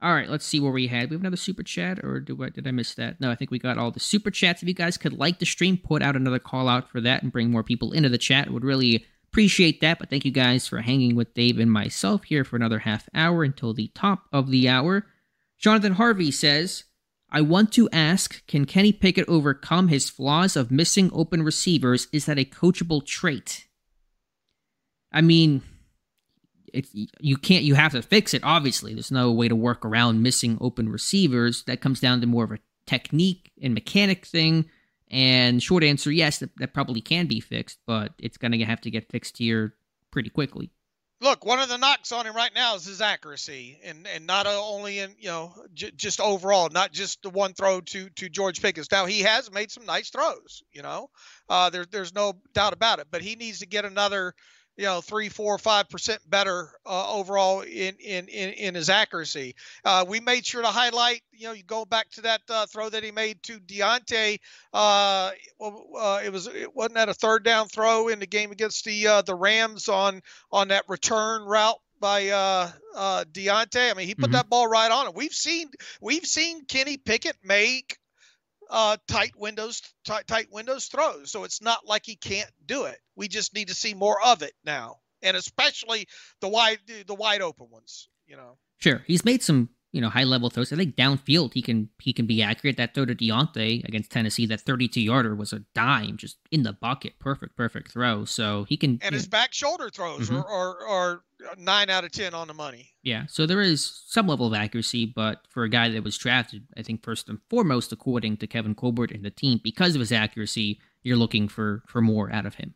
All 0.00 0.14
right, 0.14 0.28
let's 0.28 0.44
see 0.44 0.60
where 0.60 0.70
we 0.70 0.86
had. 0.86 1.10
We 1.10 1.14
have 1.14 1.22
another 1.22 1.36
super 1.36 1.64
chat, 1.64 2.04
or 2.04 2.20
do 2.20 2.40
I, 2.44 2.50
did 2.50 2.68
I 2.68 2.70
miss 2.70 2.94
that? 2.94 3.20
No, 3.20 3.32
I 3.32 3.34
think 3.34 3.50
we 3.50 3.58
got 3.58 3.78
all 3.78 3.90
the 3.90 3.98
super 3.98 4.30
chats. 4.30 4.62
If 4.62 4.68
you 4.68 4.74
guys 4.74 4.96
could 4.96 5.18
like 5.18 5.40
the 5.40 5.46
stream, 5.46 5.76
put 5.76 6.02
out 6.02 6.14
another 6.14 6.38
call 6.38 6.68
out 6.68 6.88
for 6.88 7.00
that 7.00 7.24
and 7.24 7.32
bring 7.32 7.50
more 7.50 7.64
people 7.64 7.92
into 7.92 8.08
the 8.08 8.18
chat, 8.18 8.50
would 8.50 8.64
really 8.64 9.04
appreciate 9.30 9.80
that. 9.80 9.98
But 9.98 10.08
thank 10.08 10.24
you 10.24 10.30
guys 10.30 10.68
for 10.68 10.80
hanging 10.80 11.16
with 11.16 11.34
Dave 11.34 11.58
and 11.58 11.72
myself 11.72 12.24
here 12.24 12.44
for 12.44 12.54
another 12.54 12.78
half 12.78 13.08
hour 13.12 13.42
until 13.42 13.74
the 13.74 13.90
top 13.94 14.26
of 14.32 14.50
the 14.50 14.68
hour. 14.68 15.04
Jonathan 15.58 15.94
Harvey 15.94 16.30
says, 16.30 16.84
I 17.30 17.40
want 17.40 17.72
to 17.72 17.90
ask 17.90 18.46
Can 18.46 18.64
Kenny 18.64 18.92
Pickett 18.92 19.28
overcome 19.28 19.88
his 19.88 20.08
flaws 20.08 20.56
of 20.56 20.70
missing 20.70 21.10
open 21.12 21.42
receivers? 21.42 22.06
Is 22.12 22.26
that 22.26 22.38
a 22.38 22.44
coachable 22.44 23.04
trait? 23.04 23.66
I 25.12 25.22
mean, 25.22 25.62
it's 26.74 26.90
you 27.20 27.36
can't 27.36 27.64
you 27.64 27.74
have 27.74 27.92
to 27.92 28.02
fix 28.02 28.34
it 28.34 28.42
obviously. 28.44 28.94
There's 28.94 29.10
no 29.10 29.32
way 29.32 29.48
to 29.48 29.56
work 29.56 29.84
around 29.84 30.22
missing 30.22 30.58
open 30.60 30.88
receivers. 30.88 31.64
That 31.64 31.80
comes 31.80 32.00
down 32.00 32.20
to 32.20 32.26
more 32.26 32.44
of 32.44 32.52
a 32.52 32.58
technique 32.86 33.52
and 33.62 33.74
mechanic 33.74 34.26
thing. 34.26 34.66
And 35.10 35.62
short 35.62 35.84
answer 35.84 36.10
yes 36.10 36.38
that, 36.38 36.50
that 36.58 36.74
probably 36.74 37.00
can 37.00 37.26
be 37.26 37.40
fixed 37.40 37.78
but 37.86 38.12
it's 38.18 38.36
going 38.36 38.52
to 38.52 38.64
have 38.64 38.80
to 38.82 38.90
get 38.90 39.10
fixed 39.10 39.38
here 39.38 39.74
pretty 40.10 40.30
quickly. 40.30 40.70
Look 41.20 41.44
one 41.44 41.58
of 41.58 41.68
the 41.68 41.78
knocks 41.78 42.12
on 42.12 42.26
him 42.26 42.36
right 42.36 42.54
now 42.54 42.76
is 42.76 42.84
his 42.84 43.00
accuracy 43.00 43.78
and 43.82 44.06
and 44.06 44.26
not 44.26 44.46
only 44.46 45.00
in 45.00 45.14
you 45.18 45.28
know 45.28 45.52
j- 45.74 45.90
just 45.96 46.20
overall 46.20 46.68
not 46.70 46.92
just 46.92 47.22
the 47.22 47.30
one 47.30 47.54
throw 47.54 47.80
to 47.80 48.08
to 48.10 48.28
george 48.28 48.62
pickens. 48.62 48.88
Now 48.92 49.06
he 49.06 49.20
has 49.20 49.50
made 49.50 49.70
some 49.70 49.84
nice 49.84 50.10
throws 50.10 50.62
you 50.72 50.82
know? 50.82 51.10
Uh 51.48 51.70
there, 51.70 51.86
there's 51.90 52.14
no 52.14 52.34
doubt 52.52 52.72
about 52.72 53.00
it 53.00 53.08
but 53.10 53.22
he 53.22 53.34
needs 53.34 53.60
to 53.60 53.66
get 53.66 53.84
another 53.84 54.34
you 54.78 54.84
know 54.84 55.00
three, 55.00 55.28
four, 55.28 55.58
five 55.58 55.90
percent 55.90 56.20
better 56.30 56.70
uh, 56.86 57.12
overall 57.12 57.62
in, 57.62 57.96
in 57.96 58.28
in 58.28 58.50
in 58.50 58.74
his 58.76 58.88
accuracy. 58.88 59.56
Uh, 59.84 60.04
we 60.08 60.20
made 60.20 60.46
sure 60.46 60.62
to 60.62 60.68
highlight. 60.68 61.20
You 61.32 61.48
know, 61.48 61.52
you 61.52 61.64
go 61.64 61.84
back 61.84 62.08
to 62.12 62.22
that 62.22 62.42
uh, 62.48 62.66
throw 62.66 62.88
that 62.88 63.02
he 63.02 63.10
made 63.10 63.42
to 63.42 63.58
Diontae. 63.58 64.38
Uh, 64.72 65.32
uh, 65.60 66.20
it 66.24 66.32
was 66.32 66.46
it 66.46 66.74
wasn't 66.74 66.94
that 66.94 67.08
a 67.08 67.14
third 67.14 67.42
down 67.42 67.66
throw 67.66 68.06
in 68.06 68.20
the 68.20 68.26
game 68.26 68.52
against 68.52 68.84
the 68.84 69.08
uh, 69.08 69.22
the 69.22 69.34
Rams 69.34 69.88
on 69.88 70.22
on 70.52 70.68
that 70.68 70.84
return 70.88 71.42
route 71.42 71.80
by 71.98 72.28
uh, 72.28 72.70
uh, 72.94 73.24
Diontae. 73.32 73.90
I 73.90 73.94
mean, 73.94 74.06
he 74.06 74.14
put 74.14 74.26
mm-hmm. 74.26 74.32
that 74.34 74.48
ball 74.48 74.68
right 74.68 74.92
on 74.92 75.08
it. 75.08 75.14
We've 75.16 75.32
seen 75.32 75.70
we've 76.00 76.24
seen 76.24 76.64
Kenny 76.66 76.98
Pickett 76.98 77.36
make 77.42 77.98
uh, 78.70 78.96
tight 79.06 79.32
windows, 79.36 79.82
tight, 80.04 80.26
tight 80.26 80.48
windows 80.50 80.86
throws. 80.86 81.30
So 81.30 81.44
it's 81.44 81.62
not 81.62 81.86
like 81.86 82.02
he 82.04 82.16
can't 82.16 82.50
do 82.66 82.84
it. 82.84 82.98
We 83.16 83.28
just 83.28 83.54
need 83.54 83.68
to 83.68 83.74
see 83.74 83.94
more 83.94 84.16
of 84.24 84.42
it 84.42 84.52
now, 84.64 84.96
and 85.22 85.36
especially 85.36 86.06
the 86.40 86.48
wide, 86.48 86.78
the 87.06 87.14
wide 87.14 87.42
open 87.42 87.68
ones. 87.70 88.08
You 88.26 88.36
know. 88.36 88.58
Sure, 88.78 89.02
he's 89.06 89.24
made 89.24 89.42
some 89.42 89.70
you 89.92 90.00
know 90.00 90.10
high 90.10 90.24
level 90.24 90.50
throws. 90.50 90.72
I 90.72 90.76
think 90.76 90.96
downfield 90.96 91.54
he 91.54 91.62
can 91.62 91.88
he 91.98 92.12
can 92.12 92.26
be 92.26 92.42
accurate. 92.42 92.76
That 92.76 92.94
throw 92.94 93.06
to 93.06 93.14
Diontae 93.14 93.84
against 93.84 94.10
Tennessee, 94.10 94.46
that 94.46 94.60
32 94.60 95.00
yarder 95.00 95.34
was 95.34 95.52
a 95.52 95.60
dime, 95.74 96.16
just 96.16 96.38
in 96.50 96.62
the 96.62 96.72
bucket, 96.72 97.18
perfect, 97.18 97.56
perfect 97.56 97.92
throw. 97.92 98.24
So 98.24 98.64
he 98.68 98.76
can. 98.76 98.98
And 99.02 99.14
his 99.14 99.26
know, 99.26 99.30
back 99.30 99.54
shoulder 99.54 99.90
throws 99.90 100.28
mm-hmm. 100.28 100.36
are, 100.36 100.46
are 100.46 100.86
are 100.86 101.20
nine 101.56 101.90
out 101.90 102.04
of 102.04 102.12
ten 102.12 102.34
on 102.34 102.48
the 102.48 102.54
money. 102.54 102.90
Yeah, 103.02 103.24
so 103.28 103.46
there 103.46 103.60
is 103.60 104.02
some 104.06 104.26
level 104.26 104.46
of 104.46 104.54
accuracy, 104.54 105.06
but 105.06 105.46
for 105.48 105.64
a 105.64 105.68
guy 105.68 105.88
that 105.88 106.04
was 106.04 106.18
drafted, 106.18 106.66
I 106.76 106.82
think 106.82 107.02
first 107.02 107.28
and 107.28 107.38
foremost, 107.48 107.92
according 107.92 108.38
to 108.38 108.46
Kevin 108.46 108.74
Colbert 108.74 109.12
and 109.12 109.24
the 109.24 109.30
team, 109.30 109.60
because 109.62 109.94
of 109.94 110.00
his 110.00 110.12
accuracy, 110.12 110.80
you're 111.02 111.16
looking 111.16 111.48
for 111.48 111.82
for 111.86 112.00
more 112.00 112.32
out 112.32 112.46
of 112.46 112.56
him. 112.56 112.74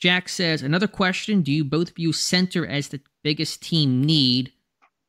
Jack 0.00 0.28
says 0.28 0.62
another 0.62 0.88
question: 0.88 1.42
Do 1.42 1.52
you 1.52 1.64
both 1.64 1.94
view 1.94 2.12
center 2.12 2.66
as 2.66 2.88
the 2.88 3.00
biggest 3.22 3.62
team 3.62 4.02
need? 4.02 4.52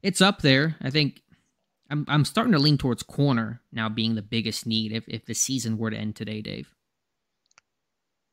It's 0.03 0.21
up 0.21 0.41
there. 0.41 0.75
I 0.81 0.89
think 0.89 1.21
I'm 1.89 2.05
I'm 2.07 2.25
starting 2.25 2.53
to 2.53 2.59
lean 2.59 2.77
towards 2.77 3.03
corner 3.03 3.61
now 3.71 3.89
being 3.89 4.15
the 4.15 4.21
biggest 4.21 4.65
need 4.65 4.91
if 4.91 5.05
if 5.07 5.25
the 5.25 5.33
season 5.33 5.77
were 5.77 5.91
to 5.91 5.97
end 5.97 6.15
today, 6.15 6.41
Dave. 6.41 6.73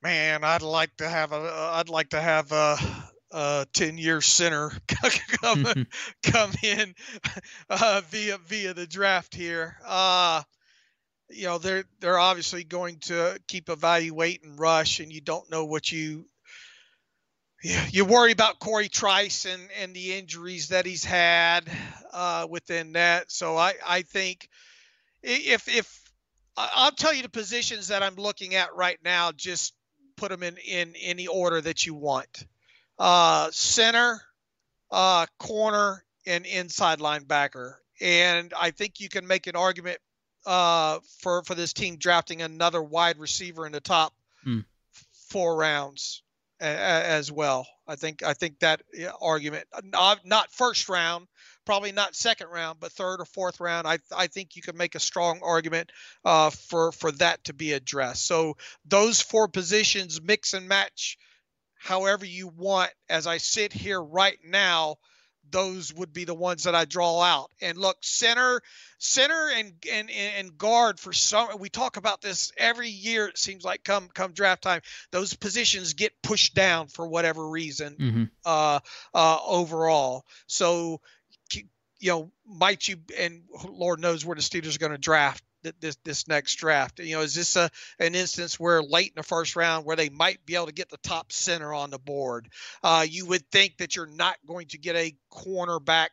Man, 0.02 0.44
I'd 0.44 0.62
like 0.62 0.96
to 0.98 1.08
have 1.08 1.32
a 1.32 1.70
I'd 1.74 1.88
like 1.88 2.10
to 2.10 2.20
have 2.20 2.52
a 2.52 2.76
uh, 3.30 3.64
10 3.72 3.98
year 3.98 4.20
center 4.20 4.72
come 5.42 5.86
come 6.22 6.52
in 6.62 6.94
uh, 7.70 8.02
via 8.08 8.38
via 8.38 8.74
the 8.74 8.86
draft 8.86 9.34
here. 9.34 9.76
Uh, 9.84 10.42
you 11.30 11.44
know 11.44 11.58
they're 11.58 11.84
they're 12.00 12.18
obviously 12.18 12.64
going 12.64 12.98
to 12.98 13.38
keep 13.48 13.68
evaluating 13.68 14.56
rush, 14.56 15.00
and 15.00 15.12
you 15.12 15.20
don't 15.20 15.50
know 15.50 15.64
what 15.64 15.90
you 15.92 16.24
you 17.90 18.04
worry 18.04 18.32
about 18.32 18.58
Corey 18.60 18.88
Trice 18.88 19.44
and 19.44 19.62
and 19.80 19.94
the 19.94 20.14
injuries 20.14 20.68
that 20.68 20.86
he's 20.86 21.04
had 21.04 21.68
uh, 22.12 22.46
within 22.48 22.92
that. 22.92 23.30
So 23.30 23.56
I 23.56 23.74
I 23.86 24.02
think 24.02 24.48
if 25.22 25.68
if 25.68 26.02
I'll 26.56 26.92
tell 26.92 27.12
you 27.12 27.22
the 27.22 27.28
positions 27.28 27.88
that 27.88 28.02
I'm 28.02 28.16
looking 28.16 28.54
at 28.54 28.74
right 28.74 28.98
now, 29.04 29.32
just 29.32 29.74
put 30.16 30.30
them 30.30 30.42
in 30.42 30.56
in 30.56 30.94
any 31.00 31.26
order 31.26 31.60
that 31.60 31.84
you 31.84 31.94
want 31.94 32.46
uh, 32.98 33.48
center, 33.52 34.20
uh, 34.90 35.26
corner, 35.38 36.04
and 36.26 36.46
inside 36.46 36.98
linebacker. 36.98 37.74
And 38.00 38.52
I 38.58 38.70
think 38.70 39.00
you 39.00 39.08
can 39.08 39.26
make 39.26 39.46
an 39.46 39.56
argument 39.56 39.98
uh, 40.46 41.00
for 41.20 41.42
for 41.44 41.54
this 41.54 41.72
team 41.72 41.96
drafting 41.96 42.42
another 42.42 42.82
wide 42.82 43.18
receiver 43.18 43.66
in 43.66 43.72
the 43.72 43.80
top 43.80 44.14
mm. 44.46 44.64
four 45.30 45.56
rounds 45.56 46.22
a, 46.60 46.66
a, 46.66 47.04
as 47.04 47.30
well. 47.30 47.66
I 47.86 47.96
think 47.96 48.22
I 48.22 48.34
think 48.34 48.60
that 48.60 48.82
argument 49.20 49.66
not, 49.82 50.24
not 50.24 50.52
first 50.52 50.88
round, 50.88 51.26
probably 51.64 51.92
not 51.92 52.14
second 52.14 52.48
round, 52.48 52.80
but 52.80 52.92
third 52.92 53.20
or 53.20 53.24
fourth 53.24 53.60
round. 53.60 53.86
I 53.86 53.98
I 54.16 54.28
think 54.28 54.56
you 54.56 54.62
can 54.62 54.76
make 54.76 54.94
a 54.94 55.00
strong 55.00 55.40
argument 55.42 55.90
uh, 56.24 56.50
for 56.50 56.92
for 56.92 57.12
that 57.12 57.44
to 57.44 57.54
be 57.54 57.72
addressed. 57.72 58.26
So 58.26 58.56
those 58.84 59.20
four 59.20 59.48
positions 59.48 60.20
mix 60.20 60.54
and 60.54 60.68
match 60.68 61.18
however 61.78 62.24
you 62.24 62.48
want. 62.48 62.90
As 63.08 63.26
I 63.26 63.38
sit 63.38 63.72
here 63.72 64.00
right 64.00 64.38
now, 64.44 64.96
those 65.50 65.94
would 65.94 66.12
be 66.12 66.24
the 66.24 66.34
ones 66.34 66.64
that 66.64 66.74
I 66.74 66.84
draw 66.84 67.20
out. 67.22 67.50
And 67.62 67.78
look, 67.78 67.96
center, 68.02 68.60
center, 68.98 69.50
and 69.54 69.72
and 69.90 70.10
and 70.10 70.58
guard 70.58 71.00
for 71.00 71.12
some. 71.12 71.58
We 71.58 71.70
talk 71.70 71.96
about 71.96 72.20
this 72.20 72.52
every 72.56 72.90
year. 72.90 73.28
It 73.28 73.38
seems 73.38 73.64
like 73.64 73.84
come 73.84 74.08
come 74.12 74.32
draft 74.32 74.62
time, 74.62 74.82
those 75.10 75.34
positions 75.34 75.94
get 75.94 76.12
pushed 76.22 76.54
down 76.54 76.88
for 76.88 77.06
whatever 77.06 77.48
reason. 77.48 77.96
Mm-hmm. 77.98 78.24
Uh, 78.44 78.80
uh, 79.14 79.38
overall, 79.46 80.24
so 80.46 81.00
you 82.00 82.10
know, 82.10 82.30
might 82.46 82.86
you 82.86 82.96
and 83.18 83.42
Lord 83.68 84.00
knows 84.00 84.24
where 84.24 84.36
the 84.36 84.42
Steelers 84.42 84.76
are 84.76 84.78
going 84.78 84.92
to 84.92 84.98
draft 84.98 85.42
this 85.80 85.96
this 86.04 86.28
next 86.28 86.56
draft. 86.56 87.00
You 87.00 87.16
know, 87.16 87.22
is 87.22 87.34
this 87.34 87.56
a 87.56 87.70
an 87.98 88.14
instance 88.14 88.58
where 88.58 88.82
late 88.82 89.08
in 89.08 89.14
the 89.16 89.22
first 89.22 89.56
round 89.56 89.84
where 89.84 89.96
they 89.96 90.08
might 90.08 90.44
be 90.46 90.54
able 90.54 90.66
to 90.66 90.72
get 90.72 90.90
the 90.90 90.98
top 90.98 91.32
center 91.32 91.72
on 91.72 91.90
the 91.90 91.98
board? 91.98 92.48
Uh, 92.82 93.06
you 93.08 93.26
would 93.26 93.48
think 93.50 93.78
that 93.78 93.96
you're 93.96 94.06
not 94.06 94.36
going 94.46 94.68
to 94.68 94.78
get 94.78 94.96
a 94.96 95.14
cornerback, 95.32 96.08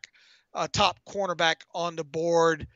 a 0.53 0.67
top 0.67 0.99
cornerback 1.07 1.57
on 1.73 1.95
the 1.95 2.03
board. 2.03 2.67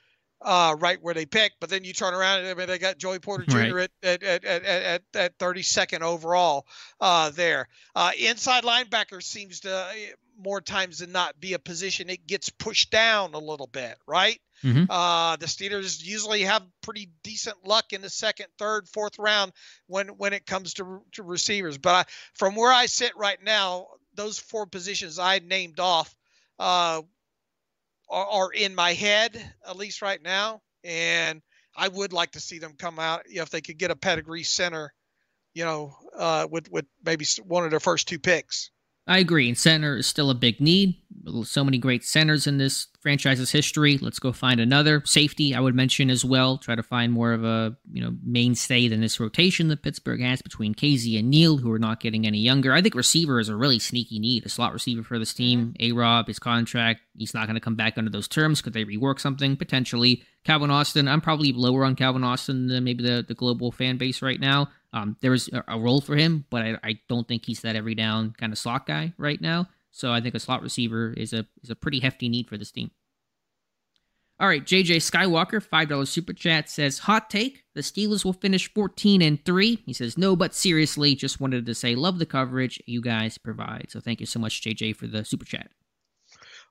Uh, 0.41 0.73
right 0.79 1.03
where 1.03 1.13
they 1.13 1.25
pick, 1.25 1.51
but 1.59 1.69
then 1.69 1.83
you 1.83 1.91
turn 1.91 2.13
around 2.13 2.39
and 2.39 2.47
I 2.47 2.53
mean, 2.53 2.67
they 2.67 2.77
got 2.77 2.97
Joey 2.97 3.19
Porter 3.19 3.43
Jr. 3.43 3.75
Right. 3.75 3.91
At, 4.01 4.23
at, 4.23 4.45
at, 4.45 4.63
at, 4.63 5.01
at 5.13 5.37
32nd 5.37 5.99
overall 5.99 6.65
uh, 7.01 7.29
there. 7.31 7.67
Uh, 7.93 8.11
inside 8.17 8.63
linebacker 8.63 9.21
seems 9.21 9.59
to 9.61 9.87
eh, 9.93 10.13
more 10.41 10.61
times 10.61 10.99
than 10.99 11.11
not 11.11 11.39
be 11.41 11.53
a 11.53 11.59
position 11.59 12.09
it 12.09 12.25
gets 12.25 12.49
pushed 12.49 12.89
down 12.89 13.33
a 13.33 13.37
little 13.37 13.67
bit, 13.67 13.97
right? 14.07 14.39
Mm-hmm. 14.63 14.85
Uh, 14.89 15.35
the 15.37 15.45
Steelers 15.45 16.03
usually 16.03 16.43
have 16.43 16.63
pretty 16.81 17.09
decent 17.23 17.57
luck 17.65 17.93
in 17.93 18.01
the 18.01 18.09
second, 18.09 18.47
third, 18.57 18.87
fourth 18.89 19.17
round 19.17 19.51
when 19.87 20.09
when 20.09 20.33
it 20.33 20.45
comes 20.45 20.73
to, 20.75 21.01
to 21.13 21.23
receivers. 21.23 21.77
But 21.77 21.95
I, 21.95 22.05
from 22.33 22.55
where 22.55 22.71
I 22.71 22.85
sit 22.87 23.15
right 23.15 23.41
now, 23.41 23.87
those 24.15 24.37
four 24.37 24.65
positions 24.65 25.19
I 25.19 25.39
named 25.39 25.79
off 25.79 26.13
uh, 26.59 27.01
are, 28.09 28.25
are, 28.25 28.51
in 28.51 28.75
my 28.75 28.93
head 28.93 29.41
at 29.67 29.77
least 29.77 30.01
right 30.01 30.21
now, 30.21 30.61
and 30.83 31.41
I 31.75 31.87
would 31.87 32.11
like 32.11 32.31
to 32.31 32.39
see 32.39 32.59
them 32.59 32.73
come 32.77 32.99
out 32.99 33.29
you 33.29 33.37
know, 33.37 33.43
if 33.43 33.49
they 33.49 33.61
could 33.61 33.77
get 33.77 33.91
a 33.91 33.95
pedigree 33.95 34.43
center, 34.43 34.93
you 35.53 35.63
know, 35.63 35.95
uh, 36.17 36.47
with 36.49 36.69
with 36.69 36.85
maybe 37.05 37.25
one 37.45 37.63
of 37.63 37.71
their 37.71 37.79
first 37.79 38.07
two 38.07 38.19
picks. 38.19 38.71
I 39.07 39.17
agree. 39.17 39.47
And 39.47 39.57
center 39.57 39.97
is 39.97 40.07
still 40.07 40.29
a 40.29 40.35
big 40.35 40.61
need. 40.61 40.95
So 41.43 41.63
many 41.63 41.79
great 41.79 42.03
centers 42.03 42.45
in 42.47 42.59
this 42.59 42.87
franchise's 43.01 43.51
history. 43.51 43.97
Let's 43.97 44.19
go 44.19 44.31
find 44.31 44.59
another 44.59 45.01
safety. 45.03 45.55
I 45.55 45.59
would 45.59 45.75
mention 45.75 46.09
as 46.09 46.23
well. 46.23 46.57
Try 46.57 46.75
to 46.75 46.83
find 46.83 47.11
more 47.11 47.33
of 47.33 47.43
a 47.43 47.75
you 47.91 48.01
know 48.01 48.15
mainstay 48.23 48.87
than 48.87 49.01
this 49.01 49.19
rotation 49.19 49.67
that 49.69 49.81
Pittsburgh 49.81 50.21
has 50.21 50.41
between 50.41 50.75
Kazee 50.75 51.17
and 51.17 51.29
Neal, 51.29 51.57
who 51.57 51.71
are 51.71 51.79
not 51.79 51.99
getting 51.99 52.27
any 52.27 52.37
younger. 52.37 52.71
I 52.71 52.81
think 52.81 52.95
receiver 52.95 53.39
is 53.39 53.49
a 53.49 53.55
really 53.55 53.79
sneaky 53.79 54.19
need. 54.19 54.45
A 54.45 54.49
slot 54.49 54.73
receiver 54.73 55.03
for 55.03 55.17
this 55.17 55.33
team. 55.33 55.73
Mm-hmm. 55.73 55.83
A 55.83 55.91
Rob, 55.91 56.27
his 56.27 56.39
contract, 56.39 57.01
he's 57.17 57.33
not 57.33 57.47
going 57.47 57.55
to 57.55 57.61
come 57.61 57.75
back 57.75 57.97
under 57.97 58.11
those 58.11 58.27
terms. 58.27 58.61
Could 58.61 58.73
they 58.73 58.85
rework 58.85 59.19
something 59.19 59.57
potentially? 59.57 60.23
Calvin 60.45 60.71
Austin, 60.71 61.07
I'm 61.07 61.21
probably 61.21 61.51
lower 61.51 61.83
on 61.83 61.95
Calvin 61.95 62.23
Austin 62.23 62.67
than 62.67 62.83
maybe 62.83 63.03
the 63.03 63.25
the 63.27 63.33
global 63.33 63.71
fan 63.71 63.97
base 63.97 64.21
right 64.21 64.39
now. 64.39 64.69
Um, 64.93 65.17
there 65.21 65.33
is 65.33 65.49
a, 65.53 65.63
a 65.67 65.79
role 65.79 66.01
for 66.01 66.15
him, 66.15 66.45
but 66.49 66.61
I, 66.63 66.77
I 66.83 66.99
don't 67.07 67.27
think 67.27 67.45
he's 67.45 67.61
that 67.61 67.75
every 67.75 67.95
down 67.95 68.31
kind 68.31 68.51
of 68.51 68.57
slot 68.57 68.85
guy 68.85 69.13
right 69.17 69.39
now. 69.39 69.67
So 69.91 70.11
I 70.11 70.21
think 70.21 70.35
a 70.35 70.39
slot 70.39 70.61
receiver 70.61 71.13
is 71.13 71.33
a 71.33 71.45
is 71.63 71.69
a 71.69 71.75
pretty 71.75 71.99
hefty 71.99 72.29
need 72.29 72.47
for 72.47 72.57
this 72.57 72.71
team. 72.71 72.91
All 74.41 74.47
right, 74.47 74.63
JJ 74.63 74.97
Skywalker, 74.97 75.61
$5 75.61 76.07
super 76.07 76.31
chat 76.31 76.69
says, 76.69 76.99
Hot 76.99 77.29
take, 77.29 77.65
the 77.75 77.81
Steelers 77.81 78.23
will 78.23 78.31
finish 78.31 78.73
14 78.73 79.21
and 79.21 79.43
3. 79.43 79.83
He 79.85 79.91
says, 79.91 80.17
No, 80.17 80.33
but 80.33 80.55
seriously, 80.55 81.13
just 81.13 81.41
wanted 81.41 81.65
to 81.65 81.75
say, 81.75 81.93
love 81.93 82.19
the 82.19 82.25
coverage 82.25 82.81
you 82.85 83.01
guys 83.01 83.37
provide. 83.37 83.87
So 83.89 83.99
thank 83.99 84.21
you 84.21 84.25
so 84.25 84.39
much, 84.39 84.61
JJ, 84.61 84.95
for 84.95 85.07
the 85.07 85.25
super 85.25 85.43
chat 85.43 85.69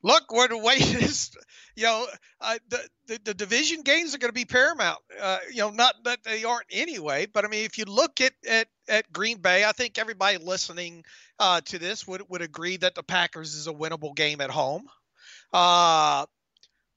look 0.02 0.32
where 0.32 0.48
the 0.48 0.58
weight 0.58 0.80
is. 0.80 1.30
You 1.76 1.84
know, 1.84 2.06
uh, 2.40 2.58
the, 2.68 2.88
the, 3.06 3.20
the 3.24 3.34
division 3.34 3.82
games 3.82 4.14
are 4.14 4.18
going 4.18 4.30
to 4.30 4.32
be 4.32 4.44
paramount. 4.44 4.98
Uh, 5.20 5.38
you 5.50 5.58
know, 5.58 5.70
not 5.70 5.94
that 6.04 6.24
they 6.24 6.44
aren't 6.44 6.66
anyway, 6.70 7.26
but 7.26 7.44
I 7.44 7.48
mean, 7.48 7.64
if 7.64 7.78
you 7.78 7.84
look 7.84 8.20
at 8.20 8.32
at, 8.48 8.68
at 8.88 9.12
Green 9.12 9.38
Bay, 9.38 9.64
I 9.64 9.72
think 9.72 9.98
everybody 9.98 10.38
listening 10.38 11.04
uh, 11.38 11.60
to 11.66 11.78
this 11.78 12.06
would 12.06 12.22
would 12.28 12.42
agree 12.42 12.76
that 12.78 12.94
the 12.94 13.02
Packers 13.02 13.54
is 13.54 13.66
a 13.66 13.72
winnable 13.72 14.14
game 14.14 14.40
at 14.40 14.50
home. 14.50 14.86
Uh, 15.52 16.26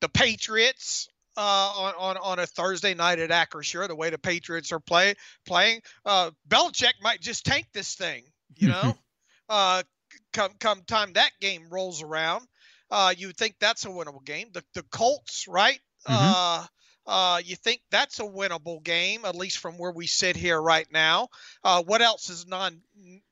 the 0.02 0.10
Patriots 0.10 1.08
uh, 1.38 1.74
on, 1.78 1.94
on 1.98 2.18
on 2.18 2.40
a 2.40 2.48
Thursday 2.48 2.94
night 2.94 3.20
at 3.20 3.30
Acrisure, 3.30 3.88
the 3.88 3.96
way 3.96 4.10
the 4.10 4.18
Patriots 4.18 4.72
are 4.72 4.80
play 4.80 5.16
playing, 5.46 5.82
uh, 6.06 6.32
Belichick 6.48 6.94
might 7.02 7.22
just 7.22 7.46
tank 7.46 7.68
this 7.74 7.96
thing. 7.96 8.24
You 8.58 8.68
know, 8.70 8.98
uh, 9.48 9.84
come 10.34 10.52
come 10.60 10.82
time 10.86 11.14
that 11.14 11.32
game 11.40 11.68
rolls 11.70 12.02
around, 12.02 12.46
uh, 12.92 13.14
you 13.18 13.28
would 13.28 13.38
think 13.38 13.56
that's 13.60 13.86
a 13.86 13.90
winnable 13.90 14.24
game. 14.24 14.50
The 14.54 14.64
the 14.74 14.84
Colts, 14.84 15.48
right? 15.48 15.80
Mm-hmm. 16.08 16.14
Uh, 16.14 16.66
uh, 17.08 17.42
you 17.44 17.56
think 17.56 17.82
that's 17.90 18.20
a 18.20 18.24
winnable 18.24 18.84
game, 18.84 19.26
at 19.26 19.36
least 19.36 19.58
from 19.58 19.78
where 19.78 19.92
we 19.92 20.08
sit 20.08 20.36
here 20.36 20.62
right 20.62 20.88
now. 20.92 21.30
Uh, 21.64 21.82
what 21.84 22.02
else 22.02 22.30
is 22.30 22.46
non 22.46 22.82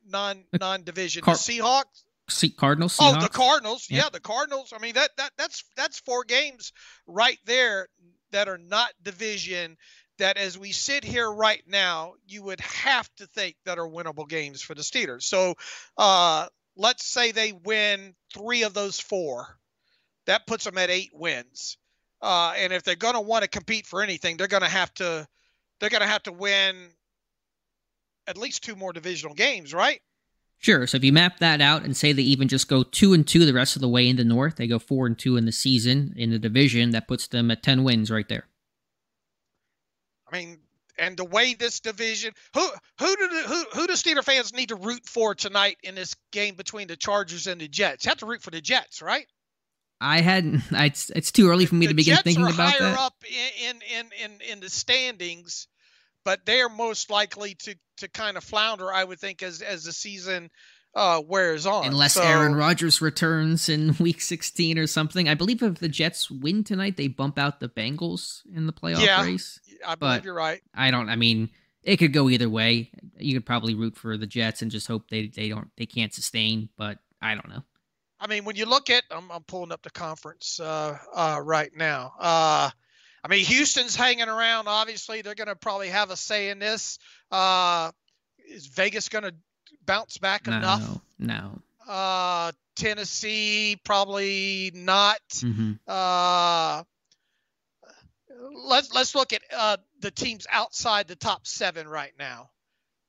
non 0.08 0.44
non 0.60 0.84
division? 0.84 1.24
Car- 1.24 1.36
the 1.36 1.40
Seahawks. 1.40 2.04
See, 2.30 2.50
Cardinals. 2.50 2.98
Seahawks. 2.98 3.18
Oh, 3.18 3.22
the 3.22 3.30
Cardinals. 3.30 3.88
Yeah. 3.90 4.04
yeah, 4.04 4.10
the 4.12 4.20
Cardinals. 4.20 4.74
I 4.76 4.80
mean 4.80 4.96
that 4.96 5.12
that 5.18 5.32
that's 5.38 5.64
that's 5.76 6.00
four 6.00 6.24
games 6.24 6.74
right 7.08 7.38
there 7.46 7.88
that 8.32 8.48
are 8.48 8.58
not 8.58 8.92
division. 9.04 9.78
That 10.18 10.38
as 10.38 10.58
we 10.58 10.74
sit 10.74 11.06
here 11.06 11.32
right 11.32 11.64
now, 11.66 12.16
you 12.28 12.44
would 12.44 12.60
have 12.60 13.10
to 13.18 13.28
think 13.28 13.56
that 13.64 13.80
are 13.80 13.88
winnable 13.88 14.28
games 14.28 14.62
for 14.62 14.76
the 14.76 14.82
Steelers. 14.82 15.24
So, 15.24 15.56
uh, 15.98 16.48
let's 16.80 17.06
say 17.06 17.32
they 17.32 17.52
win 17.52 18.16
three 18.34 18.64
of 18.64 18.74
those 18.74 19.00
four, 19.00 19.60
that 20.26 20.48
puts 20.48 20.64
them 20.64 20.78
at 20.78 20.90
eight 20.90 21.12
wins. 21.14 21.78
Uh, 22.22 22.54
and 22.58 22.74
if 22.74 22.84
they're 22.84 22.96
going 22.96 23.14
to 23.14 23.22
want 23.22 23.44
to 23.44 23.50
compete 23.50 23.86
for 23.86 24.02
anything, 24.02 24.38
they're 24.38 24.48
going 24.48 24.64
to 24.64 24.70
have 24.70 24.94
to 24.96 25.28
they're 25.80 25.90
going 25.90 26.02
to 26.02 26.08
have 26.08 26.24
to 26.24 26.32
win 26.32 26.76
at 28.28 28.38
least 28.38 28.64
two 28.64 28.76
more 28.76 28.92
divisional 28.92 29.36
games, 29.36 29.74
right? 29.74 30.02
Sure. 30.58 30.86
So 30.88 30.98
if 30.98 31.04
you 31.06 31.14
map 31.14 31.40
that 31.40 31.62
out 31.62 31.84
and 31.84 31.96
say 31.96 32.12
they 32.12 32.22
even 32.22 32.50
just 32.50 32.68
go 32.68 32.84
two 32.84 33.14
and 33.14 33.26
two 33.26 33.46
the 33.46 33.54
rest 33.54 33.78
of 33.78 33.82
the 33.82 33.88
way 33.88 34.10
in 34.10 34.18
the 34.18 34.26
North, 34.26 34.58
they 34.58 34.68
go 34.68 34.80
four 34.80 35.06
and 35.06 35.18
two 35.18 35.38
in 35.38 35.46
the 35.46 35.54
season 35.54 36.14
in 36.18 36.32
the 36.32 36.40
division. 36.40 36.90
That 36.90 37.08
puts 37.08 37.28
them 37.28 37.50
at 37.52 37.64
ten 37.64 37.84
wins 37.84 38.12
right 38.12 38.28
there. 38.28 38.48
I 40.32 40.38
mean, 40.38 40.60
and 41.00 41.18
the 41.18 41.26
way 41.26 41.54
this 41.54 41.80
division 41.80 42.34
who 42.54 42.70
who 43.00 43.16
do 43.16 43.30
the, 43.30 43.48
who 43.48 43.66
who 43.74 43.88
do 43.88 43.94
Steeler 43.94 44.24
fans 44.24 44.54
need 44.54 44.70
to 44.70 44.76
root 44.76 45.06
for 45.06 45.36
tonight 45.36 45.78
in 45.84 45.96
this 45.96 46.16
game 46.32 46.56
between 46.56 46.88
the 46.88 46.96
Chargers 46.96 47.48
and 47.48 47.62
the 47.62 47.68
Jets? 47.68 48.06
You 48.06 48.10
have 48.10 48.20
to 48.20 48.26
root 48.26 48.42
for 48.42 48.52
the 48.52 48.62
Jets, 48.62 49.02
right? 49.02 49.26
I 50.02 50.22
hadn't. 50.22 50.64
It's 50.72 51.10
it's 51.10 51.32
too 51.32 51.50
early 51.50 51.66
for 51.66 51.76
me 51.76 51.88
the 51.88 51.94
to 51.94 51.96
begin 51.96 52.16
Jets 52.16 52.24
thinking 52.24 52.46
are 52.46 52.54
about 52.54 52.72
higher 52.72 52.92
that. 52.92 53.00
up 53.00 53.16
in, 53.64 53.76
in 53.98 54.10
in 54.24 54.42
in 54.52 54.60
the 54.60 54.70
standings, 54.70 55.68
but 56.24 56.46
they 56.46 56.62
are 56.62 56.70
most 56.70 57.10
likely 57.10 57.56
to 57.56 57.76
to 57.98 58.08
kind 58.08 58.38
of 58.38 58.44
flounder. 58.44 58.92
I 58.92 59.04
would 59.04 59.20
think 59.20 59.44
as 59.44 59.62
as 59.62 59.84
the 59.84 59.92
season 59.92 60.50
uh, 60.96 61.22
wears 61.26 61.66
on. 61.66 61.86
Unless 61.86 62.16
so, 62.16 62.24
Aaron 62.24 62.56
Rodgers 62.56 63.02
returns 63.02 63.70
in 63.70 63.96
Week 64.00 64.22
16 64.22 64.78
or 64.78 64.88
something. 64.88 65.28
I 65.28 65.36
believe 65.36 65.62
if 65.62 65.80
the 65.80 65.90
Jets 65.90 66.32
win 66.32 66.64
tonight, 66.64 66.98
they 66.98 67.08
bump 67.08 67.38
out 67.38 67.60
the 67.60 67.70
Bengals 67.70 68.42
in 68.54 68.68
the 68.68 68.74
playoff 68.74 69.06
yeah, 69.06 69.24
race. 69.24 69.60
I 69.86 69.96
believe 69.96 70.20
but 70.20 70.24
you're 70.26 70.34
right. 70.34 70.62
I 70.74 70.92
don't. 70.92 71.10
I 71.10 71.16
mean, 71.16 71.50
it 71.84 71.98
could 71.98 72.14
go 72.14 72.30
either 72.30 72.50
way. 72.50 72.92
You 73.18 73.36
could 73.36 73.46
probably 73.46 73.76
root 73.76 73.96
for 73.96 74.18
the 74.18 74.28
Jets 74.28 74.62
and 74.62 74.72
just 74.72 74.88
hope 74.88 75.10
they 75.10 75.28
they 75.28 75.50
don't 75.50 75.70
they 75.78 75.86
can't 75.86 76.14
sustain. 76.14 76.70
But 76.78 77.00
I 77.22 77.36
don't 77.36 77.50
know. 77.50 77.64
I 78.20 78.28
mean, 78.28 78.44
when 78.44 78.58
you 78.58 78.66
look 78.66 78.90
at, 78.90 79.04
I'm, 79.12 79.32
I'm 79.32 79.44
pulling 79.44 79.72
up 79.72 79.82
the 79.82 79.90
conference 79.90 80.60
uh, 80.60 80.98
uh, 81.14 81.40
right 81.42 81.72
now. 81.76 82.14
Uh, 82.20 82.70
I 83.24 83.28
mean, 83.30 83.46
Houston's 83.46 83.96
hanging 83.96 84.28
around. 84.28 84.68
Obviously, 84.68 85.22
they're 85.22 85.36
going 85.36 85.48
to 85.48 85.56
probably 85.56 85.90
have 85.90 86.12
a 86.12 86.18
say 86.18 86.50
in 86.50 86.60
this. 86.60 87.00
Uh, 87.32 87.92
is 88.46 88.68
Vegas 88.68 89.08
going 89.08 89.24
to 89.24 89.34
bounce 89.86 90.18
back 90.18 90.48
no, 90.48 90.58
enough? 90.58 91.00
No. 91.18 91.62
Uh, 91.88 92.52
Tennessee 92.76 93.80
probably 93.84 94.72
not. 94.74 95.20
Mm-hmm. 95.36 95.92
Let's 98.54 98.94
let's 98.94 99.16
look 99.16 99.34
at 99.34 99.42
uh, 99.56 99.78
the 100.00 100.12
teams 100.12 100.48
outside 100.50 101.08
the 101.08 101.16
top 101.16 101.48
seven 101.48 101.88
right 101.88 102.14
now. 102.18 102.50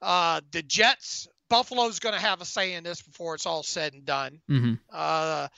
Uh, 0.03 0.41
the 0.53 0.63
Jets, 0.63 1.29
Buffalo's 1.49 1.99
going 1.99 2.15
to 2.15 2.21
have 2.21 2.41
a 2.41 2.45
say 2.45 2.75
in 2.75 2.85
this 2.85 3.03
before 3.03 3.35
it's 3.35 3.47
all 3.47 3.63
said 3.63 3.93
and 3.93 4.05
done. 4.05 4.41
Mm-hmm. 4.51 4.75
Uh, 4.93 5.49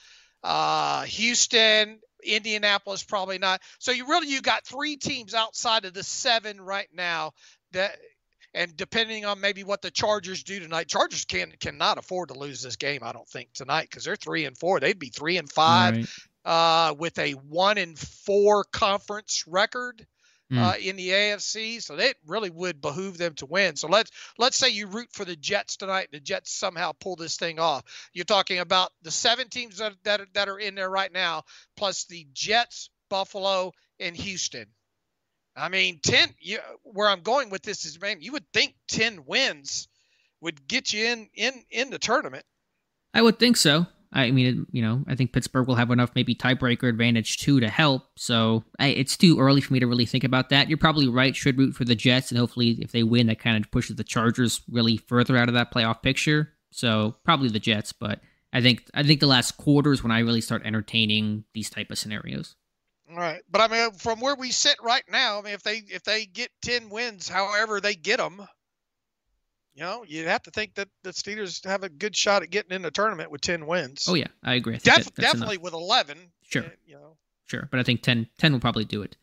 uh, 0.43 1.03
Houston, 1.03 1.99
Indianapolis, 2.23 3.03
probably 3.03 3.37
not. 3.37 3.61
So 3.79 3.91
you 3.91 4.07
really 4.07 4.27
you 4.27 4.41
got 4.41 4.65
three 4.65 4.97
teams 4.97 5.33
outside 5.33 5.85
of 5.85 5.93
the 5.93 6.03
seven 6.03 6.59
right 6.59 6.89
now 6.93 7.31
that 7.71 7.97
and 8.53 8.75
depending 8.77 9.25
on 9.25 9.41
maybe 9.41 9.63
what 9.63 9.81
the 9.81 9.89
Chargers 9.89 10.43
do 10.43 10.59
tonight, 10.59 10.87
Chargers 10.87 11.25
can 11.25 11.53
cannot 11.59 11.97
afford 11.97 12.29
to 12.29 12.37
lose 12.37 12.61
this 12.61 12.75
game. 12.75 13.01
I 13.03 13.11
don't 13.11 13.27
think 13.27 13.53
tonight 13.53 13.87
because 13.89 14.03
they're 14.03 14.15
three 14.15 14.45
and 14.45 14.57
four. 14.57 14.79
They'd 14.79 14.99
be 14.99 15.09
three 15.09 15.37
and 15.37 15.51
five 15.51 15.95
right. 15.95 16.05
Uh, 16.45 16.93
with 16.97 17.17
a 17.19 17.31
one 17.31 17.77
and 17.77 17.97
four 17.97 18.63
conference 18.65 19.45
record. 19.47 20.05
mm. 20.53 20.61
uh, 20.61 20.77
in 20.77 20.95
the 20.95 21.09
AFC, 21.09 21.81
so 21.81 21.95
it 21.95 22.17
really 22.25 22.49
would 22.49 22.81
behoove 22.81 23.17
them 23.17 23.33
to 23.35 23.45
win. 23.45 23.75
So 23.75 23.87
let's 23.87 24.11
let's 24.37 24.57
say 24.57 24.69
you 24.69 24.87
root 24.87 25.09
for 25.11 25.25
the 25.25 25.35
Jets 25.35 25.77
tonight. 25.77 26.09
And 26.11 26.21
the 26.21 26.23
Jets 26.23 26.53
somehow 26.53 26.91
pull 26.93 27.15
this 27.15 27.37
thing 27.37 27.59
off. 27.59 27.83
You're 28.13 28.25
talking 28.25 28.59
about 28.59 28.91
the 29.01 29.11
seven 29.11 29.49
teams 29.49 29.77
that 29.77 29.93
that 30.03 30.21
are, 30.21 30.27
that 30.33 30.49
are 30.49 30.59
in 30.59 30.75
there 30.75 30.89
right 30.89 31.11
now, 31.11 31.43
plus 31.75 32.05
the 32.05 32.27
Jets, 32.33 32.89
Buffalo, 33.09 33.71
and 33.99 34.15
Houston. 34.15 34.67
I 35.55 35.69
mean, 35.69 35.99
ten. 36.03 36.29
You, 36.39 36.59
where 36.83 37.09
I'm 37.09 37.21
going 37.21 37.49
with 37.49 37.61
this 37.61 37.85
is, 37.85 37.99
man, 37.99 38.21
you 38.21 38.33
would 38.33 38.45
think 38.53 38.75
ten 38.87 39.25
wins 39.25 39.87
would 40.41 40.67
get 40.67 40.93
you 40.93 41.05
in 41.05 41.29
in 41.35 41.63
in 41.69 41.89
the 41.89 41.99
tournament. 41.99 42.45
I 43.13 43.21
would 43.21 43.37
think 43.37 43.57
so. 43.57 43.85
I 44.13 44.29
mean, 44.29 44.67
you 44.71 44.81
know, 44.83 45.03
I 45.07 45.15
think 45.15 45.33
Pittsburgh 45.33 45.67
will 45.67 45.75
have 45.75 45.89
enough 45.89 46.11
maybe 46.13 46.35
tiebreaker 46.35 46.87
advantage 46.87 47.37
too 47.37 47.59
to 47.59 47.67
help. 47.67 48.03
So 48.15 48.63
I, 48.79 48.87
it's 48.89 49.17
too 49.17 49.39
early 49.39 49.59
for 49.59 49.73
me 49.73 49.79
to 49.79 49.87
really 49.87 50.05
think 50.05 50.23
about 50.23 50.49
that. 50.49 50.69
You're 50.69 50.77
probably 50.77 51.07
right. 51.07 51.35
Should 51.35 51.57
root 51.57 51.75
for 51.75 51.83
the 51.83 51.95
Jets, 51.95 52.29
and 52.29 52.37
hopefully, 52.37 52.77
if 52.79 52.91
they 52.91 53.03
win, 53.03 53.27
that 53.27 53.39
kind 53.39 53.63
of 53.63 53.71
pushes 53.71 53.95
the 53.95 54.03
Chargers 54.03 54.61
really 54.69 54.97
further 54.97 55.35
out 55.35 55.49
of 55.49 55.55
that 55.55 55.73
playoff 55.73 56.03
picture. 56.03 56.53
So 56.71 57.15
probably 57.23 57.49
the 57.49 57.59
Jets, 57.59 57.91
but 57.91 58.21
I 58.53 58.61
think 58.61 58.83
I 58.93 59.03
think 59.03 59.19
the 59.19 59.27
last 59.27 59.57
quarter 59.57 59.91
is 59.91 60.03
when 60.03 60.11
I 60.11 60.19
really 60.19 60.41
start 60.41 60.61
entertaining 60.63 61.43
these 61.53 61.69
type 61.69 61.89
of 61.89 61.97
scenarios. 61.97 62.55
All 63.09 63.17
right, 63.17 63.41
but 63.49 63.61
I 63.61 63.67
mean, 63.67 63.91
from 63.93 64.19
where 64.19 64.35
we 64.35 64.51
sit 64.51 64.77
right 64.81 65.03
now, 65.09 65.39
I 65.39 65.41
mean, 65.41 65.53
if 65.53 65.63
they 65.63 65.81
if 65.87 66.03
they 66.03 66.25
get 66.25 66.51
ten 66.61 66.89
wins, 66.89 67.27
however 67.27 67.81
they 67.81 67.95
get 67.95 68.17
them, 68.17 68.47
you 69.75 69.83
know, 69.83 70.03
you 70.07 70.27
have 70.27 70.43
to 70.43 70.51
think 70.51 70.75
that 70.75 70.87
the 71.03 71.09
Steelers 71.11 71.65
have 71.65 71.83
a 71.83 71.89
good 71.89 72.15
shot 72.15 72.43
at 72.43 72.49
getting 72.49 72.71
in 72.71 72.81
the 72.81 72.91
tournament 72.91 73.31
with 73.31 73.41
10 73.41 73.65
wins. 73.65 74.05
Oh, 74.07 74.13
yeah, 74.13 74.27
I 74.43 74.55
agree. 74.55 74.75
I 74.75 74.77
Def- 74.77 75.05
that, 75.05 75.15
definitely 75.15 75.55
enough. 75.55 75.63
with 75.63 75.73
11. 75.73 76.17
Sure. 76.43 76.63
Eh, 76.63 76.69
you 76.85 76.95
know. 76.95 77.17
Sure, 77.45 77.67
but 77.71 77.79
I 77.79 77.83
think 77.83 78.01
10, 78.01 78.27
10 78.37 78.53
will 78.53 78.59
probably 78.59 78.85
do 78.85 79.01
it. 79.01 79.17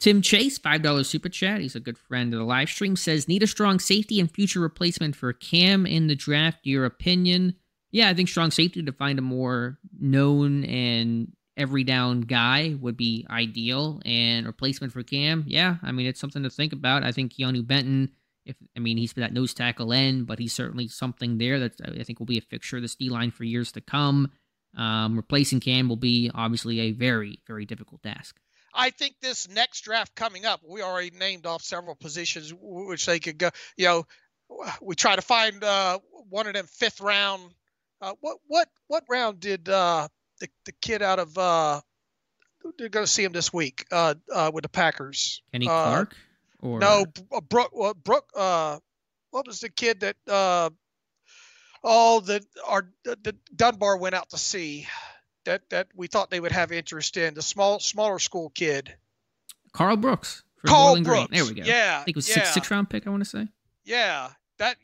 Tim 0.00 0.22
Chase, 0.22 0.58
$5 0.58 1.04
super 1.06 1.28
chat. 1.28 1.60
He's 1.60 1.74
a 1.74 1.80
good 1.80 1.98
friend 1.98 2.32
of 2.32 2.38
the 2.38 2.44
live 2.44 2.68
stream. 2.68 2.94
Says, 2.94 3.26
need 3.26 3.42
a 3.42 3.48
strong 3.48 3.80
safety 3.80 4.20
and 4.20 4.30
future 4.30 4.60
replacement 4.60 5.16
for 5.16 5.32
Cam 5.32 5.86
in 5.86 6.06
the 6.06 6.14
draft. 6.14 6.58
Your 6.62 6.84
opinion? 6.84 7.56
Yeah, 7.90 8.08
I 8.08 8.14
think 8.14 8.28
strong 8.28 8.50
safety 8.52 8.82
to 8.82 8.92
find 8.92 9.18
a 9.18 9.22
more 9.22 9.78
known 9.98 10.64
and 10.64 11.32
every 11.56 11.82
down 11.82 12.20
guy 12.20 12.76
would 12.80 12.96
be 12.96 13.26
ideal. 13.28 14.00
And 14.04 14.46
replacement 14.46 14.92
for 14.92 15.02
Cam, 15.02 15.44
yeah, 15.48 15.76
I 15.82 15.90
mean, 15.90 16.06
it's 16.06 16.20
something 16.20 16.44
to 16.44 16.50
think 16.50 16.72
about. 16.72 17.02
I 17.02 17.10
think 17.10 17.32
Keanu 17.34 17.66
Benton 17.66 18.10
if 18.48 18.56
I 18.76 18.80
mean 18.80 18.96
he's 18.96 19.12
for 19.12 19.20
that 19.20 19.32
nose 19.32 19.54
tackle 19.54 19.92
end, 19.92 20.26
but 20.26 20.38
he's 20.38 20.52
certainly 20.52 20.88
something 20.88 21.38
there 21.38 21.60
that 21.60 21.74
I 21.84 22.02
think 22.02 22.18
will 22.18 22.26
be 22.26 22.38
a 22.38 22.42
fixture 22.42 22.76
of 22.76 22.82
this 22.82 22.94
D 22.94 23.08
line 23.08 23.30
for 23.30 23.44
years 23.44 23.72
to 23.72 23.80
come. 23.80 24.32
Um, 24.76 25.16
replacing 25.16 25.60
Cam 25.60 25.88
will 25.88 25.96
be 25.96 26.30
obviously 26.34 26.80
a 26.80 26.92
very 26.92 27.40
very 27.46 27.64
difficult 27.64 28.02
task. 28.02 28.36
I 28.74 28.90
think 28.90 29.16
this 29.20 29.48
next 29.48 29.82
draft 29.82 30.14
coming 30.14 30.44
up, 30.44 30.60
we 30.66 30.82
already 30.82 31.10
named 31.10 31.46
off 31.46 31.62
several 31.62 31.94
positions 31.94 32.52
which 32.60 33.06
they 33.06 33.18
could 33.18 33.38
go. 33.38 33.50
You 33.76 33.86
know, 33.86 34.06
we 34.80 34.94
try 34.94 35.16
to 35.16 35.22
find 35.22 35.62
uh, 35.64 35.98
one 36.28 36.46
of 36.46 36.54
them 36.54 36.66
fifth 36.66 37.00
round. 37.00 37.54
Uh, 38.00 38.12
what 38.20 38.38
what 38.46 38.68
what 38.86 39.04
round 39.08 39.40
did 39.40 39.68
uh, 39.68 40.08
the 40.40 40.48
the 40.64 40.72
kid 40.80 41.02
out 41.02 41.18
of? 41.18 41.36
Uh, 41.36 41.80
they're 42.76 42.88
going 42.88 43.06
to 43.06 43.10
see 43.10 43.24
him 43.24 43.32
this 43.32 43.52
week 43.52 43.86
uh, 43.90 44.14
uh, 44.32 44.50
with 44.52 44.62
the 44.62 44.68
Packers. 44.68 45.42
Kenny 45.52 45.66
uh, 45.66 45.70
Clark. 45.70 46.16
Or 46.60 46.78
no, 46.78 47.06
uh, 47.32 47.40
Brooke. 47.40 47.72
Uh, 47.78 47.94
Brooke. 47.94 48.30
Uh, 48.34 48.78
what 49.30 49.46
was 49.46 49.60
the 49.60 49.68
kid 49.68 50.00
that? 50.00 50.16
Uh, 50.26 50.70
oh, 51.84 52.20
the 52.20 52.44
our 52.66 52.88
the 53.04 53.36
Dunbar 53.54 53.96
went 53.96 54.14
out 54.14 54.30
to 54.30 54.38
see. 54.38 54.86
That 55.44 55.62
that 55.70 55.88
we 55.94 56.08
thought 56.08 56.30
they 56.30 56.40
would 56.40 56.52
have 56.52 56.72
interest 56.72 57.16
in 57.16 57.34
the 57.34 57.42
small 57.42 57.80
smaller 57.80 58.18
school 58.18 58.50
kid. 58.50 58.94
Karl 59.72 59.96
Brooks. 59.96 60.42
Karl 60.66 61.00
Brooks. 61.00 61.30
There 61.30 61.44
we 61.44 61.54
go. 61.54 61.62
Yeah. 61.64 61.98
I 62.00 62.04
think 62.04 62.16
it 62.16 62.18
was 62.18 62.28
yeah. 62.28 62.34
six 62.34 62.54
six 62.54 62.70
round 62.70 62.90
pick. 62.90 63.06
I 63.06 63.10
want 63.10 63.22
to 63.22 63.28
say. 63.28 63.48
Yeah, 63.84 64.30
that 64.58 64.76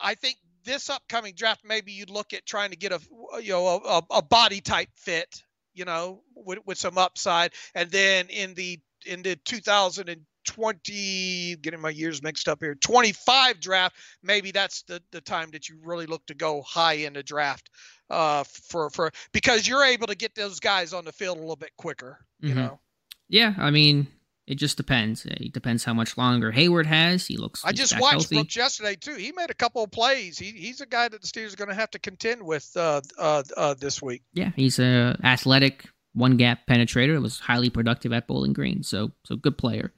I 0.00 0.14
think 0.14 0.36
this 0.64 0.90
upcoming 0.90 1.34
draft 1.34 1.62
maybe 1.64 1.92
you'd 1.92 2.10
look 2.10 2.32
at 2.32 2.46
trying 2.46 2.70
to 2.70 2.76
get 2.76 2.92
a 2.92 3.00
you 3.40 3.52
know 3.52 3.66
a, 3.66 4.02
a 4.10 4.22
body 4.22 4.60
type 4.60 4.88
fit 4.94 5.42
you 5.74 5.84
know 5.84 6.22
with, 6.34 6.58
with 6.66 6.76
some 6.76 6.98
upside 6.98 7.52
and 7.74 7.90
then 7.90 8.26
in 8.28 8.54
the 8.54 8.80
in 9.06 9.22
the 9.22 9.36
2000 9.36 10.08
and 10.08 10.22
20 10.46 11.56
getting 11.56 11.80
my 11.80 11.90
years 11.90 12.22
mixed 12.22 12.48
up 12.48 12.60
here 12.60 12.74
25 12.74 13.60
draft 13.60 13.96
maybe 14.22 14.50
that's 14.50 14.82
the 14.82 15.02
the 15.12 15.20
time 15.20 15.50
that 15.52 15.68
you 15.68 15.76
really 15.84 16.06
look 16.06 16.24
to 16.26 16.34
go 16.34 16.62
high 16.62 16.94
in 16.94 17.12
the 17.12 17.22
draft 17.22 17.70
uh 18.10 18.44
for 18.44 18.90
for 18.90 19.10
because 19.32 19.66
you're 19.66 19.84
able 19.84 20.06
to 20.06 20.16
get 20.16 20.34
those 20.34 20.60
guys 20.60 20.92
on 20.92 21.04
the 21.04 21.12
field 21.12 21.36
a 21.36 21.40
little 21.40 21.56
bit 21.56 21.72
quicker 21.76 22.18
you 22.40 22.50
mm-hmm. 22.50 22.58
know? 22.58 22.80
Yeah 23.28 23.54
i 23.58 23.70
mean 23.70 24.06
it 24.46 24.56
just 24.56 24.76
depends. 24.76 25.26
It 25.26 25.52
depends 25.52 25.82
how 25.82 25.92
much 25.92 26.16
longer 26.16 26.52
Heyward 26.52 26.86
has. 26.86 27.26
He 27.26 27.36
looks 27.36 27.64
i 27.64 27.72
just 27.72 27.98
watched 27.98 28.12
healthy. 28.12 28.36
brooks 28.36 28.56
yesterday 28.56 28.94
too. 28.94 29.14
He 29.14 29.32
made 29.32 29.50
a 29.50 29.54
couple 29.54 29.82
of 29.82 29.90
plays. 29.90 30.38
He, 30.38 30.52
he's 30.52 30.80
a 30.80 30.86
guy 30.86 31.08
that 31.08 31.20
the 31.20 31.26
steelers 31.26 31.52
are 31.52 31.56
going 31.56 31.68
to 31.68 31.74
have 31.74 31.90
to 31.90 31.98
contend 31.98 32.42
with 32.42 32.70
uh, 32.76 33.00
uh, 33.18 33.42
uh, 33.56 33.74
this 33.74 34.00
week. 34.00 34.22
Yeah 34.32 34.50
he's 34.54 34.78
a 34.78 35.18
athletic 35.24 35.88
one 36.12 36.36
gap 36.36 36.60
penetrator. 36.68 37.16
It 37.16 37.20
was 37.20 37.40
highly 37.40 37.70
productive 37.70 38.12
at 38.12 38.28
bowling 38.28 38.52
green. 38.52 38.82
So 38.84 39.10
so 39.24 39.34
good 39.34 39.58
player 39.58 39.92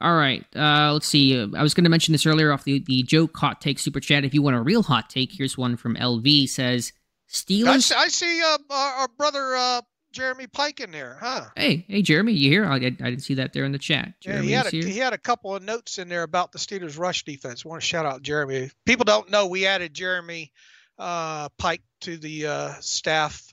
all 0.00 0.16
right. 0.16 0.44
Uh, 0.56 0.92
let's 0.92 1.06
see. 1.06 1.38
I 1.38 1.62
was 1.62 1.74
going 1.74 1.84
to 1.84 1.90
mention 1.90 2.12
this 2.12 2.24
earlier 2.24 2.52
off 2.52 2.64
the, 2.64 2.78
the 2.80 3.02
joke 3.02 3.36
hot 3.36 3.60
take 3.60 3.78
super 3.78 4.00
chat. 4.00 4.24
If 4.24 4.32
you 4.32 4.42
want 4.42 4.56
a 4.56 4.62
real 4.62 4.82
hot 4.82 5.10
take, 5.10 5.32
here's 5.32 5.58
one 5.58 5.76
from 5.76 5.94
LV 5.96 6.48
says 6.48 6.92
Steelers. 7.28 7.94
I, 7.94 8.02
I 8.02 8.08
see 8.08 8.40
uh, 8.42 8.58
our, 8.70 8.92
our, 8.94 9.08
brother 9.08 9.54
uh, 9.56 9.82
Jeremy 10.12 10.46
Pike 10.46 10.80
in 10.80 10.90
there, 10.90 11.18
huh? 11.20 11.46
Hey, 11.54 11.84
hey, 11.86 12.00
Jeremy, 12.00 12.32
you 12.32 12.48
here? 12.48 12.64
I, 12.64 12.76
I, 12.76 12.78
didn't 12.78 13.20
see 13.20 13.34
that 13.34 13.52
there 13.52 13.64
in 13.64 13.72
the 13.72 13.78
chat. 13.78 14.14
Jeremy 14.20 14.48
yeah, 14.48 14.68
he 14.70 14.76
had, 14.78 14.84
a, 14.84 14.88
he 14.88 14.98
had 14.98 15.12
a 15.12 15.18
couple 15.18 15.54
of 15.54 15.62
notes 15.62 15.98
in 15.98 16.08
there 16.08 16.22
about 16.22 16.50
the 16.52 16.58
Steelers' 16.58 16.98
rush 16.98 17.24
defense. 17.24 17.64
I 17.64 17.68
want 17.68 17.82
to 17.82 17.86
shout 17.86 18.06
out 18.06 18.22
Jeremy. 18.22 18.70
People 18.86 19.04
don't 19.04 19.30
know 19.30 19.46
we 19.46 19.66
added 19.66 19.92
Jeremy 19.92 20.50
uh, 20.98 21.50
Pike 21.58 21.82
to 22.00 22.16
the 22.16 22.46
uh, 22.46 22.72
staff. 22.80 23.52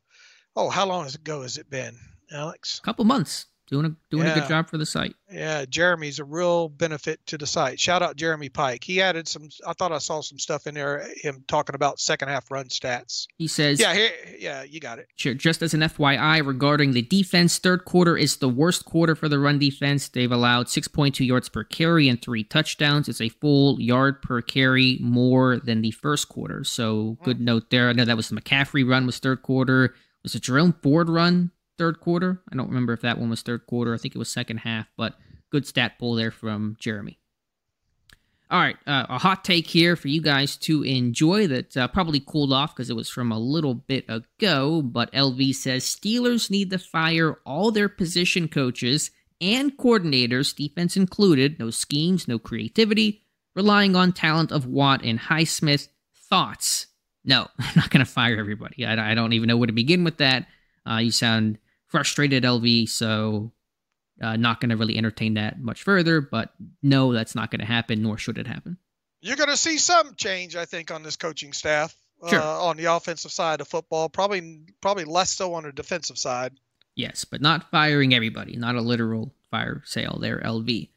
Oh, 0.55 0.69
how 0.69 0.85
long 0.85 1.07
ago 1.07 1.41
has 1.41 1.57
it 1.57 1.69
been, 1.69 1.97
Alex? 2.31 2.79
A 2.79 2.85
couple 2.85 3.03
months 3.05 3.47
doing 3.67 3.85
a 3.85 3.95
doing 4.09 4.25
yeah. 4.25 4.31
a 4.31 4.39
good 4.39 4.47
job 4.47 4.69
for 4.69 4.77
the 4.77 4.85
site. 4.85 5.13
Yeah, 5.31 5.65
Jeremy's 5.65 6.19
a 6.19 6.23
real 6.23 6.69
benefit 6.69 7.19
to 7.27 7.37
the 7.37 7.45
site. 7.45 7.79
Shout 7.79 8.01
out 8.01 8.15
Jeremy 8.15 8.49
Pike. 8.49 8.83
He 8.83 9.01
added 9.01 9.27
some. 9.27 9.49
I 9.65 9.73
thought 9.73 9.91
I 9.91 9.97
saw 9.97 10.21
some 10.21 10.39
stuff 10.39 10.67
in 10.67 10.73
there. 10.73 11.07
Him 11.21 11.43
talking 11.47 11.75
about 11.75 11.99
second 11.99 12.29
half 12.29 12.49
run 12.49 12.67
stats. 12.67 13.27
He 13.37 13.47
says, 13.47 13.79
"Yeah, 13.79 13.93
here, 13.93 14.11
yeah, 14.39 14.63
you 14.63 14.79
got 14.79 14.99
it." 14.99 15.07
Sure. 15.17 15.33
Just 15.33 15.61
as 15.61 15.73
an 15.73 15.81
FYI 15.81 16.45
regarding 16.45 16.91
the 16.91 17.01
defense, 17.01 17.59
third 17.59 17.85
quarter 17.85 18.17
is 18.17 18.37
the 18.37 18.49
worst 18.49 18.85
quarter 18.85 19.15
for 19.15 19.27
the 19.27 19.39
run 19.39 19.59
defense. 19.59 20.07
They've 20.07 20.31
allowed 20.31 20.67
6.2 20.67 21.25
yards 21.25 21.49
per 21.49 21.63
carry 21.63 22.07
and 22.07 22.21
three 22.21 22.43
touchdowns. 22.43 23.09
It's 23.09 23.21
a 23.21 23.29
full 23.29 23.79
yard 23.81 24.21
per 24.21 24.41
carry 24.41 24.97
more 25.01 25.59
than 25.59 25.81
the 25.81 25.91
first 25.91 26.29
quarter. 26.29 26.63
So 26.63 27.17
good 27.23 27.39
mm. 27.39 27.45
note 27.45 27.69
there. 27.69 27.89
I 27.89 27.93
know 27.93 28.05
that 28.05 28.17
was 28.17 28.29
the 28.29 28.39
McCaffrey 28.39 28.89
run 28.89 29.05
was 29.05 29.19
third 29.19 29.41
quarter. 29.41 29.93
Was 30.23 30.35
it 30.35 30.43
Jerome 30.43 30.75
Ford 30.81 31.09
run 31.09 31.51
third 31.77 31.99
quarter. 31.99 32.41
I 32.51 32.55
don't 32.55 32.69
remember 32.69 32.93
if 32.93 33.01
that 33.01 33.17
one 33.17 33.29
was 33.29 33.41
third 33.41 33.65
quarter. 33.67 33.93
I 33.93 33.97
think 33.97 34.15
it 34.15 34.19
was 34.19 34.29
second 34.29 34.57
half, 34.57 34.87
but 34.97 35.15
good 35.51 35.65
stat 35.65 35.99
pull 35.99 36.15
there 36.15 36.31
from 36.31 36.77
Jeremy. 36.79 37.19
All 38.49 38.61
right, 38.61 38.77
uh, 38.87 39.05
a 39.09 39.17
hot 39.17 39.43
take 39.43 39.67
here 39.67 39.97
for 39.97 40.07
you 40.07 40.21
guys 40.21 40.55
to 40.57 40.81
enjoy 40.83 41.47
that 41.47 41.75
uh, 41.75 41.89
probably 41.89 42.21
cooled 42.21 42.53
off 42.53 42.73
because 42.73 42.89
it 42.89 42.95
was 42.95 43.09
from 43.09 43.29
a 43.31 43.39
little 43.39 43.73
bit 43.73 44.05
ago. 44.07 44.81
But 44.81 45.11
LV 45.11 45.53
says 45.55 45.83
Steelers 45.83 46.49
need 46.49 46.69
to 46.69 46.79
fire 46.79 47.39
all 47.45 47.71
their 47.71 47.89
position 47.89 48.47
coaches 48.47 49.11
and 49.41 49.77
coordinators, 49.77 50.55
defense 50.55 50.95
included. 50.95 51.59
No 51.59 51.69
schemes, 51.69 52.27
no 52.27 52.39
creativity, 52.39 53.21
relying 53.53 53.97
on 53.97 54.13
talent 54.13 54.53
of 54.53 54.65
Watt 54.65 55.03
and 55.03 55.19
Highsmith. 55.19 55.89
Thoughts? 56.15 56.87
No, 57.25 57.47
I'm 57.59 57.73
not 57.75 57.89
going 57.89 58.05
to 58.05 58.11
fire 58.11 58.39
everybody. 58.39 58.85
I, 58.85 59.11
I, 59.11 59.13
don't 59.13 59.33
even 59.33 59.47
know 59.47 59.57
where 59.57 59.67
to 59.67 59.73
begin 59.73 60.03
with 60.03 60.17
that. 60.17 60.47
Uh, 60.89 60.97
you 60.97 61.11
sound 61.11 61.57
frustrated 61.87 62.43
LV, 62.43 62.89
so 62.89 63.51
uh, 64.21 64.35
not 64.35 64.61
going 64.61 64.69
to 64.69 64.77
really 64.77 64.97
entertain 64.97 65.35
that 65.35 65.59
much 65.59 65.83
further. 65.83 66.21
But 66.21 66.53
no, 66.83 67.13
that's 67.13 67.35
not 67.35 67.51
going 67.51 67.59
to 67.59 67.65
happen, 67.65 68.01
nor 68.01 68.17
should 68.17 68.37
it 68.37 68.47
happen. 68.47 68.77
You're 69.21 69.35
going 69.35 69.49
to 69.49 69.57
see 69.57 69.77
some 69.77 70.15
change, 70.15 70.55
I 70.55 70.65
think, 70.65 70.91
on 70.91 71.03
this 71.03 71.15
coaching 71.15 71.53
staff 71.53 71.95
sure. 72.29 72.39
uh, 72.39 72.59
on 72.61 72.77
the 72.77 72.85
offensive 72.85 73.31
side 73.31 73.61
of 73.61 73.67
football. 73.67 74.09
Probably, 74.09 74.59
probably 74.81 75.05
less 75.05 75.31
so 75.31 75.53
on 75.53 75.63
the 75.63 75.71
defensive 75.71 76.17
side. 76.17 76.53
Yes, 76.95 77.25
but 77.25 77.41
not 77.41 77.69
firing 77.71 78.13
everybody. 78.13 78.55
Not 78.55 78.75
a 78.75 78.81
literal 78.81 79.33
fire 79.51 79.81
sale 79.85 80.17
there, 80.19 80.41
LV. 80.43 80.89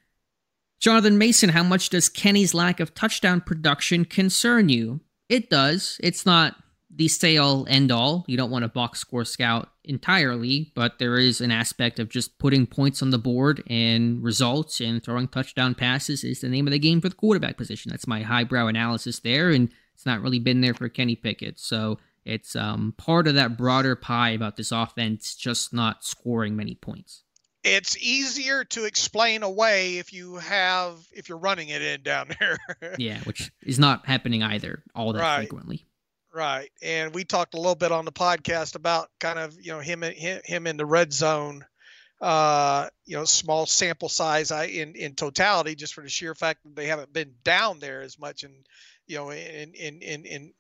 Jonathan 0.81 1.19
Mason, 1.19 1.51
how 1.51 1.63
much 1.63 1.91
does 1.91 2.09
Kenny's 2.09 2.55
lack 2.55 2.81
of 2.81 2.95
touchdown 2.95 3.43
production 3.43 4.07
concern 4.07 4.71
you? 4.71 5.01
It 5.29 5.51
does. 5.51 6.01
It's 6.03 6.25
not 6.25 6.57
the 6.93 7.09
sale 7.09 7.67
end 7.69 7.93
all. 7.93 8.25
You 8.27 8.37
don't 8.37 8.51
want 8.51 8.65
to 8.65 8.69
box 8.69 9.01
score 9.01 9.25
scout 9.25 9.71
entirely, 9.85 10.73
but 10.75 10.99
there 10.99 11.17
is 11.19 11.41
an 11.41 11.51
aspect 11.53 11.99
of 11.99 12.09
just 12.09 12.39
putting 12.39 12.67
points 12.67 13.01
on 13.03 13.11
the 13.11 13.19
board 13.19 13.63
and 13.69 14.23
results 14.23 14.81
and 14.81 15.03
throwing 15.03 15.29
touchdown 15.29 15.75
passes 15.75 16.25
is 16.25 16.41
the 16.41 16.49
name 16.49 16.67
of 16.67 16.73
the 16.73 16.79
game 16.79 17.01
for 17.01 17.09
the 17.09 17.15
quarterback 17.15 17.57
position. 17.57 17.91
That's 17.91 18.07
my 18.07 18.23
highbrow 18.23 18.67
analysis 18.67 19.21
there, 19.21 19.51
and 19.51 19.71
it's 19.95 20.05
not 20.07 20.21
really 20.21 20.39
been 20.41 20.61
there 20.63 20.75
for 20.75 20.89
Kenny 20.89 21.15
Pickett. 21.17 21.61
So 21.61 21.99
it's 22.25 22.57
um, 22.57 22.95
part 22.97 23.29
of 23.29 23.35
that 23.35 23.57
broader 23.57 23.95
pie 23.97 24.31
about 24.31 24.57
this 24.57 24.73
offense 24.73 25.35
just 25.37 25.73
not 25.73 26.05
scoring 26.05 26.57
many 26.57 26.75
points. 26.75 27.23
it's 27.63 27.97
easier 27.99 28.65
to 28.65 28.85
explain 28.85 29.43
away 29.43 29.99
if 29.99 30.13
you 30.13 30.37
have 30.37 30.97
if 31.13 31.29
you're 31.29 31.39
running 31.39 31.69
it 31.69 31.83
in 31.83 32.03
down 32.03 32.31
there. 32.41 32.59
yeah, 32.99 33.21
which 33.25 33.53
is 33.63 33.79
not 33.79 34.07
happening 34.07 34.43
either 34.43 34.83
all 34.95 35.13
that 35.13 35.21
Right. 35.21 35.39
frequently. 35.39 35.85
Right, 36.33 36.71
and 36.81 37.13
we 37.13 37.25
talked 37.25 37.55
a 37.55 37.57
little 37.57 37.75
bit 37.75 37.91
on 37.91 38.05
the 38.05 38.13
podcast 38.13 38.77
about 38.77 39.11
kind 39.19 39.39
of 39.39 39.57
you 39.61 39.73
know 39.73 39.81
him 39.81 40.03
him, 40.03 40.41
him 40.45 40.67
in 40.67 40.77
the 40.77 40.87
red 40.87 41.13
zone. 41.13 41.65
Uh, 42.21 42.87
you 43.07 43.17
know, 43.17 43.25
small 43.25 43.67
sample 43.67 44.09
size 44.09 44.53
I 44.53 44.65
in 44.67 44.95
in 44.95 45.15
totality, 45.15 45.75
just 45.75 45.95
for 45.95 46.03
the 46.03 46.09
sheer 46.09 46.35
fact 46.35 46.63
that 46.63 46.77
they 46.77 46.87
haven't 46.87 47.13
been 47.13 47.35
down 47.43 47.81
there 47.81 48.03
as 48.03 48.19
much 48.19 48.45
in 48.45 48.53
you 49.09 49.17
know 49.17 49.31
in 49.31 49.73
in 49.75 50.03
in 50.03 50.25
in 50.25 50.53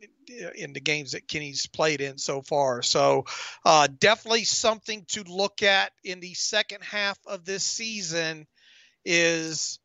in 0.56 0.72
the 0.72 0.80
games 0.80 1.12
that 1.12 1.28
Kenny's 1.28 1.66
played 1.66 2.00
in 2.00 2.18
so 2.18 2.42
far. 2.42 2.82
So 2.82 3.26
uh, 3.64 3.86
definitely 4.00 4.44
something 4.44 5.04
to 5.10 5.22
look 5.22 5.62
at 5.62 5.92
in 6.02 6.18
the 6.18 6.34
second 6.34 6.82
half 6.82 7.18
of 7.26 7.44
this 7.44 7.62
season 7.62 8.48
is 9.04 9.78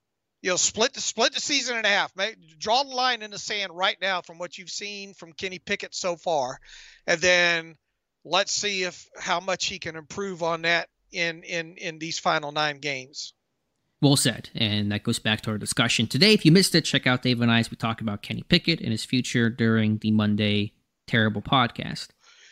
you 0.45 0.51
know 0.51 0.57
split 0.57 0.93
the 0.93 1.01
split 1.01 1.33
the 1.33 1.41
season 1.41 1.75
in 1.75 1.83
half 1.85 2.15
Make, 2.15 2.35
draw 2.59 2.83
the 2.83 2.95
line 2.95 3.23
in 3.23 3.31
the 3.31 3.39
sand 3.39 3.71
right 3.73 3.97
now 3.99 4.21
from 4.21 4.37
what 4.37 4.57
you've 4.57 4.69
seen 4.69 5.15
from 5.15 5.33
kenny 5.33 5.57
pickett 5.57 5.95
so 5.95 6.15
far 6.15 6.59
and 7.07 7.19
then 7.19 7.75
let's 8.23 8.51
see 8.51 8.83
if 8.83 9.07
how 9.17 9.39
much 9.39 9.65
he 9.65 9.79
can 9.79 9.95
improve 9.95 10.43
on 10.43 10.61
that 10.61 10.87
in 11.11 11.41
in 11.41 11.77
in 11.77 11.97
these 11.97 12.19
final 12.19 12.51
nine 12.51 12.77
games 12.77 13.33
Well 14.01 14.17
said. 14.17 14.49
And 14.53 14.91
that 14.91 15.03
goes 15.03 15.17
back 15.19 15.41
to 15.41 15.51
our 15.51 15.57
discussion 15.57 16.05
today. 16.05 16.33
If 16.33 16.45
you 16.45 16.51
missed 16.51 16.75
it, 16.75 16.81
check 16.81 17.07
out 17.07 17.23
Dave 17.23 17.41
and 17.41 17.51
I 17.51 17.59
as 17.59 17.71
we 17.71 17.77
talk 17.77 18.01
about 18.01 18.21
Kenny 18.21 18.43
Pickett 18.43 18.81
and 18.81 18.91
his 18.91 19.05
future 19.05 19.49
during 19.49 19.97
the 19.97 20.11
Monday 20.11 20.73
Terrible 21.07 21.41
podcast. 21.41 22.09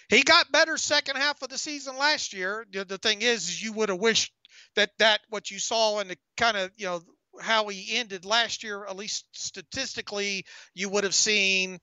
he 0.09 0.23
got 0.23 0.51
better 0.51 0.77
second 0.77 1.17
half 1.17 1.41
of 1.41 1.49
the 1.49 1.57
season 1.57 1.97
last 1.97 2.33
year 2.33 2.65
the, 2.71 2.85
the 2.85 2.97
thing 2.97 3.21
is, 3.21 3.49
is 3.49 3.63
you 3.63 3.73
would 3.73 3.89
have 3.89 3.99
wished 3.99 4.33
that 4.75 4.91
that 4.97 5.21
what 5.29 5.51
you 5.51 5.59
saw 5.59 5.99
in 5.99 6.07
the 6.07 6.17
kind 6.37 6.57
of 6.57 6.71
you 6.77 6.85
know 6.85 7.01
how 7.41 7.67
he 7.67 7.97
ended 7.97 8.25
last 8.25 8.63
year 8.63 8.85
at 8.85 8.95
least 8.95 9.25
statistically 9.31 10.45
you 10.73 10.89
would 10.89 11.03
have 11.03 11.15
seen 11.15 11.79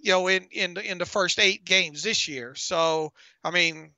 you 0.00 0.12
know 0.12 0.28
in 0.28 0.44
in 0.50 0.76
in 0.78 0.98
the 0.98 1.06
first 1.06 1.38
eight 1.38 1.64
games 1.64 2.02
this 2.02 2.28
year 2.28 2.54
so 2.54 3.12
i 3.42 3.50
mean 3.50 3.90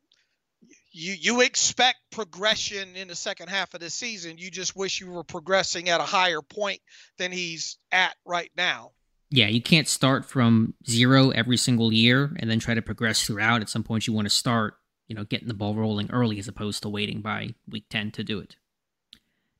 you 0.91 1.12
you 1.12 1.41
expect 1.43 1.99
progression 2.11 2.97
in 2.97 3.09
the 3.09 3.14
second 3.14 3.49
half 3.49 3.74
of 3.74 3.80
the 3.80 3.91
season 3.91 4.39
you 4.39 4.51
just 4.51 4.74
wish 4.74 5.01
you 5.01 5.11
were 5.11 5.24
progressing 5.24 5.89
at 5.89 6.01
a 6.01 6.05
higher 6.05 6.43
point 6.43 6.80
than 7.18 7.32
he's 7.32 7.78
at 7.93 8.14
right 8.24 8.51
now 8.57 8.91
Yeah, 9.30 9.49
you 9.49 9.61
can't 9.61 9.89
start 9.89 10.24
from 10.24 10.74
zero 10.89 11.30
every 11.30 11.59
single 11.59 11.93
year 11.93 12.34
and 12.39 12.51
then 12.51 12.59
try 12.59 12.74
to 12.74 12.82
progress 12.82 13.22
throughout. 13.26 13.61
At 13.61 13.68
some 13.68 13.82
point, 13.84 14.07
you 14.07 14.14
want 14.14 14.24
to 14.24 14.34
start, 14.34 14.74
you 15.07 15.14
know, 15.14 15.24
getting 15.24 15.49
the 15.49 15.55
ball 15.55 15.74
rolling 15.74 16.11
early 16.11 16.39
as 16.39 16.49
opposed 16.49 16.82
to 16.82 16.89
waiting 16.89 17.20
by 17.20 17.55
week 17.68 17.84
10 17.91 18.11
to 18.12 18.24
do 18.24 18.39
it. 18.39 18.57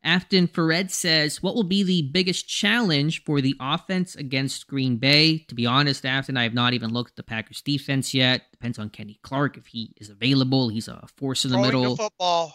Afton 0.05 0.47
Fared 0.47 0.91
says, 0.91 1.43
What 1.43 1.55
will 1.55 1.65
be 1.65 1.83
the 1.83 2.03
biggest 2.13 2.49
challenge 2.49 3.25
for 3.25 3.41
the 3.41 3.55
offense 3.61 4.15
against 4.15 4.67
Green 4.69 4.97
Bay? 4.97 5.39
To 5.49 5.55
be 5.55 5.67
honest, 5.67 6.07
Afton, 6.07 6.37
I 6.37 6.45
have 6.45 6.55
not 6.55 6.73
even 6.73 6.93
looked 6.93 7.11
at 7.13 7.17
the 7.17 7.23
Packers 7.25 7.61
defense 7.63 8.15
yet. 8.15 8.43
Depends 8.53 8.79
on 8.79 8.91
Kenny 8.91 9.19
Clark 9.23 9.57
if 9.57 9.67
he 9.67 9.93
is 9.97 10.09
available. 10.09 10.69
He's 10.69 10.89
a 10.89 11.05
force 11.17 11.45
in 11.45 11.51
the 11.51 11.57
Throwing 11.57 11.67
middle. 11.69 11.97
the 11.97 12.03
football 12.05 12.55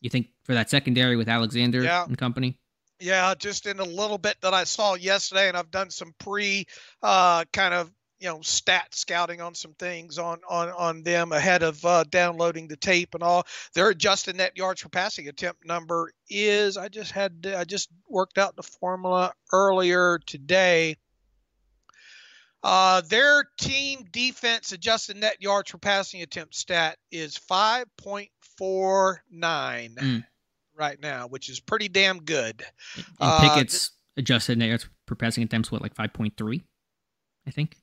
You 0.00 0.10
think 0.10 0.28
for 0.44 0.54
that 0.54 0.70
secondary 0.70 1.16
with 1.16 1.28
Alexander 1.28 1.82
Yeah. 1.82 2.04
and 2.04 2.16
company? 2.16 2.58
Yeah, 3.00 3.34
just 3.36 3.66
in 3.66 3.80
a 3.80 3.84
little 3.84 4.18
bit 4.18 4.36
that 4.42 4.54
I 4.54 4.64
saw 4.64 4.94
yesterday, 4.94 5.48
and 5.48 5.56
I've 5.56 5.70
done 5.70 5.90
some 5.90 6.14
pre 6.20 6.64
uh, 7.02 7.44
kind 7.52 7.74
of 7.74 7.90
you 8.24 8.30
know 8.30 8.40
stat 8.40 8.94
scouting 8.94 9.42
on 9.42 9.54
some 9.54 9.74
things 9.74 10.18
on 10.18 10.40
on 10.48 10.70
on 10.70 11.02
them 11.02 11.32
ahead 11.32 11.62
of 11.62 11.84
uh, 11.84 12.04
downloading 12.04 12.66
the 12.66 12.76
tape 12.76 13.12
and 13.12 13.22
all. 13.22 13.46
Their 13.74 13.90
adjusted 13.90 14.36
net 14.36 14.56
yards 14.56 14.82
per 14.82 14.88
passing 14.88 15.28
attempt 15.28 15.66
number 15.66 16.10
is 16.30 16.78
I 16.78 16.88
just 16.88 17.12
had 17.12 17.46
I 17.54 17.64
just 17.64 17.90
worked 18.08 18.38
out 18.38 18.56
the 18.56 18.62
formula 18.62 19.34
earlier 19.52 20.18
today. 20.24 20.96
Uh, 22.62 23.02
their 23.02 23.44
team 23.58 24.06
defense 24.10 24.72
adjusted 24.72 25.18
net 25.18 25.42
yards 25.42 25.70
per 25.70 25.76
passing 25.76 26.22
attempt 26.22 26.54
stat 26.54 26.96
is 27.12 27.38
5.49 27.38 29.96
Mm. 29.96 30.24
right 30.74 30.98
now, 30.98 31.26
which 31.26 31.50
is 31.50 31.60
pretty 31.60 31.90
damn 31.90 32.22
good. 32.22 32.64
And 32.96 33.04
Uh, 33.20 33.40
Pickett's 33.42 33.90
adjusted 34.16 34.56
net 34.56 34.68
yards 34.68 34.88
per 35.04 35.14
passing 35.14 35.44
attempts, 35.44 35.70
what, 35.70 35.82
like 35.82 35.94
5.3? 35.94 36.64
I 37.46 37.50
think. 37.50 37.76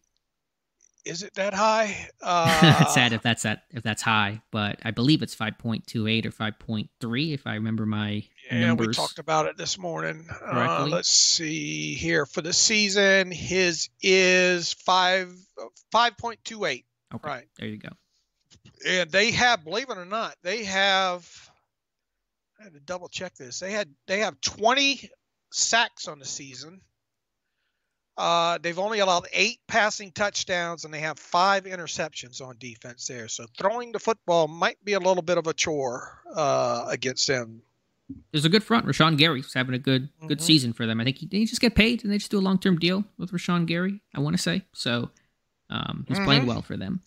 Is 1.05 1.23
it 1.23 1.33
that 1.35 1.53
high? 1.53 2.09
Uh, 2.23 2.61
That's 2.77 2.93
sad 2.93 3.13
if 3.13 3.23
that's 3.23 3.41
that 3.43 3.63
if 3.71 3.81
that's 3.81 4.03
high, 4.03 4.41
but 4.51 4.79
I 4.85 4.91
believe 4.91 5.23
it's 5.23 5.35
5.28 5.35 6.25
or 6.27 6.31
5.3 6.31 7.33
if 7.33 7.47
I 7.47 7.55
remember 7.55 7.87
my 7.87 8.23
Yeah, 8.51 8.59
numbers. 8.67 8.89
we 8.89 8.93
talked 8.93 9.17
about 9.17 9.47
it 9.47 9.57
this 9.57 9.79
morning. 9.79 10.27
Uh, 10.45 10.87
let's 10.87 11.09
see 11.09 11.95
here 11.95 12.27
for 12.27 12.41
the 12.43 12.53
season. 12.53 13.31
His 13.31 13.89
is 14.03 14.73
five 14.73 15.33
five 15.91 16.15
point 16.17 16.39
two 16.43 16.65
eight. 16.65 16.85
Okay, 17.13 17.27
Right, 17.27 17.47
there 17.57 17.67
you 17.69 17.77
go. 17.77 17.89
and 18.87 19.09
they 19.11 19.31
have, 19.31 19.63
believe 19.63 19.89
it 19.89 19.97
or 19.97 20.05
not, 20.05 20.35
they 20.43 20.63
have. 20.65 21.27
I 22.59 22.65
had 22.65 22.73
to 22.73 22.79
double 22.79 23.09
check 23.09 23.33
this. 23.35 23.59
They 23.59 23.71
had 23.71 23.89
they 24.05 24.19
have 24.19 24.39
twenty 24.41 25.09
sacks 25.51 26.07
on 26.07 26.19
the 26.19 26.25
season. 26.25 26.81
Uh, 28.17 28.57
they've 28.61 28.77
only 28.77 28.99
allowed 28.99 29.25
eight 29.33 29.59
passing 29.67 30.11
touchdowns 30.11 30.83
and 30.85 30.93
they 30.93 30.99
have 30.99 31.17
five 31.17 31.63
interceptions 31.63 32.41
on 32.41 32.55
defense 32.59 33.07
there. 33.07 33.27
So 33.27 33.45
throwing 33.57 33.91
the 33.91 33.99
football 33.99 34.47
might 34.47 34.83
be 34.83 34.93
a 34.93 34.99
little 34.99 35.23
bit 35.23 35.37
of 35.37 35.47
a 35.47 35.53
chore 35.53 36.19
uh, 36.35 36.85
against 36.89 37.25
them. 37.27 37.61
There's 38.31 38.43
a 38.45 38.49
good 38.49 38.63
front. 38.63 38.85
Rashan 38.85 39.17
Gary's 39.17 39.53
having 39.53 39.73
a 39.73 39.79
good 39.79 40.09
good 40.27 40.39
Mhm. 40.39 40.43
season 40.43 40.73
for 40.73 40.85
them. 40.85 40.99
I 40.99 41.05
think 41.05 41.17
he, 41.19 41.27
he 41.31 41.45
just 41.45 41.61
get 41.61 41.75
paid 41.75 42.03
and 42.03 42.11
they 42.11 42.17
just 42.17 42.29
do 42.31 42.39
a 42.39 42.41
long 42.41 42.59
term 42.59 42.77
deal 42.77 43.05
with 43.17 43.31
Rashan 43.31 43.65
Gary. 43.65 44.01
I 44.13 44.19
want 44.19 44.35
to 44.35 44.41
say 44.41 44.63
so. 44.73 45.09
Um, 45.69 46.05
he's 46.09 46.19
playing 46.19 46.43
Mhm. 46.43 46.47
well 46.47 46.61
for 46.61 46.75
them. 46.75 47.01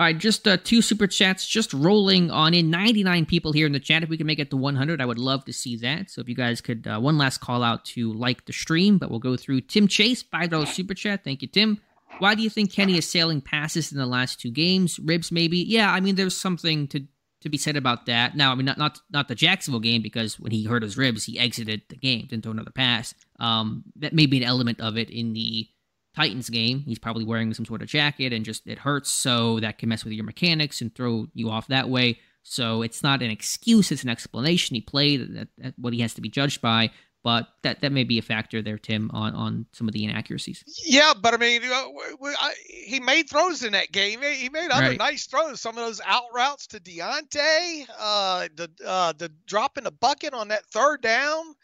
All 0.00 0.06
right, 0.06 0.16
just 0.16 0.48
uh, 0.48 0.56
two 0.56 0.80
super 0.80 1.06
chats, 1.06 1.46
just 1.46 1.74
rolling 1.74 2.30
on 2.30 2.54
in. 2.54 2.70
99 2.70 3.26
people 3.26 3.52
here 3.52 3.66
in 3.66 3.72
the 3.72 3.78
chat. 3.78 4.02
If 4.02 4.08
we 4.08 4.16
can 4.16 4.26
make 4.26 4.38
it 4.38 4.48
to 4.48 4.56
100, 4.56 4.98
I 4.98 5.04
would 5.04 5.18
love 5.18 5.44
to 5.44 5.52
see 5.52 5.76
that. 5.76 6.08
So 6.08 6.22
if 6.22 6.28
you 6.30 6.34
guys 6.34 6.62
could, 6.62 6.86
uh, 6.86 6.98
one 6.98 7.18
last 7.18 7.42
call 7.42 7.62
out 7.62 7.84
to 7.84 8.10
like 8.14 8.46
the 8.46 8.54
stream, 8.54 8.96
but 8.96 9.10
we'll 9.10 9.18
go 9.18 9.36
through 9.36 9.60
Tim 9.60 9.86
Chase, 9.86 10.22
$5 10.22 10.68
super 10.68 10.94
chat. 10.94 11.22
Thank 11.22 11.42
you, 11.42 11.48
Tim. 11.48 11.82
Why 12.18 12.34
do 12.34 12.40
you 12.40 12.48
think 12.48 12.72
Kenny 12.72 12.96
is 12.96 13.06
sailing 13.06 13.42
passes 13.42 13.92
in 13.92 13.98
the 13.98 14.06
last 14.06 14.40
two 14.40 14.50
games? 14.50 14.98
Ribs, 15.00 15.30
maybe. 15.30 15.58
Yeah, 15.58 15.92
I 15.92 16.00
mean, 16.00 16.14
there's 16.14 16.34
something 16.34 16.88
to 16.88 17.06
to 17.42 17.50
be 17.50 17.58
said 17.58 17.76
about 17.76 18.06
that. 18.06 18.34
Now, 18.34 18.52
I 18.52 18.54
mean, 18.54 18.64
not 18.64 18.78
not 18.78 19.00
not 19.10 19.28
the 19.28 19.34
Jacksonville 19.34 19.80
game 19.80 20.00
because 20.00 20.40
when 20.40 20.52
he 20.52 20.64
hurt 20.64 20.82
his 20.82 20.96
ribs, 20.96 21.24
he 21.24 21.38
exited 21.38 21.82
the 21.90 21.96
game, 21.96 22.24
didn't 22.26 22.44
throw 22.44 22.52
another 22.52 22.70
pass. 22.70 23.14
Um, 23.38 23.84
that 23.96 24.14
may 24.14 24.24
be 24.24 24.38
an 24.38 24.44
element 24.44 24.80
of 24.80 24.96
it 24.96 25.10
in 25.10 25.34
the 25.34 25.68
Titans 26.16 26.50
game. 26.50 26.80
He's 26.80 26.98
probably 26.98 27.24
wearing 27.24 27.54
some 27.54 27.64
sort 27.64 27.82
of 27.82 27.88
jacket 27.88 28.32
and 28.32 28.44
just 28.44 28.66
it 28.66 28.78
hurts, 28.78 29.10
so 29.12 29.60
that 29.60 29.78
can 29.78 29.88
mess 29.88 30.04
with 30.04 30.12
your 30.12 30.24
mechanics 30.24 30.80
and 30.80 30.94
throw 30.94 31.26
you 31.34 31.50
off 31.50 31.68
that 31.68 31.88
way. 31.88 32.18
So 32.42 32.82
it's 32.82 33.02
not 33.02 33.22
an 33.22 33.30
excuse; 33.30 33.92
it's 33.92 34.02
an 34.02 34.08
explanation. 34.08 34.74
He 34.74 34.80
played 34.80 35.36
at, 35.36 35.48
at 35.62 35.74
what 35.78 35.92
he 35.92 36.00
has 36.00 36.14
to 36.14 36.20
be 36.20 36.28
judged 36.30 36.60
by, 36.62 36.90
but 37.22 37.48
that 37.62 37.82
that 37.82 37.92
may 37.92 38.02
be 38.04 38.18
a 38.18 38.22
factor 38.22 38.62
there, 38.62 38.78
Tim, 38.78 39.10
on 39.12 39.34
on 39.34 39.66
some 39.72 39.86
of 39.88 39.92
the 39.94 40.04
inaccuracies. 40.04 40.64
Yeah, 40.84 41.12
but 41.20 41.34
I 41.34 41.36
mean, 41.36 41.60
w- 41.62 42.10
w- 42.16 42.36
I- 42.40 42.54
he 42.66 42.98
made 42.98 43.28
throws 43.28 43.62
in 43.62 43.72
that 43.74 43.92
game. 43.92 44.20
He 44.22 44.48
made 44.48 44.70
other 44.70 44.82
Right. 44.88 44.98
nice 44.98 45.26
throws. 45.26 45.60
Some 45.60 45.76
of 45.78 45.84
those 45.84 46.00
out 46.04 46.24
routes 46.34 46.66
to 46.68 46.80
Diontae, 46.80 47.86
uh, 47.98 48.48
the 48.56 48.70
uh, 48.86 49.12
the 49.12 49.30
drop 49.46 49.76
in 49.78 49.84
the 49.84 49.92
bucket 49.92 50.32
on 50.34 50.48
that 50.48 50.64
third 50.72 51.02
down. 51.02 51.54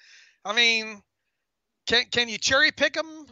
I 0.44 0.52
mean, 0.54 1.02
can 1.88 2.04
can 2.12 2.28
you 2.28 2.36
cherry 2.38 2.70
pick 2.70 2.92
them? 2.92 3.26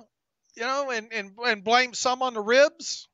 You 0.57 0.63
know, 0.65 0.91
and 0.91 1.13
and 1.13 1.33
and 1.47 1.65
blame 1.65 1.95
some 1.95 2.23
on 2.23 2.35
the 2.35 2.41
ribs. 2.41 3.09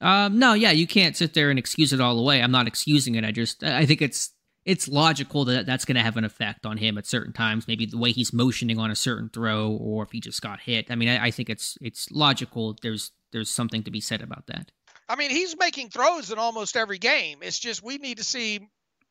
Um, 0.00 0.38
no, 0.38 0.52
yeah, 0.54 0.70
you 0.70 0.86
can't 0.86 1.16
sit 1.16 1.34
there 1.34 1.50
and 1.50 1.58
excuse 1.58 1.92
it 1.92 2.00
all 2.00 2.18
away. 2.18 2.40
I'm 2.42 2.52
not 2.52 2.66
excusing 2.68 3.16
it. 3.16 3.24
I 3.24 3.32
just 3.32 3.62
I 3.64 3.84
think 3.84 4.00
it's 4.00 4.32
it's 4.64 4.86
logical 4.86 5.44
that 5.46 5.66
that's 5.66 5.84
going 5.84 5.96
to 5.96 6.02
have 6.02 6.16
an 6.16 6.24
effect 6.24 6.66
on 6.66 6.76
him 6.76 6.98
at 6.98 7.06
certain 7.06 7.32
times. 7.32 7.66
Maybe 7.66 7.86
the 7.86 7.98
way 7.98 8.12
he's 8.12 8.32
motioning 8.32 8.78
on 8.78 8.90
a 8.90 8.96
certain 8.96 9.28
throw, 9.28 9.70
or 9.72 10.02
if 10.04 10.10
he 10.12 10.20
just 10.20 10.40
got 10.42 10.60
hit. 10.60 10.90
I 10.90 10.94
mean, 10.94 11.08
I, 11.08 11.26
I 11.26 11.30
think 11.30 11.50
it's 11.50 11.76
it's 11.80 12.10
logical. 12.10 12.76
There's 12.80 13.10
there's 13.32 13.50
something 13.50 13.82
to 13.84 13.90
be 13.90 14.00
said 14.00 14.22
about 14.22 14.46
that. 14.46 14.70
I 15.08 15.16
mean, 15.16 15.30
he's 15.30 15.56
making 15.58 15.88
throws 15.90 16.30
in 16.30 16.38
almost 16.38 16.76
every 16.76 16.98
game. 16.98 17.38
It's 17.42 17.58
just 17.58 17.82
we 17.82 17.96
need 17.98 18.18
to 18.18 18.24
see 18.24 18.60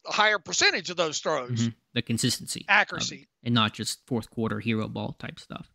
a 0.08 0.12
higher 0.12 0.40
percentage 0.40 0.90
of 0.90 0.96
those 0.98 1.20
throws, 1.20 1.68
Mhm. 1.68 1.74
The 1.94 2.02
consistency, 2.02 2.66
accuracy. 2.70 3.28
and 3.44 3.54
not 3.54 3.74
just 3.74 4.00
fourth 4.08 4.30
quarter 4.30 4.60
hero 4.60 4.88
ball 4.88 5.16
type 5.20 5.40
stuff. 5.40 5.70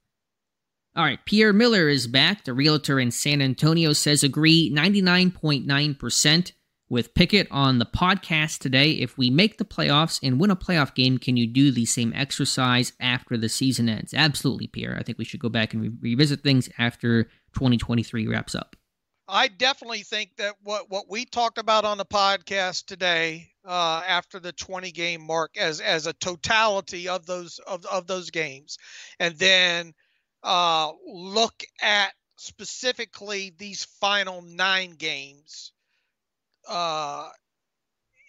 All 0.95 1.05
right, 1.05 1.25
Pierre 1.25 1.55
Miller 1.55 1.89
is 1.89 2.07
back. 2.07 2.45
The 2.45 2.53
realtor 2.53 3.01
in 3.01 3.11
San 3.11 3.41
Antonio 3.41 3.95
says 3.95 4.23
agree 4.23 4.71
99.9% 4.71 6.53
with 6.91 7.15
Pickett 7.15 7.49
on 7.51 7.79
the 7.79 7.87
podcast 7.87 8.59
today. 8.59 8.91
If 8.91 9.17
we 9.17 9.31
make 9.31 9.57
the 9.57 9.65
playoffs 9.65 10.21
and 10.23 10.39
win 10.39 10.51
a 10.51 10.57
playoff 10.57 10.95
game, 10.95 11.17
can 11.17 11.39
you 11.39 11.47
do 11.47 11.71
the 11.71 11.87
same 11.87 12.13
exercise 12.15 12.93
after 13.01 13.39
the 13.39 13.49
season 13.49 13.89
ends? 13.89 14.13
Absolutely, 14.13 14.67
Pierre. 14.67 14.95
I 14.99 15.03
think 15.03 15.17
we 15.17 15.25
should 15.25 15.41
go 15.41 15.49
back 15.49 15.73
and 15.73 15.81
re- 15.81 15.93
revisit 16.13 16.43
things 16.43 16.69
after 16.77 17.25
2023 17.55 18.27
wraps 18.27 18.55
up. 18.55 18.77
I 19.27 19.49
definitely 19.49 20.03
think 20.03 20.37
that 20.37 20.57
what 20.63 20.91
what 20.91 21.09
we 21.09 21.25
talked 21.25 21.57
about 21.57 21.87
on 21.87 21.97
the 21.97 22.05
podcast 22.05 22.85
today, 22.85 23.49
uh, 23.65 24.03
after 24.07 24.39
the 24.39 24.53
20 24.53 24.93
game 24.93 25.27
mark, 25.27 25.57
as 25.57 25.81
as 25.81 26.07
a 26.07 26.13
totality 26.13 27.09
of 27.09 27.25
those 27.25 27.59
of 27.61 27.87
of 27.87 28.07
those 28.07 28.29
games, 28.29 28.77
and 29.19 29.35
then 29.39 29.95
uh, 30.43 30.93
look 31.07 31.65
at 31.81 32.13
specifically 32.37 33.53
these 33.57 33.85
final 34.01 34.43
nine 34.43 34.91
games, 34.93 35.73
uh, 36.69 37.29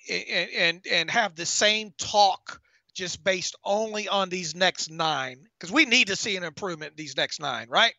and 0.10 0.50
and 0.52 0.88
and 0.90 1.12
have 1.12 1.36
the 1.36 1.46
same 1.46 1.92
talk 1.98 2.62
just 2.94 3.24
based 3.24 3.56
only 3.64 4.08
on 4.08 4.30
these 4.30 4.56
next 4.56 4.92
nine 4.92 5.48
because 5.58 5.72
we 5.72 5.86
need 5.86 6.08
to 6.08 6.16
see 6.16 6.36
an 6.38 6.44
improvement 6.44 6.96
these 6.96 7.18
next 7.18 7.40
nine, 7.40 7.68
right? 7.70 7.94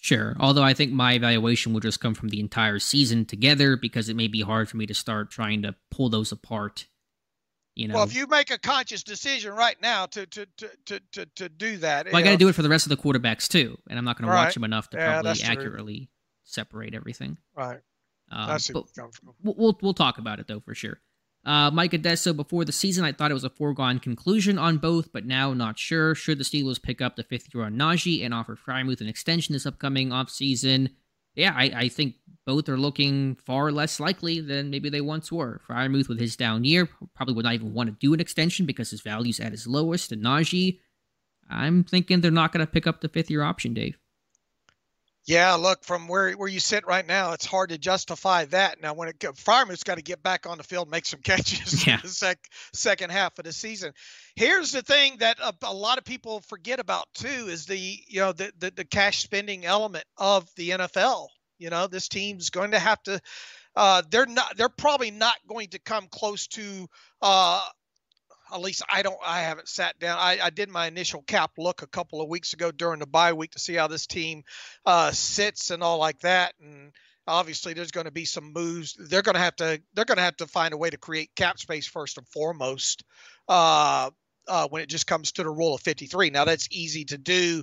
Sure. 0.00 0.36
Although 0.40 0.64
I 0.64 0.74
think 0.74 0.92
my 0.92 1.14
evaluation 1.14 1.72
will 1.72 1.80
just 1.80 2.00
come 2.00 2.14
from 2.14 2.28
the 2.28 2.40
entire 2.40 2.80
season 2.80 3.24
together 3.24 3.76
because 3.76 4.08
it 4.08 4.16
may 4.16 4.26
be 4.26 4.40
hard 4.40 4.68
for 4.68 4.76
me 4.76 4.86
to 4.86 4.94
start 4.94 5.30
trying 5.30 5.62
to 5.62 5.76
pull 5.92 6.08
those 6.08 6.32
apart. 6.32 6.86
You 7.74 7.88
know. 7.88 7.94
Well, 7.94 8.04
if 8.04 8.14
you 8.14 8.26
make 8.26 8.50
a 8.50 8.58
conscious 8.58 9.02
decision 9.02 9.52
right 9.54 9.80
now 9.80 10.06
to 10.06 10.26
to 10.26 10.46
to 10.58 10.70
to 10.86 11.00
to, 11.12 11.26
to 11.36 11.48
do 11.48 11.78
that, 11.78 12.06
well, 12.06 12.16
I 12.16 12.22
got 12.22 12.30
to 12.32 12.36
do 12.36 12.48
it 12.48 12.54
for 12.54 12.62
the 12.62 12.68
rest 12.68 12.86
of 12.86 12.90
the 12.90 13.02
quarterbacks 13.02 13.48
too, 13.48 13.78
and 13.88 13.98
I'm 13.98 14.04
not 14.04 14.18
going 14.18 14.28
to 14.28 14.34
watch 14.34 14.54
them 14.54 14.64
enough 14.64 14.90
to 14.90 14.98
yeah, 14.98 15.20
probably 15.20 15.42
accurately 15.42 16.10
separate 16.44 16.94
everything. 16.94 17.38
Right. 17.56 17.80
Um, 18.30 18.48
that's 18.48 18.70
but 18.70 18.84
we'll, 19.42 19.54
we'll 19.56 19.78
we'll 19.82 19.94
talk 19.94 20.18
about 20.18 20.38
it 20.38 20.48
though 20.48 20.60
for 20.60 20.74
sure. 20.74 21.00
Uh, 21.44 21.70
Mike 21.72 21.92
Adesso, 21.92 22.32
before 22.32 22.64
the 22.64 22.72
season, 22.72 23.04
I 23.04 23.12
thought 23.12 23.32
it 23.32 23.34
was 23.34 23.42
a 23.42 23.50
foregone 23.50 23.98
conclusion 23.98 24.58
on 24.58 24.78
both, 24.78 25.12
but 25.12 25.26
now 25.26 25.52
not 25.52 25.76
sure. 25.78 26.14
Should 26.14 26.38
the 26.38 26.44
Steelers 26.44 26.80
pick 26.80 27.00
up 27.00 27.16
the 27.16 27.24
fifth 27.24 27.52
year 27.52 27.64
on 27.64 27.74
Najee 27.74 28.24
and 28.24 28.32
offer 28.32 28.56
Freiermuth 28.56 29.00
an 29.00 29.08
extension 29.08 29.52
this 29.52 29.66
upcoming 29.66 30.10
offseason? 30.10 30.90
Yeah, 31.34 31.54
I, 31.56 31.64
I 31.74 31.88
think 31.88 32.16
both 32.44 32.68
are 32.68 32.76
looking 32.76 33.36
far 33.36 33.72
less 33.72 34.00
likely 34.00 34.40
than 34.40 34.70
maybe 34.70 34.90
they 34.90 35.00
once 35.00 35.30
were. 35.30 35.60
Freiermuth, 35.68 36.08
with 36.08 36.20
his 36.20 36.36
down 36.36 36.64
year, 36.64 36.88
probably 37.14 37.34
would 37.34 37.44
not 37.44 37.54
even 37.54 37.72
want 37.72 37.88
to 37.88 37.96
do 37.98 38.12
an 38.12 38.20
extension 38.20 38.66
because 38.66 38.90
his 38.90 39.00
value's 39.00 39.40
at 39.40 39.52
his 39.52 39.66
lowest. 39.66 40.12
And 40.12 40.22
Najee, 40.22 40.80
I'm 41.48 41.84
thinking 41.84 42.20
they're 42.20 42.30
not 42.30 42.52
going 42.52 42.64
to 42.64 42.70
pick 42.70 42.86
up 42.86 43.00
the 43.00 43.08
fifth 43.08 43.30
year 43.30 43.42
option, 43.42 43.74
Dave. 43.74 43.98
Yeah, 45.24 45.54
look 45.54 45.84
from 45.84 46.08
where 46.08 46.32
where 46.32 46.48
you 46.48 46.58
sit 46.58 46.84
right 46.84 47.06
now, 47.06 47.32
it's 47.32 47.46
hard 47.46 47.70
to 47.70 47.78
justify 47.78 48.44
that. 48.46 48.82
Now, 48.82 48.94
when 48.94 49.08
it 49.08 49.20
Freiermuth's 49.20 49.84
got 49.84 49.94
to 49.94 50.02
get 50.02 50.20
back 50.20 50.48
on 50.48 50.58
the 50.58 50.64
field, 50.64 50.90
make 50.90 51.06
some 51.06 51.20
catches 51.24 51.86
yeah. 51.86 51.94
in 51.94 52.00
the 52.02 52.08
sec, 52.08 52.38
second 52.72 53.10
half 53.10 53.38
of 53.38 53.44
the 53.44 53.52
season. 53.52 53.92
Here's 54.34 54.72
the 54.72 54.82
thing 54.82 55.18
that 55.18 55.38
a, 55.38 55.54
a, 55.62 55.72
lot 55.72 55.98
of 55.98 56.04
people 56.04 56.40
forget 56.40 56.80
about 56.80 57.06
too 57.14 57.28
is 57.28 57.66
the 57.66 57.78
you 57.78 58.20
know 58.20 58.32
the, 58.32 58.52
the 58.58 58.72
the 58.72 58.84
cash 58.84 59.22
spending 59.22 59.64
element 59.64 60.04
of 60.18 60.48
the 60.56 60.70
NFL. 60.70 61.28
You 61.58 61.70
know, 61.70 61.86
this 61.86 62.08
team's 62.08 62.50
going 62.50 62.72
to 62.72 62.80
have 62.80 63.00
to. 63.04 63.20
Uh, 63.76 64.02
they're 64.10 64.26
not. 64.26 64.56
They're 64.56 64.68
probably 64.68 65.12
not 65.12 65.36
going 65.46 65.68
to 65.68 65.78
come 65.78 66.08
close 66.10 66.48
to 66.48 66.88
uh, 67.22 67.62
at 68.52 68.60
least 68.60 68.82
I 68.90 69.02
don't 69.02 69.18
I 69.24 69.40
haven't 69.40 69.68
sat 69.68 69.98
down. 69.98 70.18
I, 70.18 70.38
I 70.42 70.50
did 70.50 70.68
my 70.68 70.86
initial 70.86 71.22
cap 71.22 71.52
look 71.58 71.82
a 71.82 71.86
couple 71.86 72.20
of 72.20 72.28
weeks 72.28 72.52
ago 72.52 72.70
during 72.70 73.00
the 73.00 73.06
bye 73.06 73.32
week 73.32 73.52
to 73.52 73.58
see 73.58 73.74
how 73.74 73.88
this 73.88 74.06
team 74.06 74.44
uh, 74.84 75.10
sits 75.12 75.70
and 75.70 75.82
all 75.82 75.98
like 75.98 76.20
that. 76.20 76.54
And 76.60 76.92
obviously 77.26 77.72
there's 77.72 77.90
going 77.90 78.06
to 78.06 78.12
be 78.12 78.24
some 78.24 78.52
moves. 78.52 78.94
They're 78.98 79.22
going 79.22 79.34
to 79.34 79.40
have 79.40 79.56
to 79.56 79.80
they're 79.94 80.04
going 80.04 80.18
to 80.18 80.24
have 80.24 80.36
to 80.38 80.46
find 80.46 80.74
a 80.74 80.78
way 80.78 80.90
to 80.90 80.98
create 80.98 81.34
cap 81.34 81.58
space 81.58 81.86
first 81.86 82.18
and 82.18 82.28
foremost. 82.28 83.04
Uh, 83.48 84.10
uh, 84.48 84.66
when 84.68 84.82
it 84.82 84.88
just 84.88 85.06
comes 85.06 85.30
to 85.30 85.44
the 85.44 85.50
rule 85.50 85.74
of 85.74 85.80
53. 85.82 86.30
Now 86.30 86.44
that's 86.44 86.66
easy 86.72 87.04
to 87.06 87.16
do 87.18 87.62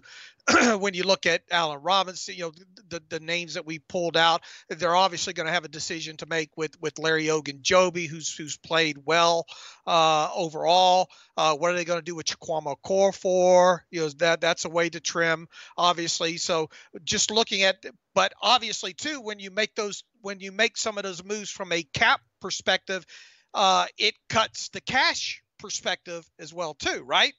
when 0.79 0.93
you 0.93 1.03
look 1.03 1.25
at 1.25 1.43
Allen 1.51 1.81
Robinson, 1.81 2.35
you 2.35 2.43
know, 2.43 2.51
the, 2.89 3.01
the 3.09 3.19
names 3.19 3.53
that 3.53 3.65
we 3.65 3.79
pulled 3.79 4.17
out, 4.17 4.41
they're 4.69 4.95
obviously 4.95 5.33
going 5.33 5.47
to 5.47 5.53
have 5.53 5.65
a 5.65 5.69
decision 5.69 6.17
to 6.17 6.25
make 6.25 6.49
with 6.55 6.79
with 6.81 6.99
Larry 6.99 7.25
Ogunjobi, 7.25 8.07
who's 8.07 8.33
who's 8.33 8.57
played 8.57 8.97
well 9.05 9.45
uh, 9.85 10.29
overall. 10.35 11.09
Uh, 11.37 11.55
what 11.55 11.71
are 11.71 11.75
they 11.75 11.85
going 11.85 11.99
to 11.99 12.05
do 12.05 12.15
with 12.15 12.25
Chukwuma 12.25 12.75
Okorafor? 12.83 13.79
You 13.91 14.01
know, 14.01 14.09
that 14.19 14.41
that's 14.41 14.65
a 14.65 14.69
way 14.69 14.89
to 14.89 14.99
trim, 14.99 15.47
obviously. 15.77 16.37
So 16.37 16.69
just 17.03 17.31
looking 17.31 17.63
at, 17.63 17.83
but 18.13 18.33
obviously 18.41 18.93
too, 18.93 19.21
when 19.21 19.39
you 19.39 19.51
make 19.51 19.75
those, 19.75 20.03
when 20.21 20.39
you 20.39 20.51
make 20.51 20.77
some 20.77 20.97
of 20.97 21.03
those 21.03 21.23
moves 21.23 21.49
from 21.49 21.71
a 21.71 21.83
cap 21.83 22.21
perspective, 22.41 23.05
uh, 23.53 23.85
it 23.97 24.15
cuts 24.29 24.69
the 24.69 24.81
cash 24.81 25.41
perspective 25.59 26.25
as 26.39 26.53
well 26.53 26.73
too, 26.73 27.03
right? 27.05 27.33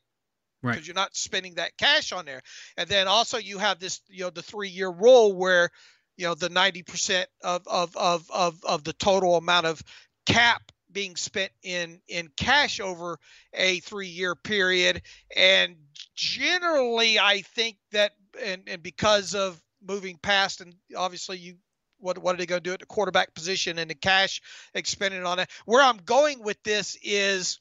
Right. 0.62 0.72
because 0.72 0.86
you're 0.86 0.94
not 0.94 1.14
spending 1.16 1.54
that 1.54 1.76
cash 1.76 2.12
on 2.12 2.24
there. 2.24 2.40
And 2.76 2.88
then 2.88 3.08
also 3.08 3.38
you 3.38 3.58
have 3.58 3.78
this 3.78 4.00
you 4.08 4.24
know 4.24 4.30
the 4.30 4.42
three 4.42 4.68
year 4.68 4.90
rule 4.90 5.34
where 5.34 5.70
you 6.16 6.26
know 6.26 6.34
the 6.34 6.50
90% 6.50 7.24
of, 7.42 7.66
of 7.66 7.96
of 7.96 8.30
of 8.30 8.64
of 8.64 8.84
the 8.84 8.92
total 8.92 9.36
amount 9.36 9.66
of 9.66 9.82
cap 10.26 10.62
being 10.92 11.16
spent 11.16 11.52
in 11.62 12.00
in 12.08 12.28
cash 12.36 12.80
over 12.80 13.18
a 13.54 13.80
three 13.80 14.08
year 14.08 14.34
period. 14.34 15.02
And 15.34 15.76
generally 16.14 17.18
i 17.18 17.40
think 17.40 17.76
that 17.92 18.12
and 18.44 18.62
and 18.66 18.82
because 18.82 19.34
of 19.34 19.60
moving 19.82 20.18
past 20.18 20.60
and 20.60 20.74
obviously 20.96 21.38
you 21.38 21.54
what 21.98 22.18
what 22.18 22.34
are 22.34 22.38
they 22.38 22.46
going 22.46 22.62
to 22.62 22.68
do 22.68 22.74
at 22.74 22.80
the 22.80 22.86
quarterback 22.86 23.34
position 23.34 23.78
and 23.78 23.90
the 23.90 23.94
cash 23.94 24.42
expended 24.74 25.24
on 25.24 25.38
it? 25.38 25.48
Where 25.64 25.82
i'm 25.82 25.98
going 25.98 26.42
with 26.42 26.62
this 26.62 26.96
is 27.02 27.60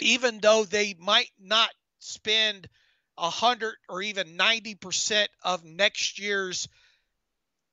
even 0.00 0.38
though 0.40 0.64
they 0.64 0.94
might 0.98 1.30
not 1.40 1.70
spend 1.98 2.68
a 3.16 3.30
hundred 3.30 3.74
or 3.88 4.02
even 4.02 4.36
90% 4.36 5.26
of 5.42 5.64
next 5.64 6.18
year's 6.18 6.68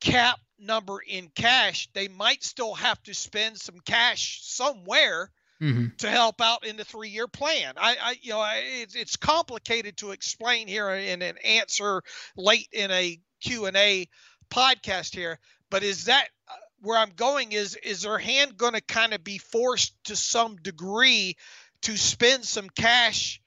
cap 0.00 0.38
number 0.58 0.98
in 1.06 1.28
cash, 1.34 1.88
they 1.92 2.08
might 2.08 2.42
still 2.42 2.74
have 2.74 3.02
to 3.04 3.14
spend 3.14 3.58
some 3.58 3.78
cash 3.84 4.40
somewhere 4.42 5.30
mm-hmm. 5.60 5.88
to 5.98 6.10
help 6.10 6.40
out 6.40 6.66
in 6.66 6.76
the 6.76 6.84
three-year 6.84 7.28
plan. 7.28 7.74
I, 7.76 7.96
I 8.00 8.16
you 8.20 8.30
know, 8.30 8.40
I, 8.40 8.62
it's, 8.64 8.94
it's 8.94 9.16
complicated 9.16 9.98
to 9.98 10.10
explain 10.10 10.68
here 10.68 10.90
in 10.90 11.22
an 11.22 11.36
answer 11.44 12.02
late 12.36 12.68
in 12.72 12.90
a 12.90 13.18
Q 13.40 13.66
and 13.66 13.76
A 13.76 14.08
podcast 14.50 15.14
here. 15.14 15.38
But 15.70 15.82
is 15.82 16.04
that 16.04 16.28
uh, 16.48 16.54
where 16.80 16.98
I'm 16.98 17.12
going? 17.16 17.52
Is 17.52 17.76
is 17.76 18.02
their 18.02 18.18
hand 18.18 18.56
going 18.56 18.74
to 18.74 18.80
kind 18.80 19.12
of 19.12 19.24
be 19.24 19.38
forced 19.38 19.92
to 20.04 20.16
some 20.16 20.56
degree 20.56 21.36
to 21.82 21.96
spend 21.96 22.44
some 22.44 22.68
cash? 22.70 23.40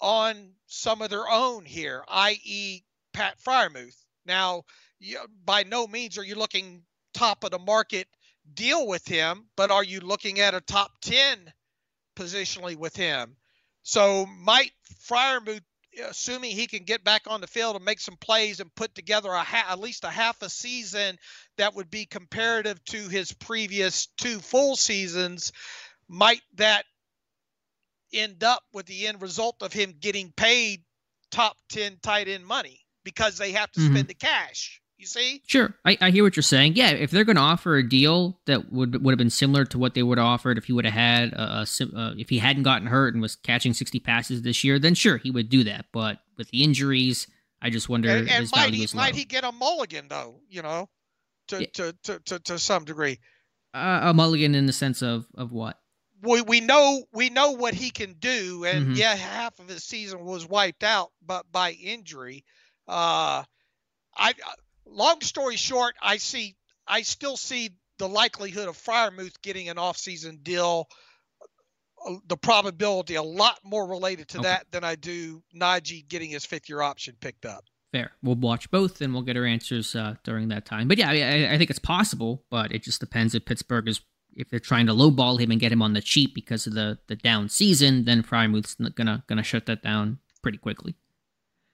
On 0.00 0.52
some 0.66 1.02
of 1.02 1.10
their 1.10 1.28
own 1.28 1.64
here, 1.64 2.04
i.e., 2.08 2.82
Pat 3.12 3.38
Freiermuth. 3.42 3.96
Now, 4.24 4.64
you, 4.98 5.18
by 5.44 5.64
no 5.64 5.86
means 5.86 6.18
are 6.18 6.24
you 6.24 6.34
looking 6.34 6.82
top 7.14 7.44
of 7.44 7.50
the 7.50 7.58
market 7.58 8.06
deal 8.54 8.86
with 8.86 9.06
him, 9.06 9.46
but 9.56 9.70
are 9.70 9.84
you 9.84 10.00
looking 10.00 10.40
at 10.40 10.54
a 10.54 10.60
top 10.60 10.92
10 11.02 11.52
positionally 12.16 12.76
with 12.76 12.96
him? 12.96 13.36
So, 13.82 14.26
might 14.26 14.72
Freiermuth, 15.06 15.62
assuming 16.04 16.52
he 16.52 16.66
can 16.66 16.84
get 16.84 17.02
back 17.02 17.22
on 17.26 17.40
the 17.40 17.46
field 17.46 17.76
and 17.76 17.84
make 17.84 18.00
some 18.00 18.16
plays 18.16 18.60
and 18.60 18.74
put 18.74 18.94
together 18.94 19.30
a 19.30 19.42
ha- 19.42 19.68
at 19.70 19.80
least 19.80 20.04
a 20.04 20.10
half 20.10 20.40
a 20.42 20.48
season 20.48 21.18
that 21.56 21.74
would 21.74 21.90
be 21.90 22.06
comparative 22.06 22.82
to 22.86 23.08
his 23.08 23.32
previous 23.32 24.06
two 24.18 24.38
full 24.38 24.76
seasons, 24.76 25.52
might 26.08 26.42
that 26.54 26.84
end 28.12 28.44
up 28.44 28.62
with 28.72 28.86
the 28.86 29.06
end 29.06 29.22
result 29.22 29.56
of 29.62 29.72
him 29.72 29.94
getting 30.00 30.32
paid 30.36 30.82
top 31.30 31.56
10 31.70 31.98
tight 32.02 32.28
end 32.28 32.46
money 32.46 32.80
because 33.04 33.38
they 33.38 33.52
have 33.52 33.70
to 33.72 33.80
mm-hmm. 33.80 33.94
spend 33.94 34.08
the 34.08 34.14
cash. 34.14 34.80
You 34.98 35.06
see? 35.06 35.40
Sure. 35.46 35.74
I, 35.86 35.96
I 35.98 36.10
hear 36.10 36.22
what 36.22 36.36
you're 36.36 36.42
saying. 36.42 36.74
Yeah, 36.76 36.90
if 36.90 37.10
they're 37.10 37.24
going 37.24 37.36
to 37.36 37.42
offer 37.42 37.76
a 37.76 37.88
deal 37.88 38.38
that 38.44 38.70
would 38.70 39.02
would 39.02 39.12
have 39.12 39.18
been 39.18 39.30
similar 39.30 39.64
to 39.64 39.78
what 39.78 39.94
they 39.94 40.02
would 40.02 40.18
have 40.18 40.26
offered 40.26 40.58
if 40.58 40.64
he 40.64 40.74
would 40.74 40.84
have 40.84 40.92
had 40.92 41.32
a, 41.32 41.64
a 41.64 41.96
uh, 41.96 42.14
if 42.18 42.28
he 42.28 42.36
hadn't 42.36 42.64
gotten 42.64 42.86
hurt 42.86 43.14
and 43.14 43.22
was 43.22 43.34
catching 43.34 43.72
60 43.72 43.98
passes 44.00 44.42
this 44.42 44.62
year, 44.62 44.78
then 44.78 44.94
sure, 44.94 45.16
he 45.16 45.30
would 45.30 45.48
do 45.48 45.64
that. 45.64 45.86
But 45.90 46.18
with 46.36 46.50
the 46.50 46.62
injuries, 46.62 47.28
I 47.62 47.70
just 47.70 47.88
wonder 47.88 48.10
and, 48.10 48.28
and 48.28 48.50
might, 48.54 48.74
he, 48.74 48.86
might 48.94 49.14
he 49.14 49.24
get 49.24 49.42
a 49.42 49.52
mulligan 49.52 50.06
though, 50.08 50.40
you 50.50 50.60
know, 50.60 50.90
to, 51.48 51.60
yeah. 51.62 51.66
to, 51.72 51.96
to, 52.02 52.18
to, 52.26 52.38
to 52.40 52.58
some 52.58 52.84
degree. 52.84 53.18
Uh, 53.72 54.00
a 54.02 54.14
mulligan 54.14 54.54
in 54.54 54.66
the 54.66 54.72
sense 54.74 55.00
of 55.00 55.26
of 55.34 55.50
what? 55.50 55.78
We, 56.22 56.42
we 56.42 56.60
know 56.60 57.04
we 57.12 57.30
know 57.30 57.52
what 57.52 57.74
he 57.74 57.90
can 57.90 58.14
do, 58.14 58.64
and 58.64 58.86
mm-hmm. 58.86 58.94
yeah, 58.94 59.14
half 59.14 59.58
of 59.58 59.68
his 59.68 59.84
season 59.84 60.24
was 60.24 60.46
wiped 60.46 60.84
out, 60.84 61.10
but 61.24 61.50
by 61.50 61.72
injury. 61.72 62.44
Uh, 62.86 63.44
I 64.16 64.34
long 64.86 65.20
story 65.20 65.56
short, 65.56 65.94
I 66.02 66.18
see 66.18 66.56
I 66.86 67.02
still 67.02 67.36
see 67.36 67.70
the 67.98 68.08
likelihood 68.08 68.68
of 68.68 68.76
Freiermuth 68.76 69.40
getting 69.42 69.68
an 69.68 69.76
offseason 69.76 70.42
deal. 70.42 70.88
Uh, 72.06 72.16
the 72.26 72.36
probability 72.36 73.14
a 73.14 73.22
lot 73.22 73.58
more 73.62 73.86
related 73.86 74.28
to 74.28 74.38
okay. 74.38 74.48
that 74.48 74.66
than 74.70 74.84
I 74.84 74.94
do 74.94 75.42
Najee 75.54 76.08
getting 76.08 76.30
his 76.30 76.46
fifth 76.46 76.68
year 76.68 76.80
option 76.80 77.14
picked 77.20 77.44
up. 77.44 77.64
Fair. 77.92 78.12
We'll 78.22 78.36
watch 78.36 78.70
both 78.70 79.00
and 79.00 79.12
we'll 79.12 79.22
get 79.22 79.36
our 79.36 79.44
answers 79.44 79.94
uh, 79.96 80.14
during 80.22 80.48
that 80.48 80.64
time. 80.64 80.86
But 80.88 80.98
yeah, 80.98 81.10
I, 81.10 81.54
I, 81.54 81.58
think 81.58 81.70
it's 81.70 81.80
possible, 81.80 82.44
but 82.48 82.72
it 82.72 82.84
just 82.84 83.00
depends 83.00 83.34
if 83.34 83.44
Pittsburgh 83.44 83.88
is 83.88 84.00
if 84.36 84.48
they're 84.48 84.58
trying 84.58 84.86
to 84.86 84.92
lowball 84.92 85.40
him 85.40 85.50
and 85.50 85.60
get 85.60 85.72
him 85.72 85.82
on 85.82 85.92
the 85.92 86.00
cheap 86.00 86.34
because 86.34 86.66
of 86.66 86.74
the 86.74 86.98
the 87.06 87.16
down 87.16 87.48
season, 87.48 88.04
then 88.04 88.22
Freiermuth's 88.22 88.74
gonna 88.94 89.24
gonna 89.26 89.42
shut 89.42 89.66
that 89.66 89.82
down 89.82 90.18
pretty 90.42 90.58
quickly. 90.58 90.94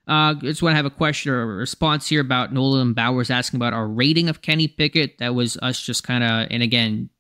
Uh, 0.07 0.34
just 0.34 0.62
want 0.62 0.72
to 0.72 0.76
have 0.76 0.86
a 0.86 0.90
question 0.90 1.32
or 1.32 1.42
a 1.42 1.46
response 1.46 2.09
here 2.09 2.20
about 2.20 2.52
Nolan 2.52 2.92
Bowers 2.92 3.28
asking 3.28 3.59
about 3.59 3.72
our 3.72 3.88
rating 3.88 4.28
of 4.28 4.40
Kenny 4.40 4.68
Pickett. 4.68 5.18
That 5.18 5.34
was 5.34 5.57
us 5.62 5.80
just 5.80 6.04
kind 6.04 6.22
of, 6.22 6.46
and 6.50 6.62
again, 6.62 7.11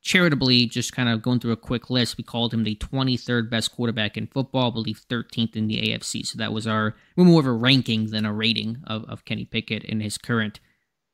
charitably, 0.00 0.64
just 0.64 0.94
kind 0.94 1.10
of 1.10 1.20
going 1.20 1.40
through 1.40 1.52
a 1.52 1.56
quick 1.56 1.90
list. 1.90 2.16
We 2.16 2.24
called 2.24 2.54
him 2.54 2.64
the 2.64 2.76
23rd 2.76 3.50
best 3.50 3.72
quarterback 3.72 4.16
in 4.16 4.26
football, 4.26 4.70
I 4.70 4.72
believe 4.72 5.02
13th 5.10 5.54
in 5.54 5.66
the 5.66 5.76
AFC. 5.82 6.26
So 6.26 6.38
that 6.38 6.54
was 6.54 6.66
our, 6.66 6.94
we're 7.14 7.24
more 7.24 7.40
of 7.40 7.46
a 7.46 7.52
ranking 7.52 8.06
than 8.06 8.24
a 8.24 8.32
rating 8.32 8.78
of, 8.86 9.04
of 9.04 9.26
Kenny 9.26 9.44
Pickett 9.44 9.84
in 9.84 10.00
his 10.00 10.16
current 10.16 10.60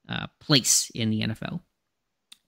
uh, 0.08 0.28
place 0.38 0.90
in 0.94 1.10
the 1.10 1.22
NFL. 1.22 1.60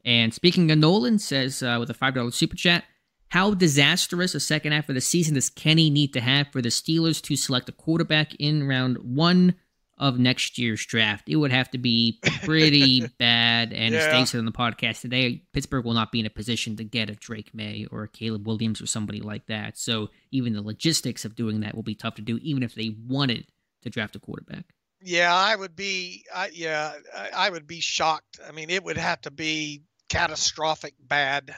And 0.04 0.32
speaking 0.32 0.70
of 0.70 0.78
Nolan, 0.78 1.18
says 1.18 1.62
uh, 1.62 1.76
with 1.78 1.90
a 1.90 1.94
$5 1.94 2.32
super 2.32 2.56
chat, 2.56 2.84
how 3.30 3.52
disastrous 3.52 4.34
a 4.34 4.40
second 4.40 4.72
half 4.72 4.88
of 4.88 4.94
the 4.94 5.00
season 5.00 5.34
does 5.34 5.50
Kenny 5.50 5.90
need 5.90 6.12
to 6.14 6.20
have 6.20 6.48
for 6.48 6.62
the 6.62 6.70
Steelers 6.70 7.20
to 7.22 7.36
select 7.36 7.68
a 7.68 7.72
quarterback 7.72 8.34
in 8.36 8.66
round 8.66 8.96
one 8.98 9.54
of 9.98 10.18
next 10.18 10.56
year's 10.56 10.84
draft? 10.86 11.28
It 11.28 11.36
would 11.36 11.52
have 11.52 11.70
to 11.72 11.78
be 11.78 12.20
pretty 12.42 13.06
bad. 13.18 13.72
And 13.74 13.92
yeah. 13.92 14.00
as 14.00 14.06
Dave 14.06 14.28
said 14.28 14.38
on 14.38 14.46
the 14.46 14.52
podcast 14.52 15.02
today, 15.02 15.42
Pittsburgh 15.52 15.84
will 15.84 15.92
not 15.92 16.10
be 16.10 16.20
in 16.20 16.26
a 16.26 16.30
position 16.30 16.76
to 16.76 16.84
get 16.84 17.10
a 17.10 17.16
Drake 17.16 17.52
Maye 17.52 17.86
or 17.90 18.04
a 18.04 18.08
Caleb 18.08 18.46
Williams 18.46 18.80
or 18.80 18.86
somebody 18.86 19.20
like 19.20 19.46
that. 19.46 19.76
So 19.76 20.08
even 20.30 20.54
the 20.54 20.62
logistics 20.62 21.26
of 21.26 21.36
doing 21.36 21.60
that 21.60 21.74
will 21.74 21.82
be 21.82 21.94
tough 21.94 22.14
to 22.14 22.22
do, 22.22 22.38
even 22.38 22.62
if 22.62 22.74
they 22.74 22.96
wanted 23.06 23.46
to 23.82 23.90
draft 23.90 24.16
a 24.16 24.20
quarterback. 24.20 24.64
Yeah, 25.00 25.34
I 25.34 25.54
would 25.54 25.76
be. 25.76 26.24
I, 26.34 26.50
yeah, 26.52 26.94
I, 27.16 27.30
I 27.34 27.50
would 27.50 27.66
be 27.66 27.80
shocked. 27.80 28.40
I 28.46 28.52
mean, 28.52 28.70
it 28.70 28.82
would 28.82 28.96
have 28.96 29.20
to 29.22 29.30
be 29.30 29.82
catastrophic 30.08 30.94
bad 31.00 31.54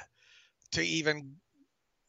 to 0.72 0.82
even 0.82 1.36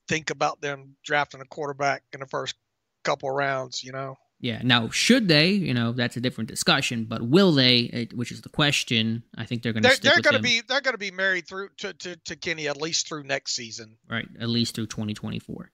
think 0.07 0.29
about 0.29 0.61
them 0.61 0.95
drafting 1.05 1.41
a 1.41 1.45
quarterback 1.45 2.03
in 2.13 2.19
the 2.19 2.25
first 2.25 2.55
couple 3.03 3.32
rounds, 3.32 3.84
you 3.84 3.91
know. 3.91 4.17
Yeah. 4.41 4.59
Now, 4.63 4.89
should 4.89 5.27
they? 5.27 5.51
You 5.51 5.73
know, 5.73 5.91
that's 5.91 6.17
a 6.17 6.19
different 6.19 6.49
discussion. 6.49 7.05
But 7.05 7.21
will 7.21 7.53
they? 7.53 8.07
Which 8.13 8.32
is 8.32 8.41
the 8.41 8.49
question. 8.49 9.23
I 9.38 9.45
think 9.45 9.61
they're 9.61 9.71
going 9.71 9.84
to. 9.84 9.89
They're, 9.89 10.13
they're 10.13 10.21
going 10.21 10.36
to 10.36 10.41
be. 10.41 10.61
They're 10.67 10.82
going 10.82 10.95
to 10.95 10.99
be 10.99 11.11
married 11.11 11.47
through 11.47 11.69
to, 11.77 11.93
to 11.93 12.15
to 12.15 12.36
Kenny 12.36 12.67
at 12.67 12.75
least 12.82 13.07
through 13.07 13.23
next 13.23 13.55
season. 13.55 13.97
Right. 14.09 14.27
At 14.39 14.49
least 14.49 14.75
through 14.75 14.88
2024. 14.88 15.71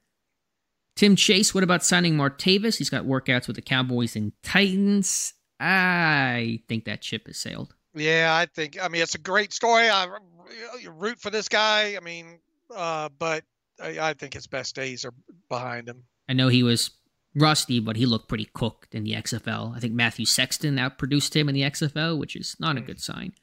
Tim 0.96 1.16
Chase. 1.16 1.56
What 1.56 1.64
about 1.64 1.84
signing 1.84 2.16
Martavis? 2.16 2.78
He's 2.78 2.90
got 2.90 3.06
workouts 3.06 3.48
with 3.48 3.56
the 3.56 3.62
Cowboys 3.62 4.16
and 4.16 4.34
Titans. 4.44 5.34
I 5.60 6.62
think 6.68 6.86
that 6.86 7.04
ship 7.04 7.28
has 7.28 7.38
sailed. 7.38 7.74
Yeah, 7.96 8.36
I 8.36 8.46
think. 8.46 8.78
I 8.82 8.88
mean, 8.88 9.02
it's 9.02 9.16
a 9.16 9.20
great 9.20 9.54
story. 9.54 9.90
I 9.90 10.08
root 10.90 11.20
for 11.20 11.30
this 11.30 11.50
guy. 11.50 11.96
I 11.96 12.04
mean, 12.04 12.40
uh, 12.76 13.10
but 13.18 13.44
I, 13.82 14.00
I 14.00 14.14
think 14.14 14.34
his 14.34 14.48
best 14.48 14.76
days 14.76 15.06
are 15.06 15.14
behind 15.50 15.88
him. 15.88 16.04
I 16.30 16.34
know 16.34 16.48
he 16.48 16.64
was 16.64 16.92
rusty, 17.36 17.80
but 17.80 17.96
he 17.96 18.06
looked 18.06 18.30
pretty 18.30 18.50
cooked 18.54 18.94
in 18.94 19.04
the 19.04 19.14
XFL. 19.14 19.76
I 19.76 19.80
think 19.80 19.94
Matthew 19.94 20.26
Sexton 20.26 20.76
outproduced 20.76 21.36
him 21.36 21.50
in 21.50 21.56
the 21.56 21.62
XFL, 21.62 22.18
which 22.20 22.36
is 22.36 22.56
not 22.60 22.78
a 22.78 22.82
good 22.82 23.00
sign. 23.00 23.34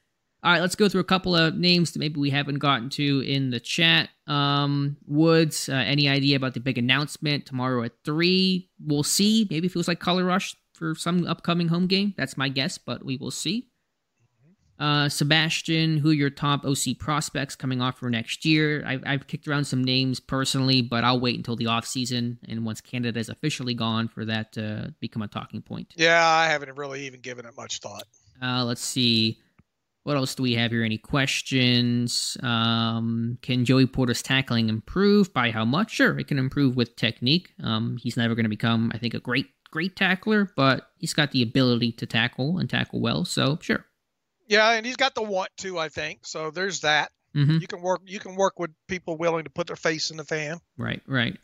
All 0.43 0.53
right, 0.53 0.61
let's 0.61 0.75
go 0.75 0.91
through 0.91 1.01
a 1.01 1.05
couple 1.05 1.35
of 1.35 1.57
names 1.57 1.93
that 1.93 2.01
maybe 2.01 2.21
we 2.21 2.29
haven't 2.29 2.59
gotten 2.59 2.91
to 2.91 3.21
in 3.21 3.49
the 3.49 3.61
chat. 3.61 4.11
Um, 4.27 4.99
Woods, 5.07 5.71
uh, 5.71 5.73
any 5.73 6.07
idea 6.07 6.37
about 6.37 6.53
the 6.53 6.61
big 6.61 6.77
announcement 6.77 7.47
tomorrow 7.47 7.83
at 7.83 7.93
three? 8.05 8.69
We'll 8.79 9.05
see. 9.05 9.47
Maybe 9.51 9.69
it 9.69 9.73
feels 9.73 9.89
like 9.89 10.01
Color 10.01 10.25
Rush 10.25 10.55
for 10.75 10.95
some 10.95 11.27
upcoming 11.27 11.69
home 11.69 11.87
game. 11.87 12.15
That's 12.17 12.37
my 12.37 12.49
guess, 12.49 12.79
but 12.79 13.05
we 13.05 13.17
will 13.17 13.31
see. 13.31 13.69
Uh, 14.79 15.09
Sebastian, 15.09 15.99
who 15.99 16.11
are 16.11 16.15
your 16.15 16.31
top 16.31 16.65
OC 16.65 16.99
prospects 16.99 17.55
coming 17.55 17.81
off 17.81 17.99
for 17.99 18.11
next 18.11 18.45
year? 18.45 18.83
I've, 18.85 19.05
I've 19.07 19.27
kicked 19.29 19.47
around 19.47 19.65
some 19.67 19.85
names 19.85 20.19
personally, 20.19 20.83
but 20.83 21.05
I'll 21.05 21.21
wait 21.21 21.37
until 21.37 21.55
the 21.55 21.67
offseason 21.67 22.39
and 22.49 22.67
once 22.67 22.81
Canada 22.81 23.21
is 23.21 23.29
officially 23.29 23.75
gone 23.75 24.09
for 24.09 24.25
that 24.25 24.53
to 24.55 24.93
become 24.99 25.23
a 25.23 25.29
talking 25.29 25.63
point. 25.63 25.93
Yeah, 25.95 26.27
I 26.27 26.49
haven't 26.49 26.77
really 26.77 27.07
even 27.07 27.21
given 27.21 27.47
it 27.47 27.57
much 27.57 27.79
thought. 27.79 28.03
Uh, 28.43 28.65
let's 28.65 28.83
see. 28.83 29.39
What 30.03 30.17
else 30.17 30.35
do 30.35 30.43
we 30.43 30.55
have 30.55 30.73
here? 30.73 30.85
Any 30.85 30.99
questions? 30.99 32.37
Um, 32.43 33.39
can 33.43 33.65
Joey 33.65 33.87
Porter's 33.87 34.23
tackling 34.23 34.69
improve? 34.69 35.33
By 35.33 35.51
how 35.51 35.65
much? 35.65 35.93
Sure, 35.93 36.19
it 36.19 36.27
can 36.27 36.39
improve 36.39 36.77
with 36.77 36.97
technique. 36.97 37.53
Um, 37.63 37.97
he's 37.97 38.17
never 38.17 38.35
going 38.35 38.45
to 38.45 38.51
become, 38.51 38.91
I 38.93 38.99
think, 38.99 39.15
a 39.15 39.21
great, 39.21 39.47
great 39.75 39.97
tackler, 39.97 40.49
but 40.55 40.89
he's 40.99 41.13
got 41.13 41.33
the 41.33 41.43
ability 41.43 41.91
to 41.91 42.07
tackle 42.07 42.59
and 42.59 42.71
tackle 42.71 43.01
well. 43.01 43.25
So, 43.25 43.59
sure. 43.61 43.85
Yeah, 44.47 44.71
and 44.71 44.87
he's 44.87 44.95
got 44.95 45.17
the 45.17 45.23
want 45.23 45.51
to, 45.59 45.81
I 45.81 45.89
think. 45.89 46.21
So 46.23 46.53
there's 46.53 46.81
that. 46.83 47.11
Mm-hmm. 47.35 47.59
You 47.59 47.67
can 47.67 47.83
work. 47.83 48.03
You 48.07 48.21
can 48.21 48.37
work 48.37 48.61
with 48.61 48.71
people 48.87 49.17
willing 49.17 49.43
to 49.43 49.51
put 49.51 49.67
their 49.67 49.75
face 49.75 50.13
in 50.13 50.17
the 50.17 50.25
fan. 50.25 50.59
Right, 50.79 51.03
right. 51.09 51.37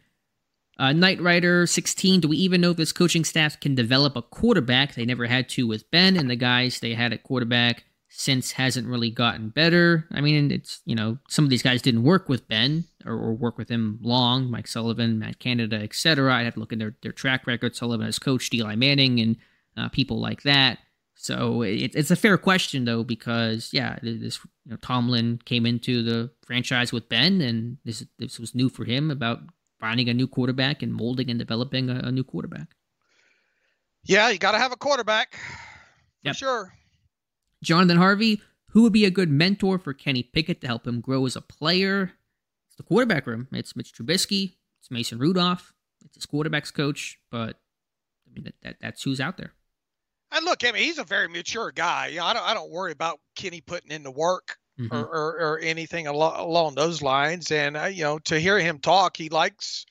Uh, 0.78 0.92
Knight 0.92 1.20
Rider 1.20 1.66
16. 1.66 2.20
Do 2.20 2.28
we 2.28 2.36
even 2.36 2.60
know 2.60 2.70
if 2.70 2.76
this 2.76 2.92
coaching 2.92 3.24
staff 3.24 3.58
can 3.58 3.74
develop 3.74 4.14
a 4.14 4.22
quarterback? 4.22 4.94
They 4.94 5.04
never 5.04 5.26
had 5.26 5.48
to 5.50 5.66
with 5.66 5.90
Ben, 5.90 6.16
and 6.16 6.30
the 6.30 6.36
guys 6.36 6.78
they 6.78 6.94
had 6.94 7.12
at 7.12 7.24
quarterback 7.24 7.82
since 8.12 8.52
hasn't 8.52 8.88
really 8.88 9.08
gotten 9.08 9.48
better. 9.48 10.06
I 10.10 10.20
mean, 10.20 10.50
it's 10.50 10.80
you 10.84 10.94
know 10.94 11.18
some 11.28 11.44
of 11.44 11.50
these 11.50 11.62
guys 11.62 11.80
didn't 11.80 12.02
work 12.02 12.28
with 12.28 12.48
Ben 12.48 12.84
or, 13.06 13.14
or 13.14 13.32
work 13.32 13.56
with 13.56 13.68
him 13.68 13.98
long. 14.02 14.50
Mike 14.50 14.66
Sullivan, 14.66 15.18
Matt 15.18 15.38
Canada, 15.38 15.76
etc. 15.76 16.34
I 16.34 16.42
have 16.42 16.54
to 16.54 16.60
look 16.60 16.72
at 16.72 16.78
their 16.78 16.96
their 17.02 17.12
track 17.12 17.46
record. 17.46 17.74
Sullivan 17.74 18.06
has 18.06 18.18
coached 18.18 18.52
Eli 18.52 18.74
Manning 18.74 19.20
and 19.20 19.36
uh, 19.76 19.88
people 19.88 20.20
like 20.20 20.42
that. 20.42 20.78
So 21.14 21.62
it, 21.62 21.92
it's 21.94 22.10
a 22.10 22.16
fair 22.16 22.36
question 22.36 22.84
though, 22.84 23.04
because 23.04 23.70
yeah, 23.72 23.98
this 24.02 24.40
you 24.64 24.72
know, 24.72 24.76
Tomlin 24.76 25.40
came 25.44 25.64
into 25.64 26.02
the 26.02 26.30
franchise 26.44 26.92
with 26.92 27.08
Ben, 27.08 27.40
and 27.40 27.78
this 27.84 28.04
this 28.18 28.40
was 28.40 28.54
new 28.54 28.68
for 28.68 28.84
him 28.84 29.10
about 29.10 29.38
finding 29.78 30.08
a 30.08 30.14
new 30.14 30.26
quarterback 30.26 30.82
and 30.82 30.92
molding 30.92 31.30
and 31.30 31.38
developing 31.38 31.88
a, 31.88 32.00
a 32.04 32.12
new 32.12 32.24
quarterback. 32.24 32.68
Yeah, 34.02 34.30
you 34.30 34.38
got 34.38 34.52
to 34.52 34.58
have 34.58 34.72
a 34.72 34.76
quarterback 34.76 35.34
for 35.34 35.38
yep. 36.24 36.36
sure. 36.36 36.72
Jonathan 37.62 37.96
Harvey, 37.96 38.40
who 38.70 38.82
would 38.82 38.92
be 38.92 39.04
a 39.04 39.10
good 39.10 39.30
mentor 39.30 39.78
for 39.78 39.92
Kenny 39.92 40.22
Pickett 40.22 40.60
to 40.60 40.66
help 40.66 40.86
him 40.86 41.00
grow 41.00 41.26
as 41.26 41.36
a 41.36 41.40
player? 41.40 42.12
It's 42.66 42.76
the 42.76 42.82
quarterback 42.82 43.26
room. 43.26 43.48
It's 43.52 43.76
Mitch 43.76 43.92
Trubisky. 43.92 44.54
It's 44.80 44.90
Mason 44.90 45.18
Rudolph. 45.18 45.72
It's 46.04 46.14
his 46.14 46.26
quarterback's 46.26 46.70
coach. 46.70 47.18
But 47.30 47.58
I 48.26 48.34
mean, 48.34 48.44
that, 48.44 48.54
that 48.62 48.76
that's 48.80 49.02
who's 49.02 49.20
out 49.20 49.36
there. 49.36 49.52
And 50.32 50.44
look, 50.44 50.64
I 50.64 50.72
mean, 50.72 50.84
he's 50.84 50.98
a 50.98 51.04
very 51.04 51.28
mature 51.28 51.72
guy. 51.72 52.16
I 52.22 52.32
don't, 52.32 52.48
I 52.48 52.54
don't 52.54 52.70
worry 52.70 52.92
about 52.92 53.18
Kenny 53.34 53.60
putting 53.60 53.90
in 53.90 54.04
the 54.04 54.12
work 54.12 54.58
mm-hmm. 54.78 54.94
or, 54.94 55.04
or, 55.04 55.40
or, 55.40 55.58
anything 55.58 56.06
along, 56.06 56.38
along 56.38 56.74
those 56.76 57.02
lines. 57.02 57.50
And 57.50 57.76
uh, 57.76 57.86
you 57.86 58.04
know, 58.04 58.18
to 58.20 58.38
hear 58.38 58.58
him 58.58 58.78
talk, 58.78 59.16
he 59.16 59.28
likes, 59.28 59.86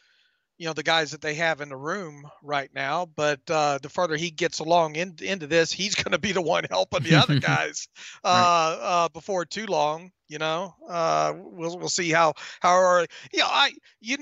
you 0.60 0.66
know, 0.66 0.74
the 0.74 0.84
guys 0.84 1.12
that 1.12 1.22
they 1.22 1.36
have 1.36 1.62
in 1.62 1.70
the 1.70 1.78
room 1.78 2.30
right 2.44 2.70
now. 2.76 3.08
But 3.16 3.40
uh, 3.50 3.80
the 3.82 3.90
further 3.90 4.18
he 4.18 4.30
gets 4.30 4.60
along 4.60 4.98
in, 4.98 5.16
into 5.22 5.48
this, 5.48 5.72
he's 5.72 5.96
going 6.04 6.12
to 6.12 6.20
be 6.20 6.34
the 6.34 6.42
one 6.42 6.66
helping 6.70 7.02
the 7.02 7.16
other 7.16 7.40
guys 7.40 7.88
uh, 8.24 8.78
right. 8.78 9.04
uh, 9.06 9.10
before 9.10 9.46
too 9.46 9.66
long. 9.66 10.12
You 10.28 10.38
know, 10.38 10.76
uh, 10.88 11.34
we'll 11.36 11.80
we'll 11.80 11.90
see 11.90 12.12
how 12.12 12.34
how 12.60 12.78
early. 12.78 13.08
You 13.34 13.40
know, 13.40 13.48
I 13.50 13.72
you 14.00 14.18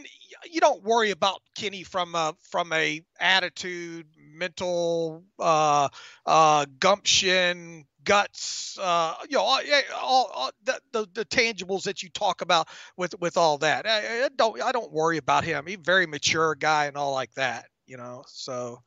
you 0.49 0.61
don't 0.61 0.81
worry 0.83 1.11
about 1.11 1.41
Kenny 1.55 1.83
from 1.83 2.15
a 2.15 2.33
from 2.49 2.71
a 2.71 3.01
attitude, 3.19 4.05
mental 4.17 5.25
uh, 5.38 5.89
uh, 6.25 6.65
gumption, 6.79 7.85
guts, 8.07 8.79
uh, 8.79 9.15
you 9.29 9.35
know, 9.35 9.43
all, 9.43 9.61
all, 9.93 10.31
all 10.33 10.51
the, 10.63 10.79
the, 10.93 11.07
the 11.13 11.25
tangibles 11.25 11.83
that 11.83 12.01
you 12.01 12.09
talk 12.09 12.41
about 12.41 12.69
with 12.95 13.13
with 13.19 13.35
all 13.35 13.57
that. 13.59 13.85
I, 13.85 14.25
I, 14.25 14.29
don't 14.35 14.61
I 14.63 14.71
don't 14.71 14.91
worry 14.91 15.17
about 15.17 15.43
him. 15.43 15.65
He's 15.67 15.75
a 15.75 15.81
very 15.81 16.07
mature 16.07 16.55
guy 16.55 16.85
and 16.85 16.95
all 16.95 17.13
like 17.13 17.33
that. 17.35 17.65
You 17.85 17.97
know, 17.97 18.23
so. 18.25 18.81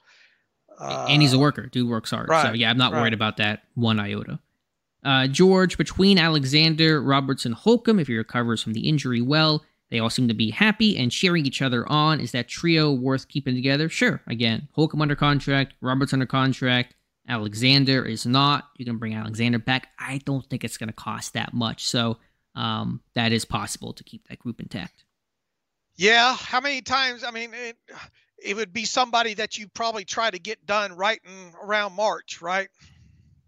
Uh, 0.79 1.07
and 1.11 1.21
he's 1.21 1.35
a 1.35 1.39
worker. 1.39 1.67
Dude 1.67 1.89
works 1.89 2.11
hard. 2.11 2.29
Right, 2.29 2.47
so 2.47 2.53
yeah, 2.55 2.71
I'm 2.71 2.79
not 2.79 2.93
right. 2.93 3.03
worried 3.03 3.13
about 3.13 3.37
that 3.37 3.65
one 3.75 4.01
iota. 4.01 4.39
Uh, 5.05 5.27
George, 5.27 5.77
between 5.77 6.19
Alexander, 6.19 7.03
Robertson, 7.03 7.53
Holcomb, 7.53 7.99
if 7.99 8.07
he 8.07 8.17
recovers 8.17 8.63
from 8.63 8.73
the 8.73 8.89
injury 8.89 9.21
well, 9.21 9.63
they 9.91 9.99
all 9.99 10.11
seem 10.11 10.29
to 10.29 10.35
be 10.35 10.51
happy 10.51 10.97
and 10.97 11.11
cheering 11.11 11.45
each 11.45 11.61
other 11.61 11.87
on. 11.91 12.21
Is 12.21 12.33
that 12.33 12.49
trio 12.49 12.93
worth 12.93 13.29
keeping 13.29 13.55
together? 13.55 13.89
Sure. 13.89 14.23
Again, 14.27 14.69
Holcomb 14.73 15.03
under 15.03 15.17
contract, 15.17 15.75
Roberts 15.81 16.13
under 16.13 16.27
contract, 16.27 16.95
Alexander 17.31 18.05
is 18.05 18.27
not. 18.27 18.69
You 18.77 18.85
can 18.85 18.99
bring 18.99 19.15
Alexander 19.15 19.61
back. 19.61 19.89
I 19.99 20.21
don't 20.25 20.45
think 20.51 20.65
it's 20.65 20.77
going 20.77 20.89
to 20.89 20.93
cost 20.93 21.35
that 21.35 21.55
much. 21.55 21.87
So 21.87 22.19
um, 22.57 23.01
that 23.15 23.33
is 23.33 23.45
possible 23.45 23.93
to 23.93 24.03
keep 24.03 24.27
that 24.29 24.41
group 24.41 24.61
intact. 24.61 25.05
Yeah. 25.95 26.35
How 26.35 26.61
many 26.61 26.83
times? 26.83 27.23
I 27.23 27.31
mean, 27.31 27.53
it, 27.55 27.77
it 28.43 28.57
would 28.57 28.73
be 28.73 28.85
somebody 28.85 29.35
that 29.35 29.57
you 29.57 29.69
probably 29.69 30.05
try 30.05 30.29
to 30.29 30.41
get 30.41 30.67
done 30.67 30.97
right 30.97 31.21
in 31.25 31.55
around 31.63 31.95
March, 31.95 32.43
right? 32.43 32.69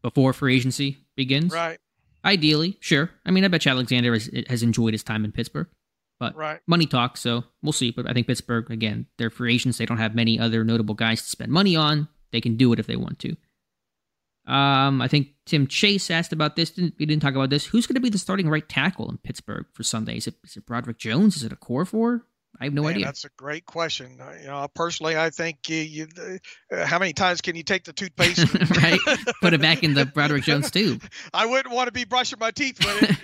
Before 0.01 0.33
free 0.33 0.55
agency 0.55 0.99
begins? 1.17 1.53
Right. 1.53 1.79
Ideally, 2.25 2.77
sure. 2.79 3.11
I 3.27 3.33
mean, 3.33 3.45
I 3.45 3.49
bet 3.49 3.65
you 3.65 3.73
Alexander 3.73 4.13
has, 4.13 4.31
has 4.49 4.63
enjoyed 4.63 4.95
his 4.95 5.03
time 5.03 5.25
in 5.25 5.33
Pittsburgh. 5.33 5.67
But 6.21 6.37
right. 6.37 6.61
money 6.69 6.87
talks, 6.87 7.19
so 7.19 7.43
we'll 7.65 7.73
see. 7.73 7.91
But 7.91 8.09
I 8.09 8.13
think 8.13 8.29
Pittsburgh, 8.29 8.71
again, 8.71 9.07
they're 9.19 9.29
free 9.29 9.55
agents. 9.55 9.79
They 9.79 9.87
don't 9.87 9.99
have 9.99 10.15
many 10.15 10.39
other 10.39 10.63
notable 10.63 10.95
guys 10.95 11.21
to 11.23 11.29
spend 11.29 11.51
money 11.51 11.75
on. 11.75 12.07
They 12.31 12.41
can 12.41 12.57
do 12.57 12.73
it 12.73 12.79
if 12.79 12.87
they 12.87 12.95
want 12.95 13.19
to. 13.21 13.37
Um, 14.47 15.01
I 15.01 15.09
think 15.09 15.29
Tim 15.47 15.67
Chase 15.67 16.11
asked 16.11 16.33
about 16.33 16.57
this. 16.57 16.71
Didn't, 16.71 16.95
we 16.99 17.07
didn't 17.07 17.23
talk 17.23 17.35
about 17.35 17.51
this. 17.51 17.65
Who's 17.67 17.87
going 17.87 17.95
to 17.95 18.01
be 18.01 18.11
the 18.11 18.19
starting 18.19 18.49
right 18.49 18.69
tackle 18.69 19.09
in 19.11 19.19
Pittsburgh 19.19 19.67
for 19.73 19.83
Sunday? 19.83 20.17
Is 20.17 20.27
it, 20.27 20.35
is 20.45 20.57
it 20.57 20.67
Broderick 20.67 20.99
Jones? 20.99 21.37
Is 21.37 21.45
it 21.45 21.53
Okorafor? 21.59 22.23
I 22.61 22.65
have 22.65 22.75
no 22.75 22.83
Man, 22.83 22.91
idea. 22.93 23.05
That's 23.07 23.25
a 23.25 23.31
great 23.39 23.65
question. 23.65 24.19
Uh, 24.21 24.35
You 24.41 24.47
know, 24.49 24.69
personally, 24.75 25.17
I 25.17 25.31
think 25.31 25.69
you, 25.71 25.79
you 25.79 26.09
uh, 26.71 26.85
how 26.85 26.99
many 26.99 27.13
times 27.15 27.41
can 27.41 27.57
you 27.57 27.63
take 27.63 27.85
the 27.85 27.93
toothpaste? 27.95 28.47
Right. 28.83 28.99
Put 29.41 29.55
it 29.55 29.61
back 29.61 29.83
in 29.83 29.95
the 29.95 30.05
Broderick 30.07 30.43
Jones 30.45 30.71
tube. 30.71 31.03
I 31.35 31.47
wouldn't 31.47 31.75
want 31.75 31.87
to 31.87 31.93
be 31.93 32.05
brushing 32.05 32.39
my 32.41 32.51
teeth 32.51 32.79
with 32.85 33.19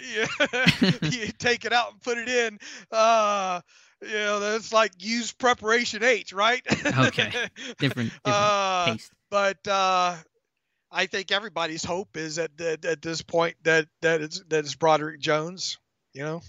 it. 0.81 1.03
you, 1.12 1.21
you 1.27 1.33
take 1.39 1.64
it 1.66 1.73
out 1.73 1.93
and 1.93 2.01
put 2.01 2.16
it 2.16 2.29
in. 2.29 2.59
Uh, 2.91 3.61
you 4.01 4.09
know, 4.14 4.41
that's 4.41 4.73
like 4.73 4.93
use 4.99 5.33
preparation 5.33 6.03
H, 6.03 6.33
right? 6.33 6.62
Okay. 6.87 7.31
Different, 7.79 7.79
different 7.79 8.12
Uh, 8.25 8.93
taste. 8.93 9.12
but 9.31 9.69
uh, 9.69 10.16
I 10.91 11.07
think 11.07 11.30
everybody's 11.30 11.84
hope 11.84 12.16
is 12.16 12.39
at, 12.39 12.59
at 12.61 12.84
at 12.84 13.03
this 13.03 13.22
point 13.22 13.57
that 13.64 13.89
that 14.03 14.20
it's 14.22 14.43
that 14.49 14.61
it's 14.64 14.74
Broderick 14.74 15.20
Jones. 15.20 15.78
You 16.14 16.22
know, 16.22 16.43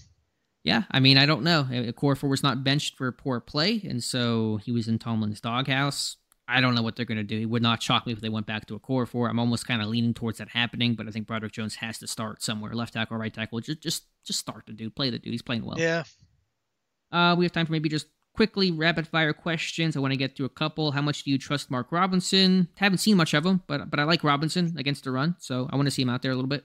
Yeah, 0.64 0.84
I 0.90 1.00
mean, 1.00 1.18
I 1.18 1.26
don't 1.26 1.42
know. 1.42 1.66
Okorafor 1.70 2.28
was 2.28 2.42
not 2.42 2.64
benched 2.64 2.96
for 2.96 3.12
poor 3.12 3.40
play, 3.40 3.80
and 3.84 4.02
so 4.02 4.56
he 4.64 4.72
was 4.72 4.88
in 4.88 4.98
Tomlin's 4.98 5.40
doghouse. 5.40 6.16
I 6.48 6.60
don't 6.60 6.74
know 6.74 6.82
what 6.82 6.96
they're 6.96 7.04
going 7.04 7.18
to 7.18 7.22
do. 7.22 7.38
It 7.38 7.44
would 7.44 7.62
not 7.62 7.80
shock 7.80 8.06
me 8.06 8.12
if 8.12 8.20
they 8.20 8.28
went 8.28 8.46
back 8.46 8.66
to 8.66 8.78
Okorafor. 8.78 9.30
I'm 9.30 9.38
almost 9.38 9.68
kind 9.68 9.80
of 9.80 9.88
leaning 9.88 10.14
towards 10.14 10.38
that 10.38 10.48
happening, 10.48 10.94
but 10.94 11.06
I 11.06 11.12
think 11.12 11.28
Broderick 11.28 11.52
Jones 11.52 11.76
has 11.76 11.98
to 11.98 12.08
start 12.08 12.42
somewhere, 12.42 12.72
left 12.74 12.94
tackle, 12.94 13.16
right 13.18 13.32
tackle. 13.32 13.60
Just, 13.60 13.80
just, 13.80 14.06
just 14.24 14.40
start 14.40 14.64
the 14.66 14.72
dude. 14.72 14.96
Play 14.96 15.10
the 15.10 15.20
dude. 15.20 15.32
He's 15.32 15.42
playing 15.42 15.64
well. 15.64 15.78
yeah. 15.78 16.02
Uh, 17.12 17.36
we 17.36 17.44
have 17.44 17.52
time 17.52 17.66
for 17.66 17.72
maybe 17.72 17.88
just 17.88 18.06
quickly 18.40 18.70
rapid 18.70 19.06
fire 19.06 19.34
questions. 19.34 19.98
I 19.98 20.00
want 20.00 20.12
to 20.12 20.16
get 20.16 20.34
through 20.34 20.46
a 20.46 20.48
couple. 20.48 20.92
How 20.92 21.02
much 21.02 21.24
do 21.24 21.30
you 21.30 21.36
trust 21.36 21.70
Mark 21.70 21.92
Robinson? 21.92 22.68
Haven't 22.76 22.96
seen 22.96 23.18
much 23.18 23.34
of 23.34 23.44
him, 23.44 23.62
but 23.66 23.90
but 23.90 24.00
I 24.00 24.04
like 24.04 24.24
Robinson 24.24 24.76
against 24.78 25.04
the 25.04 25.10
run, 25.10 25.36
so 25.38 25.68
I 25.70 25.76
want 25.76 25.84
to 25.88 25.90
see 25.90 26.00
him 26.00 26.08
out 26.08 26.22
there 26.22 26.32
a 26.32 26.34
little 26.34 26.48
bit. 26.48 26.64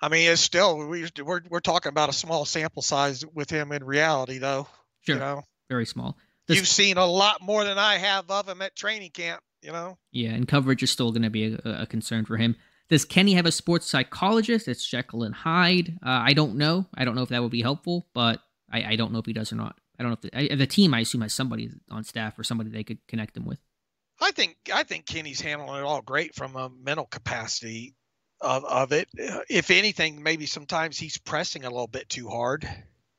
I 0.00 0.08
mean, 0.08 0.28
it's 0.28 0.40
still 0.40 0.88
we 0.88 1.06
we're 1.22 1.42
we're 1.48 1.60
talking 1.60 1.90
about 1.90 2.08
a 2.08 2.12
small 2.12 2.44
sample 2.44 2.82
size 2.82 3.24
with 3.32 3.48
him 3.48 3.70
in 3.70 3.84
reality, 3.84 4.38
though. 4.38 4.66
Sure, 5.02 5.14
You 5.14 5.20
know, 5.20 5.42
very 5.68 5.86
small. 5.86 6.18
Does- 6.48 6.56
you've 6.56 6.66
seen 6.66 6.96
a 6.96 7.06
lot 7.06 7.40
more 7.40 7.62
than 7.62 7.78
I 7.78 7.98
have 7.98 8.28
of 8.28 8.48
him 8.48 8.60
at 8.60 8.74
training 8.74 9.12
camp. 9.12 9.40
You 9.62 9.70
know, 9.70 9.96
Yeah, 10.10 10.30
and 10.30 10.48
coverage 10.48 10.82
is 10.82 10.90
still 10.90 11.12
going 11.12 11.22
to 11.22 11.30
be 11.30 11.54
a, 11.64 11.82
a 11.82 11.86
concern 11.86 12.24
for 12.24 12.38
him. 12.38 12.56
Does 12.88 13.04
Kenny 13.04 13.34
have 13.34 13.46
a 13.46 13.52
sports 13.52 13.86
psychologist? 13.86 14.66
It's 14.66 14.84
Jekyll 14.84 15.22
and 15.22 15.34
Hyde. 15.34 15.96
Uh, 16.04 16.08
I 16.08 16.32
don't 16.32 16.56
know. 16.56 16.86
I 16.92 17.04
don't 17.04 17.14
know 17.14 17.22
if 17.22 17.28
that 17.28 17.40
would 17.40 17.52
be 17.52 17.62
helpful, 17.62 18.08
but 18.14 18.40
I, 18.68 18.82
I 18.82 18.96
don't 18.96 19.12
know 19.12 19.20
if 19.20 19.26
he 19.26 19.32
does 19.32 19.52
or 19.52 19.56
not. 19.56 19.76
I 19.98 20.02
don't 20.02 20.10
know 20.10 20.18
if 20.20 20.20
the, 20.20 20.52
I, 20.52 20.56
the 20.56 20.66
team, 20.66 20.94
I 20.94 21.00
assume, 21.00 21.22
has 21.22 21.32
somebody 21.32 21.70
on 21.90 22.04
staff 22.04 22.38
or 22.38 22.44
somebody 22.44 22.70
they 22.70 22.84
could 22.84 22.98
connect 23.06 23.34
them 23.34 23.44
with. 23.44 23.58
I 24.20 24.30
think 24.30 24.56
I 24.72 24.84
think 24.84 25.06
Kenny's 25.06 25.40
handling 25.40 25.80
it 25.80 25.84
all 25.84 26.02
great 26.02 26.34
from 26.34 26.56
a 26.56 26.68
mental 26.68 27.06
capacity 27.06 27.94
of 28.40 28.64
of 28.64 28.92
it. 28.92 29.08
If 29.48 29.70
anything, 29.70 30.22
maybe 30.22 30.46
sometimes 30.46 30.98
he's 30.98 31.18
pressing 31.18 31.64
a 31.64 31.70
little 31.70 31.88
bit 31.88 32.08
too 32.08 32.28
hard. 32.28 32.68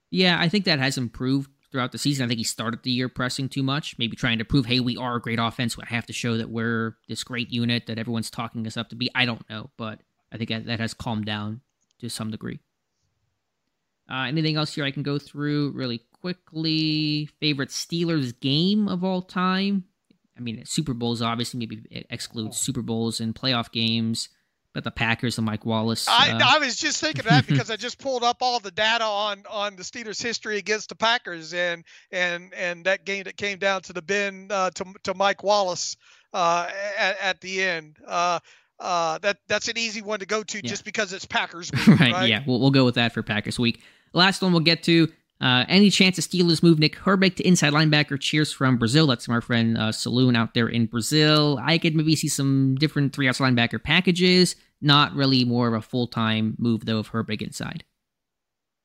Yeah, 0.09 0.39
I 0.39 0.49
think 0.49 0.65
that 0.65 0.79
has 0.79 0.97
improved 0.97 1.49
throughout 1.71 1.91
the 1.91 1.97
season. 1.97 2.23
I 2.23 2.27
think 2.29 2.37
he 2.37 2.45
started 2.45 2.83
the 2.83 2.91
year 2.91 3.09
pressing 3.09 3.49
too 3.49 3.63
much, 3.63 3.97
maybe 3.97 4.15
trying 4.15 4.37
to 4.37 4.45
prove, 4.45 4.65
hey, 4.65 4.79
we 4.79 4.95
are 4.95 5.15
a 5.15 5.21
great 5.21 5.39
offense. 5.39 5.75
I 5.81 5.93
have 5.93 6.05
to 6.05 6.13
show 6.13 6.37
that 6.37 6.49
we're 6.49 6.95
this 7.09 7.23
great 7.23 7.51
unit 7.51 7.87
that 7.87 7.97
everyone's 7.99 8.29
talking 8.29 8.65
us 8.65 8.77
up 8.77 8.89
to 8.89 8.95
be. 8.95 9.09
I 9.13 9.25
don't 9.25 9.47
know, 9.49 9.71
but 9.75 9.99
I 10.31 10.37
think 10.37 10.49
that, 10.51 10.65
that 10.67 10.79
has 10.79 10.93
calmed 10.93 11.25
down 11.25 11.59
to 11.99 12.09
some 12.09 12.31
degree. 12.31 12.61
Uh, 14.09 14.27
anything 14.27 14.55
else 14.55 14.73
here 14.73 14.85
I 14.85 14.91
can 14.91 15.03
go 15.03 15.19
through 15.19 15.71
really 15.71 16.03
quickly? 16.25 17.29
Favorite 17.39 17.69
Steelers 17.69 18.39
game 18.39 18.87
of 18.87 19.03
all 19.03 19.21
time? 19.21 19.83
I 20.35 20.41
mean, 20.41 20.65
Super 20.65 20.95
Bowls 20.95 21.21
obviously 21.21 21.59
maybe 21.59 22.05
exclude 22.09 22.55
Super 22.55 22.81
Bowls 22.81 23.19
and 23.19 23.35
playoff 23.35 23.71
games, 23.71 24.29
but 24.73 24.83
the 24.83 24.89
Packers 24.91 25.37
and 25.37 25.45
Mike 25.45 25.65
Wallace. 25.65 26.07
I, 26.09 26.31
uh, 26.31 26.39
I 26.43 26.57
was 26.57 26.77
just 26.77 26.99
thinking 26.99 27.19
of 27.19 27.25
that 27.27 27.45
because 27.45 27.69
I 27.69 27.75
just 27.77 27.99
pulled 27.99 28.23
up 28.23 28.37
all 28.41 28.59
the 28.59 28.71
data 28.71 29.05
on 29.05 29.43
on 29.49 29.75
the 29.75 29.83
Steelers' 29.83 30.21
history 30.21 30.57
against 30.57 30.89
the 30.89 30.95
Packers 30.95 31.53
and 31.53 31.85
and 32.11 32.51
and 32.55 32.85
that 32.85 33.05
game 33.05 33.23
that 33.25 33.37
came 33.37 33.59
down 33.59 33.83
to 33.83 33.93
the 33.93 34.01
bin 34.01 34.47
uh, 34.49 34.71
to 34.71 34.85
to 35.03 35.13
Mike 35.13 35.43
Wallace 35.43 35.95
uh, 36.33 36.69
at, 36.97 37.19
at 37.21 37.41
the 37.41 37.61
end. 37.61 37.97
Uh, 38.05 38.39
uh, 38.79 39.19
that 39.19 39.37
that's 39.47 39.67
an 39.67 39.77
easy 39.77 40.01
one 40.01 40.19
to 40.19 40.25
go 40.25 40.41
to 40.41 40.57
Yeah. 40.57 40.69
just 40.69 40.85
because 40.85 41.13
it's 41.13 41.25
Packers 41.25 41.71
week, 41.87 41.87
right, 41.87 42.11
right? 42.11 42.29
Yeah, 42.29 42.43
we'll, 42.47 42.59
we'll 42.59 42.71
go 42.71 42.83
with 42.83 42.95
that 42.95 43.13
for 43.13 43.21
Packers 43.21 43.59
week. 43.59 43.83
Last 44.11 44.41
one 44.41 44.51
we'll 44.53 44.61
get 44.61 44.81
to. 44.83 45.07
Uh, 45.45 45.63
any 45.69 45.91
chance 45.91 46.15
the 46.15 46.23
Steelers 46.23 46.63
move 46.63 46.79
Nick 46.79 46.95
Herbig 46.95 47.35
to 47.35 47.47
inside 47.47 47.71
linebacker? 47.71 48.19
Cheers 48.19 48.51
from 48.51 48.79
Brazil. 48.79 49.05
That's 49.05 49.25
from 49.25 49.35
our 49.35 49.41
friend 49.41 49.77
uh, 49.77 49.91
Saloon 49.91 50.35
out 50.35 50.55
there 50.55 50.67
in 50.67 50.87
Brazil. 50.87 51.59
I 51.61 51.77
could 51.77 51.95
maybe 51.95 52.15
see 52.15 52.29
some 52.29 52.73
different 52.79 53.13
three 53.13 53.29
outside 53.29 53.53
linebacker 53.53 53.83
packages. 53.83 54.55
Not 54.81 55.13
really 55.13 55.45
more 55.45 55.67
of 55.67 55.75
a 55.75 55.83
full 55.83 56.07
time 56.07 56.55
move 56.57 56.87
though 56.87 56.97
of 56.97 57.11
Herbig 57.11 57.43
inside. 57.43 57.83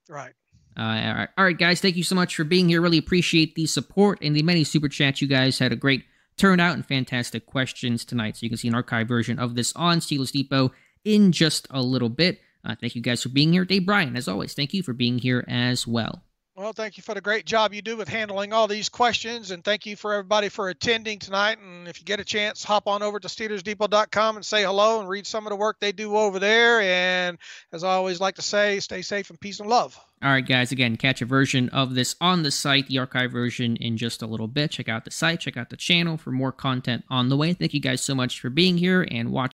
Right. 0.06 0.34
Uh, 0.76 0.82
all, 0.82 1.14
right. 1.14 1.28
all 1.38 1.44
right, 1.44 1.56
guys. 1.56 1.80
Thank 1.80 1.96
you 1.96 2.04
so 2.04 2.14
much 2.14 2.36
for 2.36 2.44
being 2.44 2.68
here. 2.68 2.82
Really 2.82 2.98
appreciate 2.98 3.54
the 3.54 3.64
support 3.64 4.18
and 4.20 4.36
the 4.36 4.42
many 4.42 4.62
super 4.62 4.90
chats. 4.90 5.22
You 5.22 5.28
guys 5.28 5.58
had 5.58 5.72
a 5.72 5.76
great 5.76 6.04
turnout 6.36 6.74
and 6.74 6.84
fantastic 6.84 7.46
questions 7.46 8.04
tonight. 8.04 8.36
So 8.36 8.44
you 8.44 8.50
can 8.50 8.58
see 8.58 8.68
an 8.68 8.74
archived 8.74 9.08
version 9.08 9.38
of 9.38 9.54
this 9.54 9.72
on 9.76 10.00
Steelers 10.00 10.30
Depot 10.30 10.72
in 11.06 11.32
just 11.32 11.66
a 11.70 11.80
little 11.80 12.10
bit. 12.10 12.38
Uh, 12.62 12.74
thank 12.78 12.94
you 12.94 13.00
guys 13.00 13.22
for 13.22 13.30
being 13.30 13.54
here. 13.54 13.64
Dave 13.64 13.86
Bryan, 13.86 14.14
as 14.14 14.28
always, 14.28 14.52
thank 14.52 14.74
you 14.74 14.82
for 14.82 14.92
being 14.92 15.16
here 15.16 15.42
as 15.48 15.86
well. 15.86 16.22
Well, 16.60 16.74
thank 16.74 16.98
you 16.98 17.02
for 17.02 17.14
the 17.14 17.22
great 17.22 17.46
job 17.46 17.72
you 17.72 17.80
do 17.80 17.96
with 17.96 18.06
handling 18.06 18.52
all 18.52 18.68
these 18.68 18.90
questions, 18.90 19.50
and 19.50 19.64
thank 19.64 19.86
you 19.86 19.96
for 19.96 20.12
everybody 20.12 20.50
for 20.50 20.68
attending 20.68 21.18
tonight. 21.18 21.58
And 21.58 21.88
if 21.88 21.98
you 21.98 22.04
get 22.04 22.20
a 22.20 22.24
chance, 22.24 22.62
hop 22.62 22.86
on 22.86 23.02
over 23.02 23.18
to 23.18 23.28
SteelersDepot.com 23.28 24.36
and 24.36 24.44
say 24.44 24.62
hello 24.62 25.00
and 25.00 25.08
read 25.08 25.26
some 25.26 25.46
of 25.46 25.52
the 25.52 25.56
work 25.56 25.78
they 25.80 25.92
do 25.92 26.18
over 26.18 26.38
there. 26.38 26.82
And 26.82 27.38
as 27.72 27.82
I 27.82 27.92
always 27.92 28.20
like 28.20 28.34
to 28.34 28.42
say, 28.42 28.78
stay 28.80 29.00
safe 29.00 29.30
and 29.30 29.40
peace 29.40 29.60
and 29.60 29.70
love. 29.70 29.98
All 30.22 30.30
right, 30.30 30.46
guys, 30.46 30.70
again, 30.70 30.98
catch 30.98 31.22
a 31.22 31.24
version 31.24 31.70
of 31.70 31.94
this 31.94 32.14
on 32.20 32.42
the 32.42 32.50
site, 32.50 32.88
the 32.88 32.98
archive 32.98 33.32
version, 33.32 33.76
in 33.76 33.96
just 33.96 34.20
a 34.20 34.26
little 34.26 34.48
bit. 34.48 34.72
Check 34.72 34.86
out 34.86 35.06
the 35.06 35.10
site, 35.10 35.40
check 35.40 35.56
out 35.56 35.70
the 35.70 35.78
channel 35.78 36.18
for 36.18 36.30
more 36.30 36.52
content 36.52 37.04
on 37.08 37.30
the 37.30 37.38
way. 37.38 37.54
Thank 37.54 37.72
you 37.72 37.80
guys 37.80 38.02
so 38.02 38.14
much 38.14 38.38
for 38.38 38.50
being 38.50 38.76
here 38.76 39.08
and 39.10 39.30
watching. 39.30 39.48